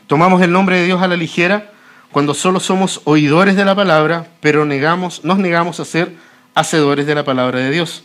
Tomamos 0.09 0.43
el 0.43 0.51
nombre 0.51 0.79
de 0.79 0.87
Dios 0.87 1.01
a 1.01 1.07
la 1.07 1.17
ligera 1.17 1.73
cuando 2.11 2.35
solo 2.35 2.59
somos 2.59 3.03
oidores 3.05 3.55
de 3.55 3.65
la 3.65 3.77
palabra, 3.77 4.33
pero 4.41 4.65
negamos, 4.65 5.25
nos 5.25 5.39
negamos 5.39 5.79
a 5.79 5.85
ser 5.85 6.17
hacedores 6.55 7.07
de 7.07 7.15
la 7.15 7.25
palabra 7.25 7.61
de 7.61 7.71
Dios. 7.71 8.05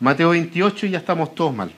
Mateo 0.00 0.30
28 0.30 0.86
y 0.86 0.90
ya 0.90 0.98
estamos 0.98 1.34
todos 1.34 1.54
mal. 1.54 1.72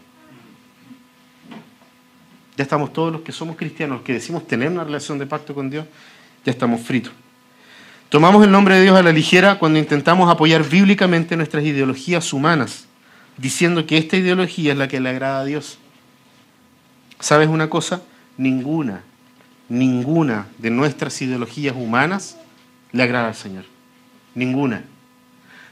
Ya 2.56 2.62
estamos 2.62 2.92
todos 2.92 3.12
los 3.12 3.20
que 3.20 3.32
somos 3.32 3.56
cristianos, 3.56 3.98
los 3.98 4.04
que 4.04 4.14
decimos 4.14 4.46
tener 4.46 4.68
una 4.70 4.82
relación 4.82 5.18
de 5.18 5.26
pacto 5.26 5.54
con 5.54 5.70
Dios, 5.70 5.86
ya 6.44 6.52
estamos 6.52 6.80
fritos. 6.80 7.12
Tomamos 8.08 8.42
el 8.42 8.50
nombre 8.50 8.76
de 8.76 8.82
Dios 8.82 8.96
a 8.96 9.02
la 9.02 9.12
ligera 9.12 9.58
cuando 9.58 9.78
intentamos 9.78 10.30
apoyar 10.30 10.66
bíblicamente 10.66 11.36
nuestras 11.36 11.64
ideologías 11.64 12.32
humanas, 12.32 12.86
diciendo 13.36 13.86
que 13.86 13.98
esta 13.98 14.16
ideología 14.16 14.72
es 14.72 14.78
la 14.78 14.88
que 14.88 14.98
le 14.98 15.10
agrada 15.10 15.40
a 15.40 15.44
Dios. 15.44 15.78
¿Sabes 17.20 17.48
una 17.48 17.68
cosa? 17.68 18.02
Ninguna, 18.38 19.02
ninguna 19.68 20.46
de 20.58 20.70
nuestras 20.70 21.20
ideologías 21.20 21.74
humanas 21.76 22.38
le 22.92 23.02
agrada 23.02 23.28
al 23.28 23.34
Señor. 23.34 23.64
Ninguna. 24.34 24.84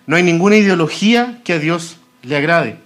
No 0.06 0.16
hay 0.16 0.22
ninguna 0.22 0.56
ideología 0.56 1.40
que 1.44 1.54
a 1.54 1.58
Dios 1.58 1.96
le 2.22 2.36
agrade. 2.36 2.78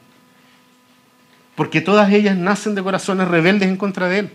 Porque 1.56 1.80
todas 1.80 2.12
ellas 2.12 2.36
nacen 2.36 2.74
de 2.74 2.82
corazones 2.82 3.28
rebeldes 3.28 3.68
en 3.68 3.76
contra 3.76 4.08
de 4.08 4.20
Él. 4.20 4.30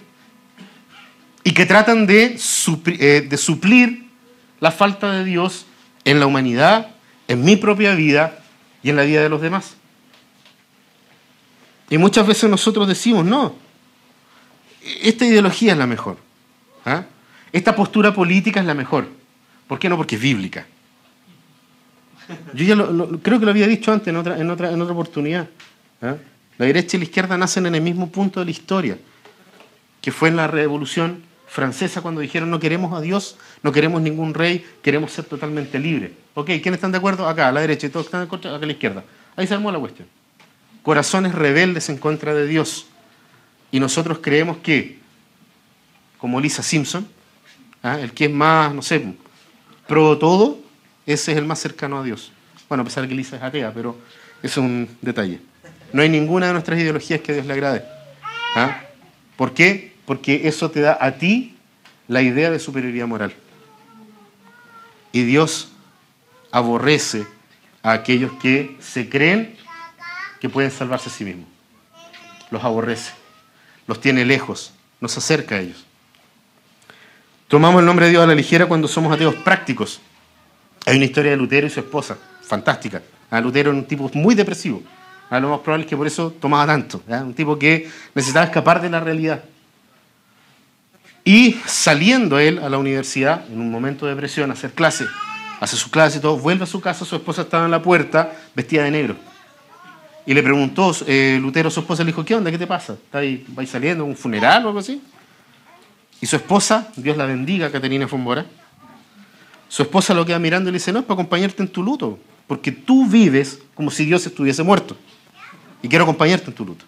Y 1.45 1.53
que 1.53 1.67
tratan 1.67 2.07
de, 2.07 2.37
eh, 2.87 3.27
de 3.29 3.37
suplir 3.37 4.07
la 4.59 4.71
falta 4.71 5.11
de 5.11 5.23
Dios 5.23 5.67
en 6.03 6.19
la 6.19 6.25
humanidad, 6.25 6.89
en 7.27 7.45
mi 7.45 7.55
propia 7.55 7.93
vida 7.93 8.39
y 8.81 8.89
en 8.89 8.95
la 8.95 9.03
vida 9.03 9.21
de 9.21 9.29
los 9.29 9.41
demás. 9.41 9.75
Y 11.87 11.99
muchas 11.99 12.25
veces 12.25 12.49
nosotros 12.49 12.87
decimos, 12.87 13.23
no, 13.25 13.55
esta 15.03 15.23
ideología 15.23 15.73
es 15.73 15.77
la 15.77 15.85
mejor. 15.85 16.17
¿ah? 16.83 17.03
Esta 17.51 17.75
postura 17.75 18.11
política 18.11 18.59
es 18.59 18.65
la 18.65 18.73
mejor. 18.73 19.07
¿Por 19.67 19.77
qué 19.77 19.87
no? 19.87 19.97
Porque 19.97 20.15
es 20.15 20.21
bíblica. 20.21 20.65
Yo 22.55 22.65
ya 22.65 22.75
creo 23.21 23.39
que 23.39 23.45
lo 23.45 23.51
había 23.51 23.67
dicho 23.67 23.93
antes 23.93 24.07
en 24.07 24.49
otra 24.49 24.71
oportunidad. 24.71 25.47
¿ah? 26.01 26.15
La 26.57 26.65
derecha 26.65 26.97
y 26.97 27.01
la 27.01 27.05
izquierda 27.05 27.37
nacen 27.37 27.67
en 27.67 27.75
el 27.75 27.81
mismo 27.81 28.09
punto 28.09 28.39
de 28.39 28.45
la 28.45 28.51
historia, 28.51 28.97
que 30.01 30.11
fue 30.11 30.29
en 30.29 30.37
la 30.37 30.47
Revolución 30.47 31.23
Francesa 31.55 32.01
cuando 32.01 32.19
dijeron 32.19 32.51
no 32.51 32.59
queremos 32.59 32.91
a 32.91 32.99
Dios, 32.99 33.37
no 33.63 33.71
queremos 33.71 34.01
ningún 34.01 34.33
rey, 34.33 34.65
queremos 34.81 35.13
ser 35.13 35.23
totalmente 35.23 35.79
libres. 35.79 36.11
Ok, 36.33 36.47
¿quiénes 36.47 36.73
están 36.73 36.91
de 36.91 36.97
acuerdo? 36.97 37.29
Acá, 37.29 37.47
a 37.47 37.51
la 37.53 37.61
derecha, 37.61 37.87
y 37.87 37.89
todos 37.89 38.07
están 38.07 38.19
de 38.19 38.25
acuerdo 38.25 38.53
acá 38.53 38.61
a 38.61 38.67
la 38.67 38.73
izquierda. 38.73 39.05
Ahí 39.37 39.47
se 39.47 39.53
armó 39.53 39.71
la 39.71 39.79
cuestión. 39.79 40.05
Corazones 40.83 41.33
rebeldes 41.33 41.87
en 41.87 41.97
contra 41.97 42.33
de 42.33 42.45
Dios. 42.45 42.87
Y 43.71 43.79
nosotros 43.79 44.19
creemos 44.21 44.57
que, 44.57 44.99
como 46.17 46.41
Lisa 46.41 46.61
Simpson, 46.61 47.07
¿ah? 47.81 48.01
el 48.01 48.11
que 48.11 48.25
es 48.25 48.31
más, 48.31 48.75
no 48.75 48.81
sé, 48.81 49.13
pro 49.87 50.17
todo, 50.17 50.59
ese 51.05 51.31
es 51.31 51.37
el 51.37 51.45
más 51.45 51.59
cercano 51.59 51.99
a 51.99 52.03
Dios. 52.03 52.33
Bueno, 52.67 52.81
a 52.81 52.83
pesar 52.83 53.03
de 53.03 53.07
que 53.07 53.15
Lisa 53.15 53.37
es 53.37 53.41
atea, 53.43 53.73
pero 53.73 53.95
es 54.43 54.57
un 54.57 54.89
detalle. 55.01 55.39
No 55.93 56.01
hay 56.01 56.09
ninguna 56.09 56.47
de 56.47 56.51
nuestras 56.51 56.77
ideologías 56.77 57.21
que 57.21 57.31
Dios 57.31 57.45
le 57.45 57.53
agrade. 57.53 57.85
¿ah? 58.57 58.81
¿Por 59.37 59.53
qué? 59.53 59.94
Porque 60.05 60.47
eso 60.47 60.71
te 60.71 60.81
da 60.81 60.97
a 60.99 61.13
ti 61.13 61.55
la 62.07 62.21
idea 62.21 62.51
de 62.51 62.59
superioridad 62.59 63.07
moral. 63.07 63.33
Y 65.11 65.23
Dios 65.23 65.69
aborrece 66.51 67.25
a 67.81 67.93
aquellos 67.93 68.31
que 68.41 68.77
se 68.79 69.09
creen 69.09 69.55
que 70.39 70.49
pueden 70.49 70.71
salvarse 70.71 71.09
a 71.09 71.11
sí 71.11 71.23
mismos. 71.23 71.47
Los 72.51 72.63
aborrece 72.63 73.25
los 73.87 73.99
tiene 73.99 74.25
lejos, 74.25 74.73
nos 74.99 75.17
acerca 75.17 75.55
a 75.55 75.59
ellos. 75.59 75.85
Tomamos 77.47 77.79
el 77.79 77.85
nombre 77.85 78.05
de 78.05 78.11
Dios 78.11 78.23
a 78.23 78.27
la 78.27 78.35
ligera 78.35 78.65
cuando 78.65 78.87
somos 78.87 79.13
ateos 79.13 79.35
prácticos. 79.35 80.01
Hay 80.85 80.97
una 80.97 81.05
historia 81.05 81.31
de 81.31 81.37
Lutero 81.37 81.67
y 81.67 81.69
su 81.69 81.79
esposa, 81.79 82.17
fantástica. 82.41 83.01
A 83.29 83.37
ah, 83.37 83.41
Lutero 83.41 83.69
era 83.69 83.79
un 83.79 83.85
tipo 83.85 84.09
muy 84.13 84.35
depresivo. 84.35 84.81
A 85.29 85.37
ah, 85.37 85.39
lo 85.39 85.49
más 85.49 85.59
probable 85.59 85.85
es 85.85 85.89
que 85.89 85.97
por 85.97 86.07
eso 86.07 86.31
tomaba 86.39 86.65
tanto. 86.65 87.01
Un 87.07 87.33
tipo 87.33 87.57
que 87.57 87.89
necesitaba 88.13 88.45
escapar 88.45 88.81
de 88.81 88.89
la 88.89 88.99
realidad. 88.99 89.43
Y 91.27 91.53
saliendo 91.65 92.37
él 92.37 92.59
a 92.59 92.69
la 92.69 92.77
universidad, 92.77 93.43
en 93.51 93.59
un 93.59 93.71
momento 93.71 94.05
de 94.05 94.13
depresión, 94.13 94.51
a 94.51 94.53
hacer 94.53 94.73
clase, 94.73 95.07
hace 95.59 95.75
su 95.75 95.89
clase 95.89 96.19
y 96.19 96.21
todo, 96.21 96.37
vuelve 96.37 96.65
a 96.65 96.67
su 96.67 96.79
casa, 96.79 97.03
su 97.03 97.15
esposa 97.15 97.41
estaba 97.41 97.65
en 97.65 97.71
la 97.71 97.81
puerta, 97.81 98.31
vestida 98.55 98.83
de 98.83 98.91
negro. 98.91 99.15
Y 100.27 100.35
le 100.35 100.43
preguntó 100.43 100.95
eh, 101.07 101.39
Lutero 101.41 101.71
su 101.71 101.79
esposa, 101.79 102.03
le 102.03 102.11
dijo, 102.11 102.23
¿qué 102.23 102.35
onda? 102.35 102.51
¿Qué 102.51 102.59
te 102.59 102.67
pasa? 102.67 102.93
¿Está 102.93 103.19
ahí, 103.19 103.43
¿Vais 103.49 103.67
saliendo 103.67 104.05
un 104.05 104.15
funeral 104.15 104.65
o 104.65 104.67
algo 104.67 104.79
así? 104.79 105.01
Y 106.21 106.27
su 106.27 106.35
esposa, 106.35 106.89
Dios 106.95 107.17
la 107.17 107.25
bendiga, 107.25 107.71
Caterina 107.71 108.07
Fombora, 108.07 108.45
su 109.67 109.81
esposa 109.81 110.13
lo 110.13 110.25
queda 110.27 110.37
mirando 110.37 110.69
y 110.69 110.73
le 110.73 110.77
dice, 110.77 110.93
no, 110.93 110.99
es 110.99 111.05
para 111.05 111.15
acompañarte 111.15 111.63
en 111.63 111.69
tu 111.69 111.81
luto, 111.81 112.19
porque 112.45 112.71
tú 112.71 113.07
vives 113.07 113.59
como 113.73 113.89
si 113.89 114.05
Dios 114.05 114.25
estuviese 114.27 114.61
muerto. 114.61 114.95
Y 115.81 115.89
quiero 115.89 116.03
acompañarte 116.03 116.51
en 116.51 116.55
tu 116.55 116.65
luto. 116.65 116.85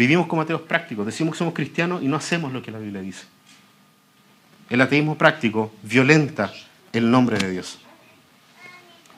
Vivimos 0.00 0.28
como 0.28 0.40
ateos 0.40 0.62
prácticos, 0.62 1.04
decimos 1.04 1.34
que 1.34 1.38
somos 1.40 1.52
cristianos 1.52 2.02
y 2.02 2.08
no 2.08 2.16
hacemos 2.16 2.54
lo 2.54 2.62
que 2.62 2.70
la 2.70 2.78
Biblia 2.78 3.02
dice. 3.02 3.26
El 4.70 4.80
ateísmo 4.80 5.18
práctico 5.18 5.74
violenta 5.82 6.50
el 6.94 7.10
nombre 7.10 7.36
de 7.36 7.50
Dios. 7.50 7.78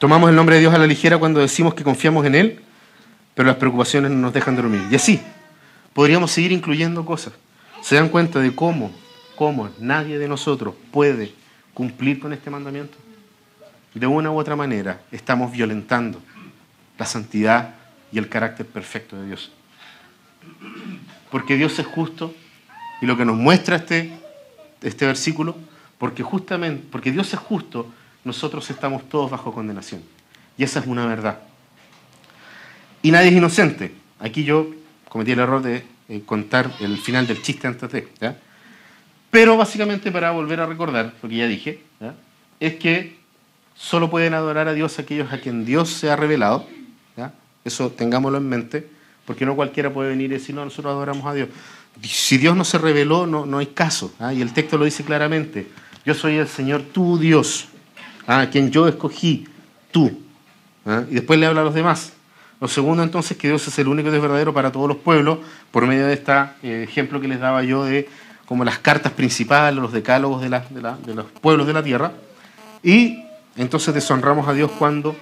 Tomamos 0.00 0.30
el 0.30 0.34
nombre 0.34 0.56
de 0.56 0.62
Dios 0.62 0.74
a 0.74 0.78
la 0.78 0.88
ligera 0.88 1.18
cuando 1.18 1.38
decimos 1.38 1.74
que 1.74 1.84
confiamos 1.84 2.26
en 2.26 2.34
Él, 2.34 2.60
pero 3.36 3.46
las 3.46 3.58
preocupaciones 3.58 4.10
no 4.10 4.18
nos 4.18 4.32
dejan 4.32 4.56
dormir. 4.56 4.82
Y 4.90 4.96
así, 4.96 5.20
podríamos 5.92 6.32
seguir 6.32 6.50
incluyendo 6.50 7.04
cosas. 7.04 7.32
¿Se 7.80 7.94
dan 7.94 8.08
cuenta 8.08 8.40
de 8.40 8.52
cómo, 8.52 8.90
cómo 9.36 9.70
nadie 9.78 10.18
de 10.18 10.26
nosotros 10.26 10.74
puede 10.90 11.32
cumplir 11.74 12.18
con 12.18 12.32
este 12.32 12.50
mandamiento? 12.50 12.98
De 13.94 14.08
una 14.08 14.32
u 14.32 14.36
otra 14.36 14.56
manera 14.56 15.00
estamos 15.12 15.52
violentando 15.52 16.20
la 16.98 17.06
santidad 17.06 17.76
y 18.10 18.18
el 18.18 18.28
carácter 18.28 18.66
perfecto 18.66 19.14
de 19.14 19.28
Dios. 19.28 19.52
Porque 21.30 21.56
Dios 21.56 21.78
es 21.78 21.86
justo 21.86 22.34
y 23.00 23.06
lo 23.06 23.16
que 23.16 23.24
nos 23.24 23.36
muestra 23.36 23.76
este, 23.76 24.12
este 24.82 25.06
versículo, 25.06 25.56
porque 25.98 26.22
justamente, 26.22 26.84
porque 26.90 27.10
Dios 27.10 27.32
es 27.32 27.38
justo, 27.38 27.92
nosotros 28.24 28.68
estamos 28.70 29.08
todos 29.08 29.30
bajo 29.30 29.52
condenación. 29.52 30.02
Y 30.56 30.64
esa 30.64 30.80
es 30.80 30.86
una 30.86 31.06
verdad. 31.06 31.40
Y 33.02 33.10
nadie 33.10 33.28
es 33.28 33.34
inocente. 33.34 33.92
Aquí 34.20 34.44
yo 34.44 34.70
cometí 35.08 35.32
el 35.32 35.40
error 35.40 35.62
de 35.62 35.84
eh, 36.08 36.22
contar 36.24 36.70
el 36.80 36.98
final 36.98 37.26
del 37.26 37.42
chiste 37.42 37.66
antes 37.66 37.90
de. 37.90 38.08
Pero 39.30 39.56
básicamente 39.56 40.12
para 40.12 40.30
volver 40.30 40.60
a 40.60 40.66
recordar, 40.66 41.14
lo 41.22 41.28
que 41.28 41.36
ya 41.36 41.46
dije, 41.46 41.82
es 42.60 42.76
que 42.76 43.16
solo 43.74 44.10
pueden 44.10 44.34
adorar 44.34 44.68
a 44.68 44.74
Dios 44.74 44.98
aquellos 44.98 45.32
a 45.32 45.40
quien 45.40 45.64
Dios 45.64 45.88
se 45.88 46.10
ha 46.10 46.16
revelado. 46.16 46.66
Eso 47.64 47.90
tengámoslo 47.90 48.38
en 48.38 48.48
mente, 48.48 48.90
porque 49.26 49.46
no 49.46 49.54
cualquiera 49.54 49.92
puede 49.92 50.10
venir 50.10 50.30
y 50.30 50.34
decir, 50.34 50.54
no, 50.54 50.64
nosotros 50.64 50.92
adoramos 50.92 51.24
a 51.26 51.34
Dios. 51.34 51.48
Si 52.02 52.38
Dios 52.38 52.56
no 52.56 52.64
se 52.64 52.78
reveló, 52.78 53.26
no, 53.26 53.46
no 53.46 53.58
hay 53.58 53.66
caso. 53.66 54.12
Y 54.34 54.40
el 54.40 54.52
texto 54.52 54.78
lo 54.78 54.84
dice 54.84 55.04
claramente. 55.04 55.68
Yo 56.04 56.14
soy 56.14 56.36
el 56.36 56.48
Señor 56.48 56.82
tu 56.82 57.18
Dios 57.18 57.68
a 58.26 58.46
quien 58.46 58.70
yo 58.70 58.88
escogí, 58.88 59.46
tú. 59.90 60.20
¿ah? 60.86 61.04
Y 61.10 61.14
después 61.14 61.38
le 61.38 61.46
habla 61.46 61.60
a 61.60 61.64
los 61.64 61.74
demás. 61.74 62.12
Lo 62.60 62.68
segundo 62.68 63.02
entonces, 63.02 63.36
que 63.36 63.48
Dios 63.48 63.66
es 63.66 63.78
el 63.78 63.88
único 63.88 64.10
Dios 64.10 64.22
verdadero 64.22 64.54
para 64.54 64.70
todos 64.70 64.86
los 64.86 64.96
pueblos, 64.98 65.38
por 65.70 65.86
medio 65.86 66.06
de 66.06 66.14
este 66.14 66.32
ejemplo 66.84 67.20
que 67.20 67.26
les 67.26 67.40
daba 67.40 67.64
yo 67.64 67.84
de 67.84 68.08
como 68.46 68.64
las 68.64 68.78
cartas 68.78 69.12
principales, 69.12 69.80
los 69.80 69.92
decálogos 69.92 70.42
de, 70.42 70.48
de, 70.48 71.14
los 71.14 71.26
pueblos 71.40 71.66
de 71.66 71.72
la 71.72 71.82
tierra. 71.82 72.12
Y 72.82 73.24
entonces 73.56 73.94
deshonramos 73.94 74.46
a 74.46 74.52
Dios 74.52 74.70
cuando, 74.78 75.16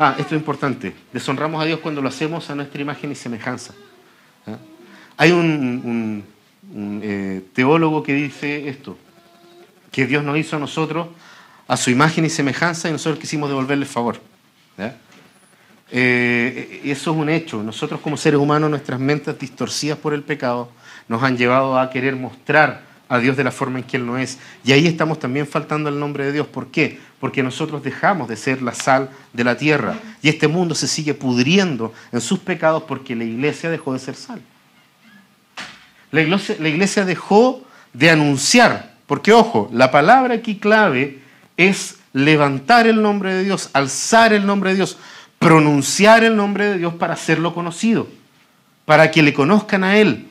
ah, 0.00 0.16
esto 0.18 0.34
es 0.34 0.40
importante, 0.40 0.92
deshonramos 1.12 1.62
a 1.62 1.66
Dios 1.66 1.78
cuando 1.78 2.02
lo 2.02 2.08
hacemos 2.08 2.50
a 2.50 2.54
nuestra 2.56 2.80
imagen 2.80 3.12
y 3.12 3.14
semejanza. 3.14 3.74
¿ah? 4.46 4.56
Hay 5.16 5.30
un, 5.30 6.24
eh, 7.02 7.42
teólogo 7.52 8.02
que 8.02 8.14
dice 8.14 8.68
esto, 8.68 8.96
que 9.92 10.06
Dios 10.06 10.24
nos 10.24 10.38
hizo 10.38 10.56
a 10.56 10.58
nosotros 10.58 11.08
a 11.68 11.76
su 11.76 11.90
imagen 11.90 12.24
y 12.24 12.30
semejanza 12.30 12.88
y 12.88 12.92
nosotros 12.92 13.20
quisimos 13.20 13.48
devolverle 13.48 13.84
el 13.84 13.90
favor. 13.90 14.20
Eh, 15.92 16.80
eso 16.84 17.12
es 17.12 17.16
un 17.16 17.28
hecho. 17.28 17.62
Nosotros 17.62 18.00
como 18.00 18.16
seres 18.16 18.40
humanos, 18.40 18.70
nuestras 18.70 18.98
mentes 18.98 19.38
distorcidas 19.38 19.98
por 19.98 20.14
el 20.14 20.22
pecado 20.22 20.70
nos 21.06 21.22
han 21.22 21.36
llevado 21.36 21.78
a 21.78 21.90
querer 21.90 22.16
mostrar 22.16 22.89
a 23.10 23.18
Dios 23.18 23.36
de 23.36 23.42
la 23.42 23.50
forma 23.50 23.80
en 23.80 23.84
que 23.84 23.96
Él 23.96 24.06
no 24.06 24.16
es. 24.16 24.38
Y 24.64 24.70
ahí 24.70 24.86
estamos 24.86 25.18
también 25.18 25.44
faltando 25.44 25.88
al 25.88 25.98
nombre 25.98 26.24
de 26.24 26.32
Dios. 26.32 26.46
¿Por 26.46 26.68
qué? 26.68 27.00
Porque 27.18 27.42
nosotros 27.42 27.82
dejamos 27.82 28.28
de 28.28 28.36
ser 28.36 28.62
la 28.62 28.72
sal 28.72 29.10
de 29.32 29.42
la 29.42 29.56
tierra. 29.56 29.98
Y 30.22 30.28
este 30.28 30.46
mundo 30.46 30.76
se 30.76 30.86
sigue 30.86 31.12
pudriendo 31.12 31.92
en 32.12 32.20
sus 32.20 32.38
pecados 32.38 32.84
porque 32.84 33.16
la 33.16 33.24
iglesia 33.24 33.68
dejó 33.68 33.92
de 33.92 33.98
ser 33.98 34.14
sal. 34.14 34.40
La 36.12 36.22
iglesia, 36.22 36.54
la 36.60 36.68
iglesia 36.68 37.04
dejó 37.04 37.64
de 37.92 38.10
anunciar. 38.10 38.94
Porque, 39.08 39.32
ojo, 39.32 39.68
la 39.72 39.90
palabra 39.90 40.34
aquí 40.34 40.58
clave 40.58 41.18
es 41.56 41.98
levantar 42.12 42.86
el 42.86 43.02
nombre 43.02 43.34
de 43.34 43.42
Dios, 43.42 43.70
alzar 43.72 44.32
el 44.32 44.46
nombre 44.46 44.70
de 44.70 44.76
Dios, 44.76 44.98
pronunciar 45.40 46.22
el 46.22 46.36
nombre 46.36 46.66
de 46.66 46.78
Dios 46.78 46.94
para 46.94 47.14
hacerlo 47.14 47.54
conocido, 47.54 48.06
para 48.84 49.10
que 49.10 49.24
le 49.24 49.32
conozcan 49.32 49.82
a 49.82 49.98
Él. 49.98 50.29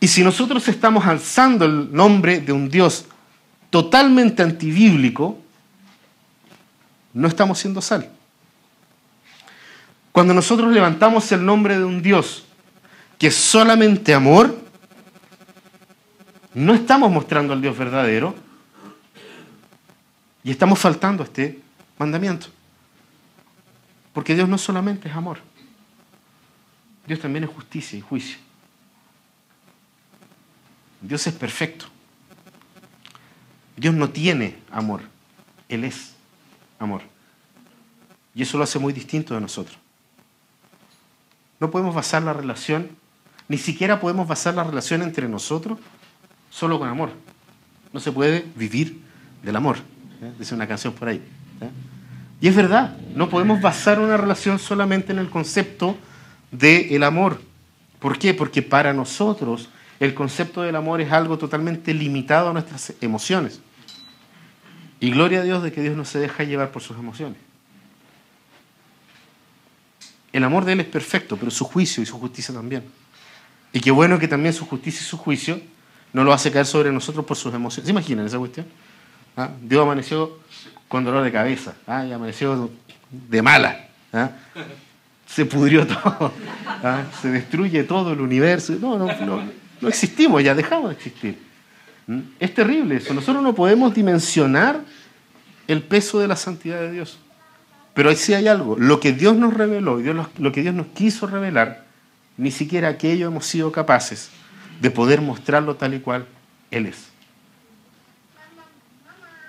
Y 0.00 0.08
si 0.08 0.24
nosotros 0.24 0.66
estamos 0.66 1.04
alzando 1.04 1.66
el 1.66 1.92
nombre 1.92 2.40
de 2.40 2.52
un 2.52 2.70
Dios 2.70 3.04
totalmente 3.68 4.42
antibíblico, 4.42 5.38
no 7.12 7.28
estamos 7.28 7.58
siendo 7.58 7.82
sal. 7.82 8.10
Cuando 10.10 10.32
nosotros 10.32 10.72
levantamos 10.72 11.30
el 11.32 11.44
nombre 11.44 11.78
de 11.78 11.84
un 11.84 12.02
Dios 12.02 12.46
que 13.18 13.26
es 13.26 13.34
solamente 13.36 14.14
amor, 14.14 14.58
no 16.54 16.74
estamos 16.74 17.10
mostrando 17.10 17.52
al 17.52 17.60
Dios 17.60 17.76
verdadero 17.76 18.34
y 20.42 20.50
estamos 20.50 20.78
faltando 20.78 21.22
a 21.22 21.26
este 21.26 21.60
mandamiento. 21.98 22.46
Porque 24.14 24.34
Dios 24.34 24.48
no 24.48 24.56
solamente 24.56 25.08
es 25.08 25.14
amor, 25.14 25.38
Dios 27.06 27.20
también 27.20 27.44
es 27.44 27.50
justicia 27.50 27.98
y 27.98 28.00
juicio. 28.00 28.38
Dios 31.00 31.26
es 31.26 31.34
perfecto. 31.34 31.86
Dios 33.76 33.94
no 33.94 34.10
tiene 34.10 34.56
amor, 34.70 35.02
Él 35.68 35.84
es 35.84 36.12
amor. 36.78 37.02
Y 38.34 38.42
eso 38.42 38.58
lo 38.58 38.64
hace 38.64 38.78
muy 38.78 38.92
distinto 38.92 39.34
de 39.34 39.40
nosotros. 39.40 39.78
No 41.58 41.70
podemos 41.70 41.94
basar 41.94 42.22
la 42.22 42.32
relación, 42.32 42.90
ni 43.48 43.58
siquiera 43.58 44.00
podemos 44.00 44.28
basar 44.28 44.54
la 44.54 44.64
relación 44.64 45.02
entre 45.02 45.28
nosotros 45.28 45.78
solo 46.50 46.78
con 46.78 46.88
amor. 46.88 47.10
No 47.92 48.00
se 48.00 48.12
puede 48.12 48.44
vivir 48.54 49.00
del 49.42 49.56
amor. 49.56 49.78
¿eh? 50.22 50.32
Dice 50.38 50.54
una 50.54 50.66
canción 50.66 50.92
por 50.92 51.08
ahí. 51.08 51.16
¿eh? 51.16 51.70
Y 52.40 52.48
es 52.48 52.56
verdad, 52.56 52.96
no 53.14 53.28
podemos 53.28 53.60
basar 53.60 53.98
una 53.98 54.16
relación 54.16 54.58
solamente 54.58 55.12
en 55.12 55.18
el 55.18 55.28
concepto 55.28 55.96
del 56.50 57.02
amor. 57.02 57.40
¿Por 57.98 58.18
qué? 58.18 58.32
Porque 58.32 58.62
para 58.62 58.92
nosotros 58.92 59.68
el 60.00 60.14
concepto 60.14 60.62
del 60.62 60.74
amor 60.74 61.02
es 61.02 61.12
algo 61.12 61.36
totalmente 61.36 61.92
limitado 61.92 62.48
a 62.48 62.52
nuestras 62.54 62.94
emociones. 63.02 63.60
Y 64.98 65.10
gloria 65.10 65.40
a 65.40 65.42
Dios 65.42 65.62
de 65.62 65.72
que 65.72 65.82
Dios 65.82 65.94
no 65.94 66.06
se 66.06 66.18
deja 66.18 66.42
llevar 66.42 66.72
por 66.72 66.82
sus 66.82 66.98
emociones. 66.98 67.38
El 70.32 70.42
amor 70.44 70.64
de 70.64 70.72
Él 70.72 70.80
es 70.80 70.86
perfecto, 70.86 71.36
pero 71.36 71.50
su 71.50 71.64
juicio 71.64 72.02
y 72.02 72.06
su 72.06 72.18
justicia 72.18 72.54
también. 72.54 72.84
Y 73.72 73.80
qué 73.80 73.90
bueno 73.90 74.18
que 74.18 74.26
también 74.26 74.54
su 74.54 74.66
justicia 74.66 75.02
y 75.02 75.04
su 75.04 75.18
juicio 75.18 75.60
no 76.14 76.24
lo 76.24 76.32
hace 76.32 76.50
caer 76.50 76.66
sobre 76.66 76.90
nosotros 76.90 77.24
por 77.26 77.36
sus 77.36 77.52
emociones. 77.52 77.86
¿Se 77.86 77.90
imaginan 77.90 78.24
esa 78.24 78.38
cuestión? 78.38 78.66
¿Ah? 79.36 79.50
Dios 79.60 79.82
amaneció 79.82 80.38
con 80.88 81.04
dolor 81.04 81.22
de 81.22 81.30
cabeza, 81.30 81.74
¿ah? 81.86 82.06
y 82.06 82.12
amaneció 82.12 82.70
de 83.10 83.42
mala. 83.42 83.88
¿ah? 84.14 84.30
Se 85.26 85.44
pudrió 85.44 85.86
todo, 85.86 86.32
se 87.20 87.28
destruye 87.28 87.84
todo 87.84 88.12
el 88.12 88.20
universo. 88.20 88.74
No, 88.80 88.98
no, 88.98 89.06
no, 89.20 89.59
no 89.80 89.88
existimos, 89.88 90.42
ya 90.42 90.54
dejamos 90.54 90.90
de 90.90 90.96
existir. 90.96 91.38
¿Mm? 92.06 92.20
Es 92.38 92.54
terrible 92.54 92.96
eso. 92.96 93.14
Nosotros 93.14 93.42
no 93.42 93.54
podemos 93.54 93.94
dimensionar 93.94 94.80
el 95.66 95.82
peso 95.82 96.18
de 96.18 96.28
la 96.28 96.36
santidad 96.36 96.80
de 96.80 96.92
Dios. 96.92 97.18
Pero 97.94 98.14
sí 98.14 98.34
hay 98.34 98.48
algo. 98.48 98.76
Lo 98.76 99.00
que 99.00 99.12
Dios 99.12 99.36
nos 99.36 99.54
reveló 99.54 100.00
y 100.00 100.04
lo 100.04 100.52
que 100.52 100.62
Dios 100.62 100.74
nos 100.74 100.88
quiso 100.88 101.26
revelar, 101.26 101.84
ni 102.36 102.50
siquiera 102.50 102.88
aquello 102.88 103.26
hemos 103.26 103.46
sido 103.46 103.70
capaces 103.72 104.30
de 104.80 104.90
poder 104.90 105.20
mostrarlo 105.20 105.76
tal 105.76 105.94
y 105.94 106.00
cual 106.00 106.26
Él 106.70 106.86
es. 106.86 107.08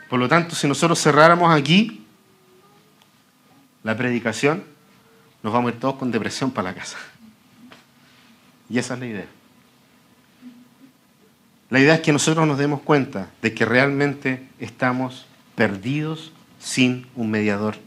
Por 0.10 0.20
lo 0.20 0.28
tanto, 0.28 0.56
si 0.56 0.68
nosotros 0.68 1.02
cerráramos 1.02 1.56
aquí 1.56 2.06
la 3.84 3.96
predicación, 3.96 4.64
nos 5.42 5.54
vamos 5.54 5.72
a 5.72 5.76
ir 5.76 5.80
todos 5.80 5.96
con 5.96 6.12
depresión 6.12 6.52
para 6.52 6.70
la 6.70 6.76
casa. 6.76 6.98
Y 8.70 8.78
esa 8.78 8.96
es 8.96 9.00
la 9.00 9.06
idea. 9.06 9.41
La 11.72 11.80
idea 11.80 11.96
es 11.96 12.02
que 12.02 12.12
nosotros 12.12 12.46
nos 12.46 12.58
demos 12.58 12.82
cuenta 12.82 13.30
de 13.42 13.54
que 13.54 13.64
realmente 13.64 14.46
estamos 14.60 15.26
perdidos 15.56 16.34
sin 16.60 17.08
un 17.16 17.32
mediador. 17.32 17.78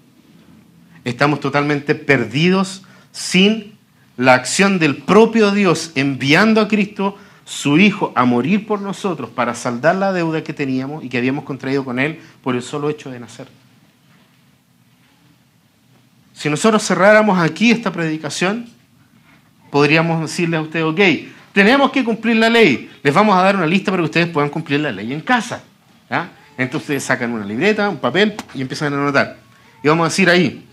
Estamos 1.04 1.40
totalmente 1.40 1.94
perdidos 1.94 2.82
sin 3.12 3.74
la 4.16 4.32
acción 4.32 4.78
del 4.78 4.96
propio 4.96 5.50
Dios 5.50 5.92
enviando 5.96 6.62
a 6.62 6.68
Cristo, 6.68 7.18
su 7.44 7.78
Hijo, 7.78 8.14
a 8.16 8.24
morir 8.24 8.66
por 8.66 8.80
nosotros 8.80 9.28
para 9.28 9.54
saldar 9.54 9.96
la 9.96 10.14
deuda 10.14 10.42
que 10.42 10.54
teníamos 10.54 11.04
y 11.04 11.10
que 11.10 11.18
habíamos 11.18 11.44
contraído 11.44 11.84
con 11.84 11.98
Él 11.98 12.20
por 12.42 12.54
el 12.54 12.62
solo 12.62 12.88
hecho 12.88 13.10
de 13.10 13.20
nacer. 13.20 13.48
Si 16.32 16.48
nosotros 16.48 16.86
cerráramos 16.86 17.38
aquí 17.38 17.70
esta 17.70 17.92
predicación, 17.92 18.66
podríamos 19.70 20.22
decirle 20.22 20.56
a 20.56 20.62
usted, 20.62 20.82
ok, 20.84 21.00
tenemos 21.54 21.92
que 21.92 22.02
cumplir 22.02 22.36
la 22.36 22.50
ley. 22.50 22.90
Les 23.02 23.14
vamos 23.14 23.34
a 23.36 23.42
dar 23.42 23.54
una 23.56 23.66
lista 23.66 23.92
para 23.92 24.02
que 24.02 24.06
ustedes 24.06 24.26
puedan 24.26 24.50
cumplir 24.50 24.80
la 24.80 24.90
ley 24.90 25.12
en 25.12 25.20
casa. 25.20 25.62
Entonces 26.58 26.82
ustedes 26.82 27.04
sacan 27.04 27.32
una 27.32 27.44
libreta, 27.44 27.88
un 27.88 27.98
papel 27.98 28.34
y 28.54 28.60
empiezan 28.60 28.92
a 28.92 28.96
anotar. 28.96 29.38
Y 29.82 29.88
vamos 29.88 30.04
a 30.04 30.08
decir 30.08 30.28
ahí, 30.28 30.66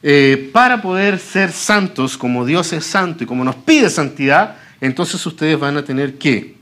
eh, 0.00 0.50
para 0.52 0.80
poder 0.80 1.18
ser 1.18 1.50
santos 1.50 2.16
como 2.16 2.46
Dios 2.46 2.72
es 2.72 2.86
santo 2.86 3.24
y 3.24 3.26
como 3.26 3.42
nos 3.44 3.56
pide 3.56 3.90
santidad, 3.90 4.56
entonces 4.80 5.24
ustedes 5.26 5.58
van 5.58 5.76
a 5.76 5.84
tener 5.84 6.18
que, 6.18 6.56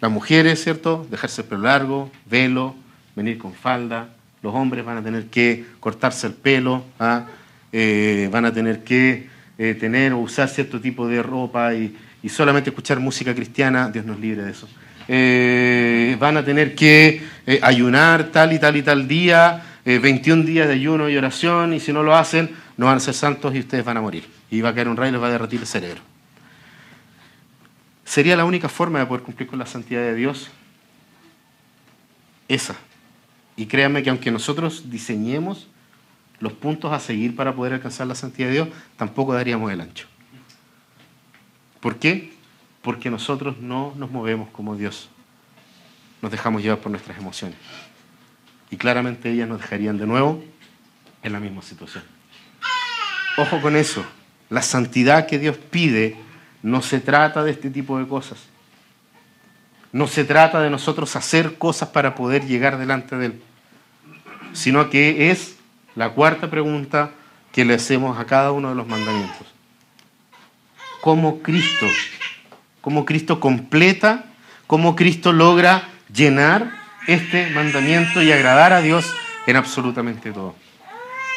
las 0.00 0.10
mujeres, 0.10 0.60
¿cierto? 0.60 1.06
Dejarse 1.08 1.42
el 1.42 1.48
pelo 1.48 1.62
largo, 1.62 2.10
velo, 2.28 2.74
venir 3.14 3.38
con 3.38 3.54
falda. 3.54 4.08
Los 4.42 4.52
hombres 4.52 4.84
van 4.84 4.98
a 4.98 5.02
tener 5.02 5.26
que 5.26 5.64
cortarse 5.78 6.26
el 6.26 6.32
pelo, 6.32 6.82
¿ah? 6.98 7.26
eh, 7.70 8.28
van 8.32 8.46
a 8.46 8.52
tener 8.52 8.82
que 8.82 9.28
eh, 9.58 9.74
tener 9.74 10.12
o 10.12 10.18
usar 10.18 10.48
cierto 10.48 10.80
tipo 10.80 11.06
de 11.06 11.22
ropa 11.22 11.72
y 11.72 11.94
y 12.22 12.28
solamente 12.28 12.70
escuchar 12.70 13.00
música 13.00 13.34
cristiana, 13.34 13.90
Dios 13.90 14.04
nos 14.04 14.18
libre 14.20 14.42
de 14.42 14.50
eso. 14.50 14.68
Eh, 15.08 16.16
van 16.20 16.36
a 16.36 16.44
tener 16.44 16.74
que 16.74 17.22
eh, 17.46 17.58
ayunar 17.62 18.30
tal 18.30 18.52
y 18.52 18.58
tal 18.58 18.76
y 18.76 18.82
tal 18.82 19.08
día, 19.08 19.62
21 19.84 20.42
eh, 20.42 20.46
días 20.46 20.68
de 20.68 20.74
ayuno 20.74 21.08
y 21.08 21.16
oración, 21.16 21.74
y 21.74 21.80
si 21.80 21.92
no 21.92 22.02
lo 22.02 22.14
hacen, 22.14 22.50
no 22.76 22.86
van 22.86 22.98
a 22.98 23.00
ser 23.00 23.14
santos 23.14 23.54
y 23.54 23.58
ustedes 23.58 23.84
van 23.84 23.96
a 23.96 24.00
morir. 24.00 24.24
Y 24.50 24.60
va 24.60 24.70
a 24.70 24.74
caer 24.74 24.88
un 24.88 24.96
rayo 24.96 25.10
y 25.10 25.12
les 25.12 25.22
va 25.22 25.26
a 25.26 25.32
derretir 25.32 25.60
el 25.60 25.66
cerebro. 25.66 26.00
¿Sería 28.04 28.36
la 28.36 28.44
única 28.44 28.68
forma 28.68 28.98
de 28.98 29.06
poder 29.06 29.22
cumplir 29.22 29.48
con 29.48 29.58
la 29.58 29.66
santidad 29.66 30.02
de 30.02 30.14
Dios? 30.14 30.50
Esa. 32.46 32.76
Y 33.56 33.66
créanme 33.66 34.02
que 34.02 34.10
aunque 34.10 34.30
nosotros 34.30 34.90
diseñemos 34.90 35.68
los 36.38 36.52
puntos 36.52 36.92
a 36.92 37.00
seguir 37.00 37.34
para 37.34 37.54
poder 37.54 37.74
alcanzar 37.74 38.06
la 38.06 38.14
santidad 38.14 38.48
de 38.48 38.54
Dios, 38.54 38.68
tampoco 38.96 39.32
daríamos 39.32 39.72
el 39.72 39.80
ancho. 39.80 40.11
¿Por 41.82 41.96
qué? 41.96 42.32
Porque 42.80 43.10
nosotros 43.10 43.58
no 43.58 43.92
nos 43.96 44.08
movemos 44.08 44.48
como 44.50 44.76
Dios. 44.76 45.10
Nos 46.22 46.30
dejamos 46.30 46.62
llevar 46.62 46.78
por 46.78 46.92
nuestras 46.92 47.18
emociones. 47.18 47.58
Y 48.70 48.76
claramente 48.76 49.30
ellas 49.30 49.48
nos 49.48 49.60
dejarían 49.60 49.98
de 49.98 50.06
nuevo 50.06 50.42
en 51.24 51.32
la 51.32 51.40
misma 51.40 51.60
situación. 51.60 52.04
Ojo 53.36 53.60
con 53.60 53.74
eso. 53.74 54.06
La 54.48 54.62
santidad 54.62 55.26
que 55.26 55.40
Dios 55.40 55.56
pide 55.56 56.16
no 56.62 56.82
se 56.82 57.00
trata 57.00 57.42
de 57.42 57.50
este 57.50 57.68
tipo 57.68 57.98
de 57.98 58.06
cosas. 58.06 58.38
No 59.90 60.06
se 60.06 60.24
trata 60.24 60.60
de 60.60 60.70
nosotros 60.70 61.16
hacer 61.16 61.58
cosas 61.58 61.88
para 61.88 62.14
poder 62.14 62.46
llegar 62.46 62.78
delante 62.78 63.16
de 63.16 63.26
Él, 63.26 63.42
sino 64.52 64.88
que 64.88 65.32
es 65.32 65.56
la 65.96 66.10
cuarta 66.10 66.48
pregunta 66.48 67.10
que 67.50 67.64
le 67.64 67.74
hacemos 67.74 68.18
a 68.18 68.24
cada 68.24 68.52
uno 68.52 68.68
de 68.68 68.76
los 68.76 68.86
mandamientos 68.86 69.52
cómo 71.02 71.42
Cristo, 71.42 71.86
cómo 72.80 73.04
Cristo 73.04 73.40
completa, 73.40 74.24
cómo 74.68 74.94
Cristo 74.94 75.32
logra 75.32 75.88
llenar 76.14 76.72
este 77.08 77.50
mandamiento 77.50 78.22
y 78.22 78.30
agradar 78.30 78.72
a 78.72 78.80
Dios 78.80 79.12
en 79.48 79.56
absolutamente 79.56 80.30
todo. 80.30 80.54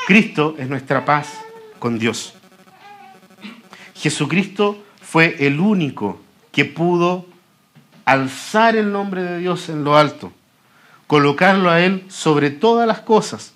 Cristo 0.05 0.55
es 0.59 0.69
nuestra 0.69 1.03
paz 1.03 1.33
con 1.79 1.97
Dios. 1.97 2.35
Jesucristo 3.95 4.83
fue 5.01 5.35
el 5.39 5.59
único 5.59 6.21
que 6.51 6.65
pudo 6.65 7.25
alzar 8.05 8.75
el 8.75 8.91
nombre 8.91 9.23
de 9.23 9.39
Dios 9.39 9.67
en 9.69 9.83
lo 9.83 9.97
alto, 9.97 10.31
colocarlo 11.07 11.71
a 11.71 11.81
Él 11.81 12.05
sobre 12.07 12.51
todas 12.51 12.87
las 12.87 12.99
cosas, 12.99 13.55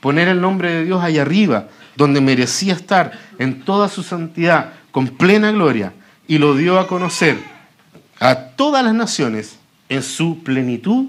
poner 0.00 0.28
el 0.28 0.42
nombre 0.42 0.70
de 0.70 0.84
Dios 0.84 1.02
ahí 1.02 1.18
arriba, 1.18 1.68
donde 1.96 2.20
merecía 2.20 2.74
estar 2.74 3.18
en 3.38 3.62
toda 3.62 3.88
su 3.88 4.02
santidad, 4.02 4.74
con 4.90 5.08
plena 5.08 5.50
gloria 5.52 5.92
y 6.26 6.38
lo 6.38 6.54
dio 6.54 6.78
a 6.78 6.86
conocer 6.86 7.38
a 8.20 8.34
todas 8.56 8.84
las 8.84 8.94
naciones 8.94 9.58
en 9.88 10.02
su 10.02 10.42
plenitud 10.42 11.06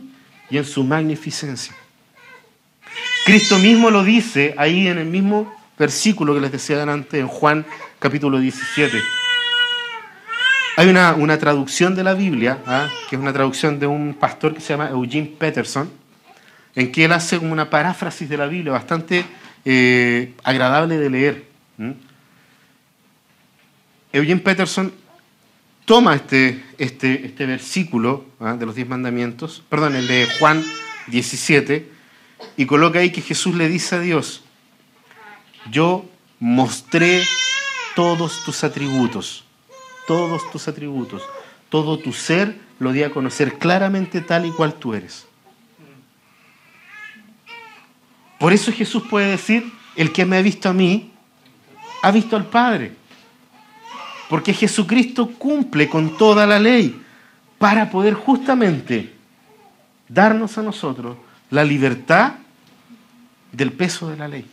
y 0.49 0.57
en 0.57 0.65
su 0.65 0.83
magnificencia. 0.83 1.73
Cristo 3.25 3.59
mismo 3.59 3.91
lo 3.91 4.03
dice 4.03 4.55
ahí 4.57 4.87
en 4.87 4.97
el 4.97 5.05
mismo 5.05 5.53
versículo 5.77 6.33
que 6.33 6.41
les 6.41 6.51
decía 6.51 6.81
antes, 6.83 7.19
en 7.19 7.27
Juan 7.27 7.65
capítulo 7.99 8.39
17. 8.39 8.99
Hay 10.77 10.87
una, 10.87 11.13
una 11.13 11.37
traducción 11.37 11.95
de 11.95 12.03
la 12.03 12.13
Biblia, 12.13 12.59
¿ah? 12.65 12.87
que 13.09 13.15
es 13.15 13.21
una 13.21 13.33
traducción 13.33 13.79
de 13.79 13.87
un 13.87 14.13
pastor 14.13 14.53
que 14.53 14.61
se 14.61 14.73
llama 14.73 14.89
Eugene 14.89 15.31
Peterson, 15.37 15.89
en 16.75 16.91
que 16.91 17.05
él 17.05 17.11
hace 17.11 17.37
una 17.37 17.69
paráfrasis 17.69 18.29
de 18.29 18.37
la 18.37 18.45
Biblia 18.47 18.71
bastante 18.71 19.25
eh, 19.65 20.33
agradable 20.43 20.97
de 20.97 21.09
leer. 21.09 21.45
Eugene 24.11 24.41
Peterson 24.41 24.91
toma 25.85 26.15
este, 26.15 26.63
este, 26.77 27.25
este 27.25 27.45
versículo 27.45 28.25
¿ah? 28.39 28.53
de 28.53 28.65
los 28.65 28.75
diez 28.75 28.87
mandamientos, 28.87 29.63
perdón, 29.69 29.95
el 29.95 30.07
de 30.07 30.27
Juan 30.39 30.63
17, 31.07 31.89
y 32.57 32.65
coloca 32.65 32.99
ahí 32.99 33.11
que 33.11 33.21
Jesús 33.21 33.55
le 33.55 33.67
dice 33.67 33.95
a 33.95 33.99
Dios, 33.99 34.43
yo 35.71 36.05
mostré 36.39 37.23
todos 37.95 38.43
tus 38.45 38.63
atributos, 38.63 39.45
todos 40.07 40.49
tus 40.51 40.67
atributos, 40.67 41.23
todo 41.69 41.99
tu 41.99 42.13
ser 42.13 42.59
lo 42.79 42.91
di 42.91 43.03
a 43.03 43.11
conocer 43.11 43.57
claramente 43.59 44.21
tal 44.21 44.45
y 44.45 44.51
cual 44.51 44.75
tú 44.75 44.93
eres. 44.93 45.27
Por 48.39 48.53
eso 48.53 48.71
Jesús 48.71 49.03
puede 49.09 49.31
decir, 49.31 49.71
el 49.95 50.13
que 50.13 50.25
me 50.25 50.37
ha 50.37 50.41
visto 50.41 50.69
a 50.69 50.73
mí, 50.73 51.11
ha 52.01 52.11
visto 52.11 52.37
al 52.37 52.45
Padre. 52.45 52.98
Porque 54.29 54.53
Jesucristo 54.53 55.31
cumple 55.37 55.89
con 55.89 56.15
toda 56.15 56.45
la 56.45 56.59
ley 56.59 57.01
para 57.57 57.89
poder 57.89 58.13
justamente 58.13 59.13
darnos 60.07 60.57
a 60.57 60.61
nosotros 60.61 61.17
la 61.49 61.63
libertad 61.63 62.33
del 63.51 63.71
peso 63.73 64.07
de 64.07 64.17
la 64.17 64.27
ley. 64.27 64.45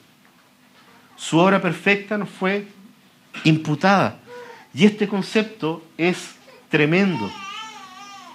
Su 1.17 1.39
obra 1.39 1.61
perfecta 1.61 2.17
nos 2.17 2.31
fue 2.31 2.67
imputada. 3.45 4.19
Y 4.75 4.85
este 4.87 5.07
concepto 5.07 5.83
es 5.97 6.35
tremendo. 6.71 7.31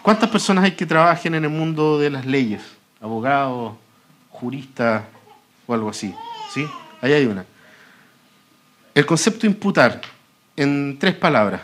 ¿Cuántas 0.02 0.30
personas 0.30 0.64
hay 0.64 0.72
que 0.72 0.86
trabajen 0.86 1.36
en 1.36 1.44
el 1.44 1.50
mundo 1.50 2.00
de 2.00 2.10
las 2.10 2.26
leyes? 2.26 2.62
Abogados, 3.00 3.74
juristas 4.30 5.04
o 5.68 5.74
algo 5.74 5.89
así. 5.89 6.14
¿Sí? 6.52 6.68
Ahí 7.02 7.14
hay 7.14 7.26
una. 7.26 7.46
El 8.94 9.06
concepto 9.06 9.46
imputar 9.46 10.02
en 10.56 10.97
tres 10.99 11.16
palabras. 11.16 11.62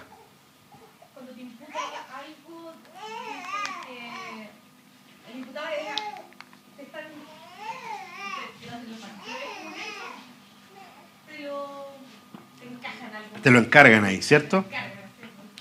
Cuando 1.13 1.31
te 1.33 1.41
imputa 1.41 1.73
algo, 2.15 2.73
eh, 3.89 4.49
el 5.31 5.39
imputado 5.39 5.67
te 6.75 6.83
están 6.83 7.03
te 13.43 13.51
lo 13.51 13.59
encargan 13.59 14.03
ahí, 14.03 14.21
¿cierto? 14.21 14.65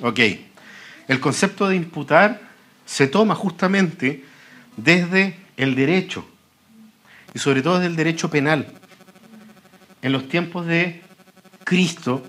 Ok. 0.01 0.21
El 1.09 1.21
concepto 1.21 1.69
de 1.69 1.77
imputar 1.77 2.41
se 2.85 3.07
toma 3.07 3.35
justamente 3.35 4.25
desde 4.77 5.37
el 5.57 5.75
derecho 5.75 6.27
y 7.35 7.39
sobre 7.39 7.63
todo 7.63 7.75
desde 7.75 7.89
el 7.89 7.97
derecho 7.97 8.31
penal. 8.31 8.67
En 10.03 10.13
los 10.13 10.29
tiempos 10.29 10.67
de 10.67 11.03
Cristo, 11.65 12.25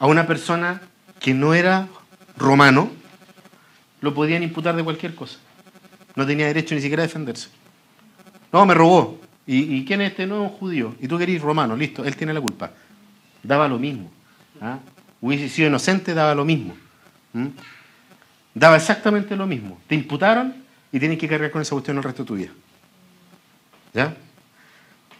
a 0.00 0.06
una 0.06 0.26
persona 0.26 0.80
que 1.20 1.34
no 1.34 1.54
era 1.54 1.86
romano, 2.36 2.90
lo 4.00 4.14
podían 4.14 4.42
imputar 4.42 4.74
de 4.74 4.82
cualquier 4.82 5.14
cosa. 5.14 5.38
No 6.16 6.26
tenía 6.26 6.46
derecho 6.46 6.74
ni 6.74 6.80
siquiera 6.80 7.02
a 7.02 7.06
defenderse. 7.06 7.50
No, 8.50 8.66
me 8.66 8.74
robó. 8.74 9.20
¿Y, 9.46 9.84
quién 9.84 10.00
es 10.00 10.12
este? 10.12 10.26
No, 10.26 10.42
un 10.42 10.48
judío. 10.48 10.94
Y 11.00 11.06
tú 11.06 11.18
querés 11.18 11.42
romano, 11.42 11.76
listo, 11.76 12.04
él 12.04 12.16
tiene 12.16 12.32
la 12.32 12.40
culpa. 12.40 12.70
Daba 13.42 13.68
lo 13.68 13.78
mismo. 13.78 14.10
¿ah? 14.60 14.78
Hubiese 15.20 15.48
sido 15.48 15.68
inocente, 15.68 16.14
daba 16.14 16.34
lo 16.34 16.44
mismo. 16.44 16.74
Daba 18.54 18.76
exactamente 18.76 19.36
lo 19.36 19.46
mismo. 19.46 19.80
Te 19.86 19.94
imputaron 19.94 20.54
y 20.92 20.98
tienes 20.98 21.18
que 21.18 21.28
cargar 21.28 21.50
con 21.50 21.60
esa 21.60 21.72
cuestión 21.72 21.98
el 21.98 22.02
resto 22.02 22.22
de 22.22 22.26
tu 22.26 22.34
vida. 22.36 22.50
¿Ya? 23.92 24.16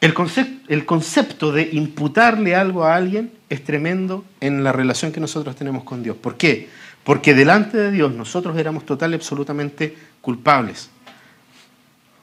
El 0.00 0.84
concepto 0.86 1.52
de 1.52 1.68
imputarle 1.72 2.56
algo 2.56 2.84
a 2.84 2.94
alguien 2.94 3.39
es 3.50 3.64
tremendo 3.64 4.24
en 4.40 4.64
la 4.64 4.72
relación 4.72 5.12
que 5.12 5.20
nosotros 5.20 5.56
tenemos 5.56 5.82
con 5.82 6.02
Dios. 6.02 6.16
¿Por 6.16 6.36
qué? 6.36 6.70
Porque 7.04 7.34
delante 7.34 7.76
de 7.76 7.90
Dios 7.90 8.14
nosotros 8.14 8.56
éramos 8.56 8.86
total 8.86 9.10
y 9.10 9.16
absolutamente 9.16 9.96
culpables. 10.20 10.88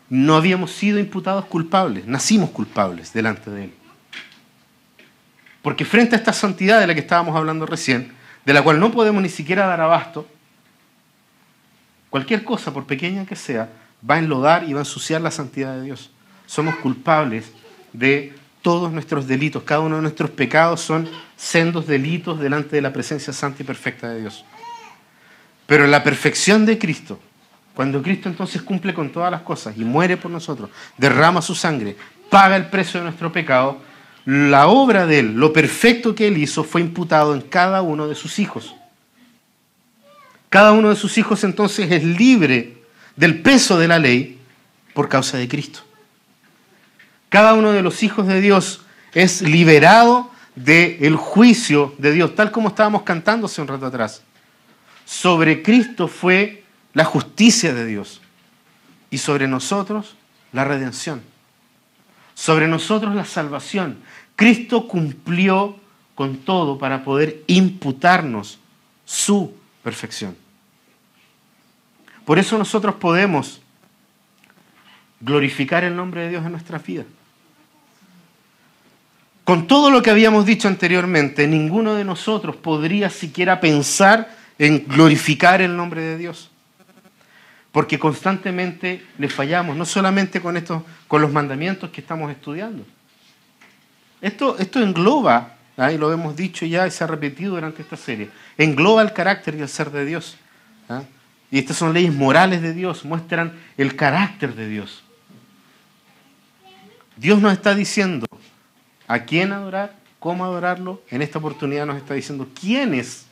No 0.09 0.37
habíamos 0.37 0.71
sido 0.71 0.99
imputados 0.99 1.45
culpables, 1.45 2.07
nacimos 2.07 2.49
culpables 2.51 3.11
delante 3.11 3.51
de 3.51 3.65
Él. 3.65 3.73
Porque 5.61 5.83
frente 5.83 6.15
a 6.15 6.19
esta 6.19 6.31
santidad 6.31 6.79
de 6.79 6.87
la 6.87 6.93
que 6.93 7.01
estábamos 7.01 7.35
hablando 7.35 7.65
recién, 7.65 8.13
de 8.45 8.53
la 8.53 8.63
cual 8.63 8.79
no 8.79 8.89
podemos 8.91 9.21
ni 9.21 9.27
siquiera 9.27 9.65
dar 9.65 9.81
abasto, 9.81 10.25
cualquier 12.09 12.45
cosa, 12.45 12.73
por 12.73 12.85
pequeña 12.85 13.25
que 13.25 13.35
sea, 13.35 13.69
va 14.09 14.15
a 14.15 14.19
enlodar 14.19 14.63
y 14.63 14.71
va 14.71 14.79
a 14.79 14.83
ensuciar 14.83 15.19
la 15.19 15.31
santidad 15.31 15.75
de 15.75 15.83
Dios. 15.83 16.09
Somos 16.45 16.77
culpables 16.77 17.51
de 17.91 18.33
todos 18.67 18.91
nuestros 18.91 19.27
delitos, 19.27 19.63
cada 19.63 19.79
uno 19.79 19.95
de 19.95 20.01
nuestros 20.01 20.29
pecados 20.29 20.81
son 20.81 21.07
sendos 21.37 21.87
delitos 21.87 22.37
delante 22.37 22.75
de 22.75 22.81
la 22.81 22.91
presencia 22.91 23.31
santa 23.31 23.63
y 23.63 23.65
perfecta 23.65 24.09
de 24.09 24.19
Dios. 24.19 24.43
Pero 25.65 25.87
la 25.87 26.03
perfección 26.03 26.65
de 26.65 26.77
Cristo, 26.77 27.17
cuando 27.73 28.01
Cristo 28.01 28.27
entonces 28.27 28.61
cumple 28.61 28.93
con 28.93 29.09
todas 29.09 29.31
las 29.31 29.43
cosas 29.43 29.77
y 29.77 29.85
muere 29.85 30.17
por 30.17 30.31
nosotros, 30.31 30.69
derrama 30.97 31.41
su 31.41 31.55
sangre, 31.55 31.95
paga 32.29 32.57
el 32.57 32.65
precio 32.65 32.99
de 32.99 33.05
nuestro 33.05 33.31
pecado, 33.31 33.77
la 34.25 34.67
obra 34.67 35.05
de 35.05 35.19
Él, 35.19 35.35
lo 35.35 35.53
perfecto 35.53 36.13
que 36.13 36.27
Él 36.27 36.37
hizo, 36.37 36.65
fue 36.65 36.81
imputado 36.81 37.33
en 37.33 37.39
cada 37.43 37.81
uno 37.81 38.09
de 38.09 38.15
sus 38.15 38.37
hijos. 38.37 38.75
Cada 40.49 40.73
uno 40.73 40.89
de 40.89 40.97
sus 40.97 41.17
hijos 41.17 41.45
entonces 41.45 41.89
es 41.89 42.03
libre 42.03 42.79
del 43.15 43.41
peso 43.41 43.79
de 43.79 43.87
la 43.87 43.97
ley 43.97 44.41
por 44.93 45.07
causa 45.07 45.37
de 45.37 45.47
Cristo. 45.47 45.86
Cada 47.29 47.53
uno 47.53 47.71
de 47.71 47.81
los 47.81 48.03
hijos 48.03 48.27
de 48.27 48.41
Dios 48.41 48.81
es 49.13 49.41
liberado 49.41 50.31
del 50.55 51.15
juicio 51.15 51.93
de 51.97 52.11
Dios, 52.11 52.35
tal 52.35 52.51
como 52.51 52.69
estábamos 52.69 53.03
cantando 53.03 53.45
hace 53.47 53.61
un 53.61 53.67
rato 53.67 53.85
atrás. 53.85 54.23
Sobre 55.05 55.61
Cristo 55.61 56.07
fue 56.07 56.63
la 56.93 57.05
justicia 57.05 57.73
de 57.73 57.85
Dios 57.85 58.21
y 59.09 59.17
sobre 59.19 59.47
nosotros 59.47 60.15
la 60.51 60.63
redención. 60.63 61.21
Sobre 62.33 62.67
nosotros 62.67 63.15
la 63.15 63.25
salvación. 63.25 63.99
Cristo 64.35 64.87
cumplió 64.87 65.77
con 66.15 66.37
todo 66.37 66.77
para 66.77 67.03
poder 67.03 67.43
imputarnos 67.47 68.59
su 69.05 69.53
perfección. 69.83 70.35
Por 72.25 72.39
eso 72.39 72.57
nosotros 72.57 72.95
podemos 72.95 73.61
glorificar 75.21 75.83
el 75.83 75.95
nombre 75.95 76.21
de 76.21 76.29
Dios 76.29 76.45
en 76.45 76.51
nuestras 76.51 76.83
vidas. 76.85 77.05
Con 79.47 79.65
todo 79.65 79.91
lo 79.91 80.01
que 80.01 80.09
habíamos 80.09 80.45
dicho 80.45 80.67
anteriormente, 80.67 81.47
ninguno 81.47 81.95
de 81.95 82.03
nosotros 82.03 82.57
podría 82.57 83.09
siquiera 83.09 83.61
pensar 83.61 84.29
en 84.59 84.85
glorificar 84.85 85.61
el 85.61 85.77
nombre 85.77 86.01
de 86.01 86.17
Dios. 86.17 86.51
Porque 87.71 87.97
constantemente 87.97 89.05
le 89.17 89.29
fallamos, 89.29 89.77
no 89.77 89.85
solamente 89.85 90.41
con, 90.41 90.57
estos, 90.57 90.83
con 91.07 91.21
los 91.21 91.31
mandamientos 91.31 91.91
que 91.91 92.01
estamos 92.01 92.29
estudiando. 92.29 92.85
Esto, 94.19 94.57
esto 94.59 94.81
engloba, 94.81 95.55
¿ah? 95.77 95.91
lo 95.91 96.11
hemos 96.11 96.35
dicho 96.35 96.65
ya 96.65 96.85
y 96.85 96.91
se 96.91 97.05
ha 97.05 97.07
repetido 97.07 97.55
durante 97.55 97.81
esta 97.81 97.95
serie, 97.95 98.29
engloba 98.57 99.01
el 99.01 99.13
carácter 99.13 99.55
y 99.55 99.61
el 99.61 99.69
ser 99.69 99.91
de 99.91 100.03
Dios. 100.03 100.35
¿ah? 100.89 101.03
Y 101.49 101.59
estas 101.59 101.77
son 101.77 101.93
leyes 101.93 102.13
morales 102.13 102.61
de 102.61 102.73
Dios, 102.73 103.05
muestran 103.05 103.53
el 103.77 103.95
carácter 103.95 104.55
de 104.55 104.67
Dios. 104.67 105.05
Dios 107.15 107.41
nos 107.41 107.53
está 107.53 107.73
diciendo, 107.73 108.27
a 109.07 109.19
quién 109.19 109.51
adorar, 109.51 109.95
cómo 110.19 110.45
adorarlo. 110.45 111.01
En 111.09 111.21
esta 111.21 111.39
oportunidad 111.39 111.85
nos 111.85 111.97
está 111.97 112.13
diciendo 112.13 112.47
quiénes 112.59 113.25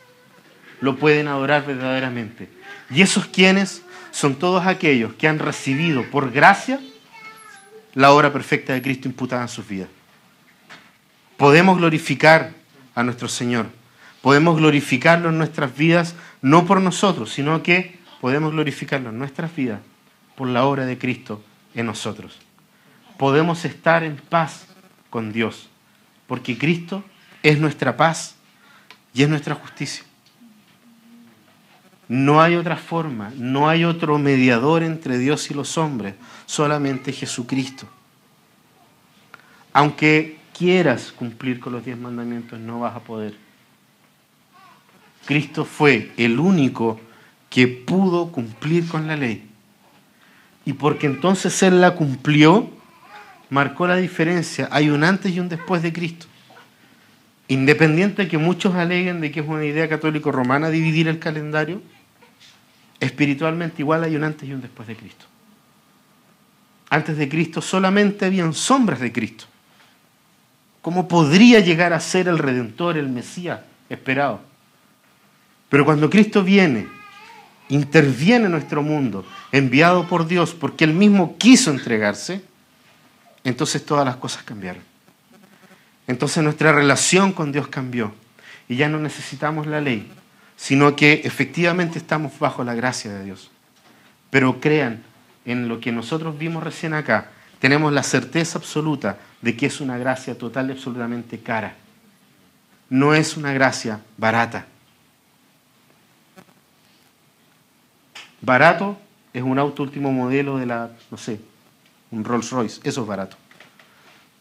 lo 0.81 0.97
pueden 0.97 1.27
adorar 1.27 1.65
verdaderamente. 1.65 2.49
Y 2.89 3.01
esos 3.01 3.25
quiénes 3.25 3.81
son 4.11 4.35
todos 4.35 4.65
aquellos 4.65 5.13
que 5.13 5.27
han 5.27 5.39
recibido 5.39 6.03
por 6.09 6.31
gracia 6.31 6.79
la 7.93 8.11
obra 8.11 8.31
perfecta 8.31 8.73
de 8.73 8.81
Cristo 8.81 9.07
imputada 9.07 9.41
en 9.43 9.49
sus 9.49 9.67
vidas. 9.67 9.89
Podemos 11.37 11.77
glorificar 11.77 12.53
a 12.93 13.03
nuestro 13.03 13.27
Señor. 13.27 13.67
Podemos 14.21 14.57
glorificarlo 14.57 15.29
en 15.29 15.37
nuestras 15.37 15.75
vidas, 15.75 16.15
no 16.41 16.65
por 16.65 16.81
nosotros, 16.81 17.31
sino 17.31 17.61
que 17.61 17.99
podemos 18.21 18.51
glorificarlo 18.53 19.09
en 19.09 19.19
nuestras 19.19 19.55
vidas 19.55 19.79
por 20.35 20.47
la 20.47 20.65
obra 20.65 20.85
de 20.85 20.97
Cristo 20.97 21.43
en 21.73 21.85
nosotros. 21.85 22.37
Podemos 23.17 23.65
estar 23.65 24.03
en 24.03 24.17
paz 24.17 24.65
con 25.15 25.31
Dios, 25.31 25.69
porque 26.27 26.57
Cristo 26.57 27.01
es 27.41 27.57
nuestra 27.57 27.95
paz 27.95 28.35
y 29.13 29.23
es 29.23 29.29
nuestra 29.29 29.55
justicia. 29.55 30.03
No 32.09 32.41
hay 32.41 32.55
otra 32.55 32.75
forma, 32.75 33.31
no 33.37 33.69
hay 33.69 33.85
otro 33.85 34.19
mediador 34.19 34.83
entre 34.83 35.17
Dios 35.17 35.49
y 35.49 35.53
los 35.53 35.77
hombres, 35.77 36.15
solamente 36.45 37.13
Jesucristo. 37.13 37.87
Aunque 39.71 40.37
quieras 40.51 41.13
cumplir 41.13 41.61
con 41.61 41.71
los 41.71 41.85
diez 41.85 41.97
mandamientos, 41.97 42.59
no 42.59 42.81
vas 42.81 42.97
a 42.97 42.99
poder. 42.99 43.37
Cristo 45.23 45.63
fue 45.63 46.11
el 46.17 46.41
único 46.41 46.99
que 47.49 47.69
pudo 47.69 48.33
cumplir 48.33 48.85
con 48.89 49.07
la 49.07 49.15
ley. 49.15 49.47
Y 50.65 50.73
porque 50.73 51.07
entonces 51.07 51.63
Él 51.63 51.79
la 51.79 51.95
cumplió, 51.95 52.74
marcó 53.55 53.87
la 53.87 53.95
diferencia. 53.95 54.67
Hay 54.69 54.89
un 54.89 55.05
antes 55.05 55.31
y 55.31 55.39
un 55.39 55.47
después 55.47 55.81
de 55.81 55.93
Cristo. 55.93 56.25
Independiente 57.47 58.23
de 58.23 58.27
que 58.27 58.37
muchos 58.37 58.75
aleguen 58.75 59.21
de 59.21 59.31
que 59.31 59.39
es 59.39 59.47
una 59.47 59.63
idea 59.63 59.87
católico-romana 59.87 60.69
dividir 60.69 61.07
el 61.07 61.19
calendario, 61.19 61.81
espiritualmente 62.99 63.81
igual 63.81 64.03
hay 64.03 64.17
un 64.17 64.25
antes 64.25 64.49
y 64.49 64.51
un 64.51 64.61
después 64.61 64.89
de 64.89 64.97
Cristo. 64.97 65.25
Antes 66.89 67.15
de 67.15 67.29
Cristo 67.29 67.61
solamente 67.61 68.25
habían 68.25 68.53
sombras 68.53 68.99
de 68.99 69.13
Cristo. 69.13 69.45
¿Cómo 70.81 71.07
podría 71.07 71.61
llegar 71.61 71.93
a 71.93 72.01
ser 72.01 72.27
el 72.27 72.39
Redentor, 72.39 72.97
el 72.97 73.07
Mesías 73.07 73.61
esperado? 73.87 74.41
Pero 75.69 75.85
cuando 75.85 76.09
Cristo 76.09 76.43
viene, 76.43 76.87
interviene 77.69 78.45
en 78.47 78.51
nuestro 78.51 78.83
mundo, 78.83 79.25
enviado 79.53 80.07
por 80.07 80.27
Dios, 80.27 80.53
porque 80.53 80.83
Él 80.83 80.93
mismo 80.93 81.37
quiso 81.37 81.71
entregarse, 81.71 82.43
entonces 83.45 83.85
todas 83.85 84.05
las 84.05 84.17
cosas 84.17 84.43
cambiaron. 84.43 84.83
Entonces 86.07 86.43
nuestra 86.43 86.71
relación 86.71 87.31
con 87.31 87.51
Dios 87.51 87.67
cambió 87.67 88.13
y 88.67 88.75
ya 88.75 88.89
no 88.89 88.99
necesitamos 88.99 89.67
la 89.67 89.79
ley, 89.79 90.11
sino 90.57 90.95
que 90.95 91.21
efectivamente 91.23 91.97
estamos 91.97 92.37
bajo 92.39 92.63
la 92.63 92.73
gracia 92.73 93.13
de 93.13 93.23
Dios. 93.23 93.51
Pero 94.29 94.59
crean, 94.59 95.03
en 95.45 95.67
lo 95.67 95.79
que 95.79 95.91
nosotros 95.91 96.37
vimos 96.37 96.63
recién 96.63 96.93
acá, 96.93 97.29
tenemos 97.59 97.93
la 97.93 98.03
certeza 98.03 98.57
absoluta 98.57 99.17
de 99.41 99.55
que 99.55 99.67
es 99.67 99.79
una 99.79 99.97
gracia 99.97 100.37
total 100.37 100.69
y 100.69 100.73
absolutamente 100.73 101.39
cara. 101.39 101.75
No 102.89 103.13
es 103.13 103.37
una 103.37 103.53
gracia 103.53 104.01
barata. 104.17 104.65
Barato 108.41 108.97
es 109.33 109.41
un 109.41 109.57
auto 109.57 109.83
último 109.83 110.11
modelo 110.11 110.57
de 110.57 110.65
la, 110.65 110.91
no 111.09 111.17
sé, 111.17 111.39
un 112.11 112.23
Rolls 112.23 112.51
Royce. 112.51 112.81
Eso 112.83 113.01
es 113.01 113.07
barato. 113.07 113.37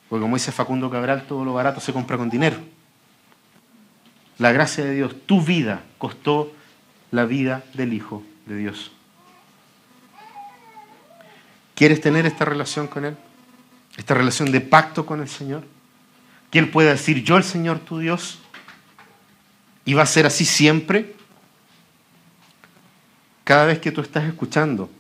Porque 0.09 0.23
como 0.23 0.37
dice 0.37 0.53
Facundo 0.53 0.91
Cabral, 0.91 1.27
todo 1.27 1.45
lo 1.45 1.55
barato 1.55 1.81
se 1.81 1.93
compra 1.93 2.17
con 2.17 2.31
dinero. 2.31 2.57
La 4.39 4.53
gracia 4.53 4.85
de 4.85 4.95
Dios, 4.95 5.15
tu 5.27 5.43
vida 5.43 5.83
costó 5.99 6.53
la 7.11 7.25
vida 7.25 7.65
del 7.75 7.93
Hijo 7.93 8.23
de 8.47 8.57
Dios. 8.57 8.91
¿Quieres 11.75 12.01
tener 12.01 12.27
esta 12.27 12.45
relación 12.45 12.87
con 12.87 13.05
Él? 13.05 13.17
Esta 13.97 14.15
relación 14.15 14.51
de 14.51 14.61
pacto 14.61 15.07
con 15.07 15.21
el 15.21 15.29
Señor. 15.29 15.65
Que 16.51 16.59
Él 16.59 16.71
pueda 16.71 16.91
decir, 16.91 17.23
yo 17.25 17.37
el 17.37 17.45
Señor 17.45 17.81
tu 17.81 17.99
Dios. 17.99 18.41
Y 19.85 19.95
va 19.95 20.03
a 20.03 20.07
ser 20.07 20.27
así 20.27 20.45
siempre. 20.45 21.15
Cada 23.45 23.67
vez 23.67 23.79
que 23.79 23.93
tú 23.93 24.01
estás 24.01 24.25
escuchando 24.25 24.91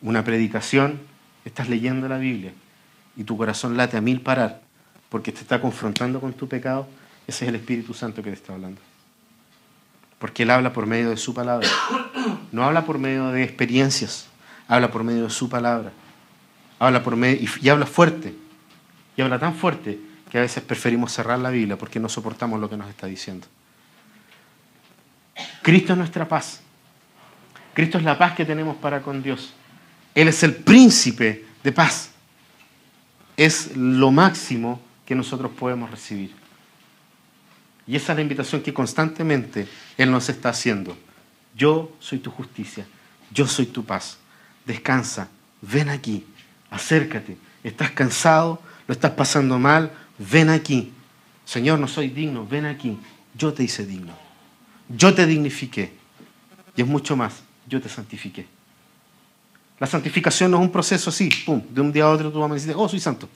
una 0.00 0.24
predicación, 0.24 1.00
estás 1.44 1.68
leyendo 1.68 2.08
la 2.08 2.18
Biblia 2.18 2.52
y 3.16 3.24
tu 3.24 3.36
corazón 3.36 3.76
late 3.76 3.96
a 3.96 4.00
mil 4.00 4.20
parar 4.20 4.62
porque 5.08 5.30
te 5.30 5.40
está 5.40 5.60
confrontando 5.60 6.20
con 6.20 6.32
tu 6.32 6.48
pecado, 6.48 6.88
ese 7.26 7.44
es 7.44 7.48
el 7.50 7.56
Espíritu 7.56 7.92
Santo 7.92 8.22
que 8.22 8.30
te 8.30 8.36
está 8.36 8.54
hablando. 8.54 8.80
Porque 10.18 10.44
Él 10.44 10.50
habla 10.50 10.72
por 10.72 10.86
medio 10.86 11.10
de 11.10 11.18
su 11.18 11.34
palabra. 11.34 11.68
No 12.50 12.64
habla 12.64 12.84
por 12.84 12.98
medio 12.98 13.28
de 13.28 13.42
experiencias, 13.42 14.28
habla 14.68 14.90
por 14.90 15.04
medio 15.04 15.24
de 15.24 15.30
su 15.30 15.48
palabra. 15.48 15.90
Habla 16.78 17.02
por 17.02 17.16
medio, 17.16 17.42
y, 17.42 17.66
y 17.66 17.68
habla 17.68 17.86
fuerte. 17.86 18.34
Y 19.16 19.22
habla 19.22 19.38
tan 19.38 19.54
fuerte 19.54 19.98
que 20.30 20.38
a 20.38 20.40
veces 20.42 20.62
preferimos 20.62 21.12
cerrar 21.12 21.38
la 21.38 21.50
Biblia 21.50 21.76
porque 21.76 22.00
no 22.00 22.08
soportamos 22.08 22.60
lo 22.60 22.70
que 22.70 22.76
nos 22.76 22.88
está 22.88 23.06
diciendo. 23.06 23.46
Cristo 25.62 25.92
es 25.92 25.98
nuestra 25.98 26.26
paz. 26.26 26.62
Cristo 27.74 27.98
es 27.98 28.04
la 28.04 28.16
paz 28.16 28.34
que 28.34 28.44
tenemos 28.44 28.76
para 28.76 29.02
con 29.02 29.22
Dios. 29.22 29.54
Él 30.14 30.28
es 30.28 30.42
el 30.42 30.54
príncipe 30.54 31.44
de 31.62 31.72
paz. 31.72 32.10
Es 33.36 33.76
lo 33.76 34.10
máximo 34.10 34.80
que 35.06 35.14
nosotros 35.14 35.50
podemos 35.58 35.90
recibir. 35.90 36.32
Y 37.86 37.96
esa 37.96 38.12
es 38.12 38.16
la 38.16 38.22
invitación 38.22 38.62
que 38.62 38.72
constantemente 38.72 39.66
Él 39.96 40.10
nos 40.10 40.28
está 40.28 40.50
haciendo. 40.50 40.96
Yo 41.56 41.94
soy 41.98 42.18
tu 42.18 42.30
justicia, 42.30 42.86
yo 43.30 43.46
soy 43.46 43.66
tu 43.66 43.84
paz. 43.84 44.18
Descansa, 44.64 45.28
ven 45.60 45.88
aquí, 45.88 46.24
acércate. 46.70 47.36
¿Estás 47.64 47.90
cansado? 47.90 48.62
¿Lo 48.86 48.92
estás 48.92 49.12
pasando 49.12 49.58
mal? 49.58 49.92
Ven 50.18 50.50
aquí. 50.50 50.92
Señor, 51.44 51.78
no 51.78 51.88
soy 51.88 52.08
digno, 52.08 52.46
ven 52.46 52.66
aquí. 52.66 52.98
Yo 53.36 53.52
te 53.52 53.64
hice 53.64 53.84
digno. 53.86 54.16
Yo 54.88 55.14
te 55.14 55.26
dignifiqué. 55.26 55.92
Y 56.76 56.82
es 56.82 56.86
mucho 56.86 57.16
más 57.16 57.42
yo 57.66 57.80
te 57.80 57.88
santifiqué. 57.88 58.46
La 59.82 59.88
santificación 59.88 60.52
no 60.52 60.58
es 60.58 60.62
un 60.62 60.70
proceso 60.70 61.10
así, 61.10 61.28
pum, 61.44 61.60
de 61.68 61.80
un 61.80 61.90
día 61.90 62.04
a 62.04 62.10
otro 62.10 62.30
tú 62.30 62.38
vas 62.38 62.48
a 62.48 62.54
decir, 62.54 62.72
oh, 62.76 62.88
soy 62.88 63.00
santo. 63.00 63.28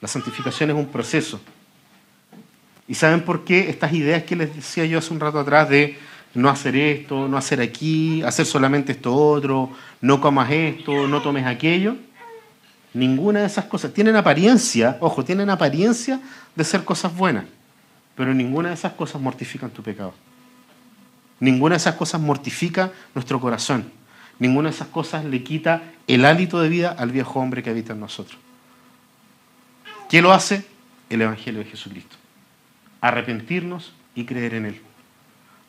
La 0.00 0.08
santificación 0.08 0.70
es 0.70 0.76
un 0.76 0.86
proceso. 0.86 1.38
¿Y 2.86 2.94
saben 2.94 3.20
por 3.20 3.44
qué 3.44 3.68
estas 3.68 3.92
ideas 3.92 4.22
que 4.22 4.34
les 4.34 4.56
decía 4.56 4.86
yo 4.86 4.98
hace 4.98 5.12
un 5.12 5.20
rato 5.20 5.38
atrás 5.40 5.68
de 5.68 5.98
no 6.32 6.48
hacer 6.48 6.74
esto, 6.74 7.28
no 7.28 7.36
hacer 7.36 7.60
aquí, 7.60 8.22
hacer 8.22 8.46
solamente 8.46 8.92
esto 8.92 9.14
otro, 9.14 9.70
no 10.00 10.22
comas 10.22 10.50
esto, 10.50 11.06
no 11.06 11.20
tomes 11.20 11.44
aquello? 11.44 11.94
Ninguna 12.94 13.40
de 13.40 13.46
esas 13.46 13.66
cosas. 13.66 13.92
Tienen 13.92 14.16
apariencia, 14.16 14.96
ojo, 15.00 15.22
tienen 15.22 15.50
apariencia 15.50 16.18
de 16.56 16.64
ser 16.64 16.82
cosas 16.86 17.14
buenas, 17.14 17.44
pero 18.14 18.32
ninguna 18.32 18.70
de 18.70 18.74
esas 18.76 18.94
cosas 18.94 19.20
mortifican 19.20 19.68
tu 19.68 19.82
pecado. 19.82 20.14
Ninguna 21.40 21.74
de 21.74 21.80
esas 21.80 21.94
cosas 21.94 22.22
mortifica 22.22 22.90
nuestro 23.14 23.38
corazón. 23.38 23.97
Ninguna 24.38 24.70
de 24.70 24.76
esas 24.76 24.88
cosas 24.88 25.24
le 25.24 25.42
quita 25.42 25.82
el 26.06 26.24
hálito 26.24 26.60
de 26.60 26.68
vida 26.68 26.94
al 26.96 27.10
viejo 27.10 27.40
hombre 27.40 27.62
que 27.62 27.70
habita 27.70 27.92
en 27.92 28.00
nosotros. 28.00 28.38
¿Qué 30.08 30.22
lo 30.22 30.32
hace? 30.32 30.64
El 31.10 31.22
Evangelio 31.22 31.60
de 31.60 31.66
Jesucristo. 31.66 32.16
Arrepentirnos 33.00 33.92
y 34.14 34.24
creer 34.24 34.54
en 34.54 34.66
Él. 34.66 34.80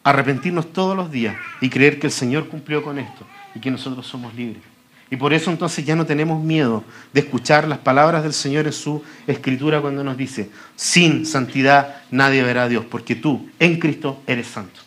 Arrepentirnos 0.04 0.72
todos 0.72 0.96
los 0.96 1.12
días 1.12 1.36
y 1.62 1.70
creer 1.70 2.00
que 2.00 2.08
el 2.08 2.14
Señor 2.14 2.48
cumplió 2.48 2.84
con 2.84 3.00
esto 3.00 3.26
y 3.54 3.60
que 3.60 3.72
nosotros 3.72 4.08
somos 4.08 4.34
libres. 4.36 4.64
Y 5.12 5.16
por 5.16 5.34
eso 5.34 5.50
entonces 5.50 5.84
ya 5.86 5.96
no 5.96 6.06
tenemos 6.06 6.42
miedo 6.44 6.84
de 7.14 7.22
escuchar 7.22 7.68
las 7.68 7.80
palabras 7.80 8.22
del 8.22 8.34
Señor 8.34 8.68
en 8.68 8.74
su 8.74 9.04
escritura 9.26 9.82
cuando 9.82 10.04
nos 10.04 10.16
dice, 10.16 10.52
sin 10.76 11.26
santidad 11.26 12.04
nadie 12.12 12.44
verá 12.44 12.64
a 12.64 12.70
Dios, 12.70 12.86
porque 12.86 13.16
tú 13.16 13.50
en 13.58 13.80
Cristo 13.80 14.22
eres 14.28 14.48
santo. 14.48 14.80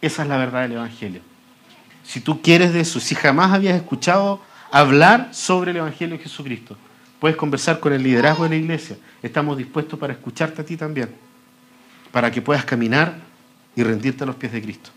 Esa 0.00 0.22
es 0.22 0.28
la 0.28 0.36
verdad 0.36 0.62
del 0.62 0.72
Evangelio. 0.72 1.35
Si 2.06 2.20
tú 2.20 2.40
quieres 2.40 2.72
de 2.72 2.80
eso, 2.80 3.00
si 3.00 3.14
jamás 3.16 3.52
habías 3.52 3.74
escuchado 3.74 4.40
hablar 4.70 5.30
sobre 5.32 5.72
el 5.72 5.78
Evangelio 5.78 6.16
de 6.16 6.22
Jesucristo, 6.22 6.76
puedes 7.18 7.36
conversar 7.36 7.80
con 7.80 7.92
el 7.92 8.02
liderazgo 8.02 8.44
de 8.44 8.50
la 8.50 8.56
iglesia. 8.56 8.96
Estamos 9.22 9.58
dispuestos 9.58 9.98
para 9.98 10.12
escucharte 10.12 10.62
a 10.62 10.64
ti 10.64 10.76
también, 10.76 11.10
para 12.12 12.30
que 12.30 12.40
puedas 12.40 12.64
caminar 12.64 13.18
y 13.74 13.82
rendirte 13.82 14.22
a 14.22 14.26
los 14.26 14.36
pies 14.36 14.52
de 14.52 14.62
Cristo. 14.62 14.90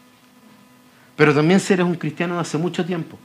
Pero 1.15 1.33
también 1.33 1.59
si 1.59 1.73
eres 1.73 1.85
un 1.85 1.95
cristiano 1.95 2.35
de 2.35 2.41
hace 2.41 2.57
mucho 2.57 2.85
tiempo 2.85 3.17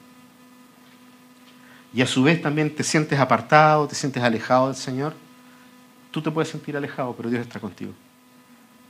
y 1.93 2.01
a 2.01 2.07
su 2.07 2.23
vez 2.23 2.41
también 2.41 2.75
te 2.75 2.83
sientes 2.83 3.21
apartado, 3.21 3.87
te 3.87 3.95
sientes 3.95 4.23
alejado 4.23 4.69
del 4.69 4.77
Señor, 4.77 5.15
tú 6.11 6.23
te 6.23 6.31
puedes 6.31 6.49
sentir 6.49 6.77
alejado, 6.77 7.15
pero 7.15 7.29
Dios 7.29 7.43
está 7.43 7.61
contigo. 7.61 7.93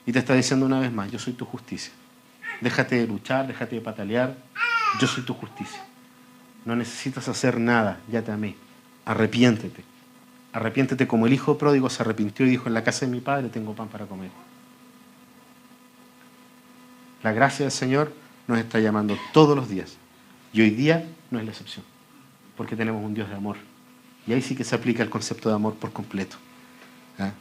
Y 0.06 0.12
te 0.12 0.20
está 0.20 0.34
diciendo 0.34 0.64
una 0.64 0.78
vez 0.78 0.92
más, 0.92 1.10
yo 1.10 1.18
soy 1.18 1.32
tu 1.32 1.44
justicia. 1.44 1.92
Déjate 2.64 2.96
de 2.96 3.06
luchar, 3.06 3.46
déjate 3.46 3.74
de 3.74 3.82
patalear. 3.82 4.34
Yo 4.98 5.06
soy 5.06 5.22
tu 5.22 5.34
justicia. 5.34 5.84
No 6.64 6.74
necesitas 6.74 7.28
hacer 7.28 7.60
nada, 7.60 8.00
ya 8.10 8.22
te 8.22 8.32
amé. 8.32 8.56
Arrepiéntete. 9.04 9.84
Arrepiéntete 10.50 11.06
como 11.06 11.26
el 11.26 11.34
hijo 11.34 11.58
pródigo 11.58 11.90
se 11.90 12.02
arrepintió 12.02 12.46
y 12.46 12.48
dijo, 12.48 12.66
en 12.68 12.72
la 12.72 12.82
casa 12.82 13.04
de 13.04 13.12
mi 13.12 13.20
padre 13.20 13.50
tengo 13.50 13.74
pan 13.74 13.88
para 13.88 14.06
comer. 14.06 14.30
La 17.22 17.32
gracia 17.32 17.66
del 17.66 17.70
Señor 17.70 18.14
nos 18.48 18.56
está 18.58 18.80
llamando 18.80 19.18
todos 19.34 19.54
los 19.54 19.68
días. 19.68 19.98
Y 20.54 20.62
hoy 20.62 20.70
día 20.70 21.06
no 21.30 21.38
es 21.38 21.44
la 21.44 21.50
excepción, 21.50 21.84
porque 22.56 22.76
tenemos 22.76 23.04
un 23.04 23.12
Dios 23.12 23.28
de 23.28 23.34
amor. 23.34 23.58
Y 24.26 24.32
ahí 24.32 24.40
sí 24.40 24.56
que 24.56 24.64
se 24.64 24.74
aplica 24.74 25.02
el 25.02 25.10
concepto 25.10 25.50
de 25.50 25.54
amor 25.54 25.74
por 25.74 25.92
completo. 25.92 26.36
¿ah? 27.18 27.32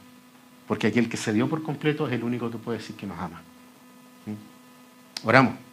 Porque 0.68 0.88
aquel 0.88 1.08
que 1.08 1.16
se 1.16 1.32
dio 1.32 1.48
por 1.48 1.62
completo 1.62 2.06
es 2.08 2.12
el 2.12 2.24
único 2.24 2.50
que 2.50 2.58
puede 2.58 2.76
decir 2.76 2.94
que 2.94 3.06
nos 3.06 3.18
ama. 3.18 3.40
Oramos. 5.24 5.63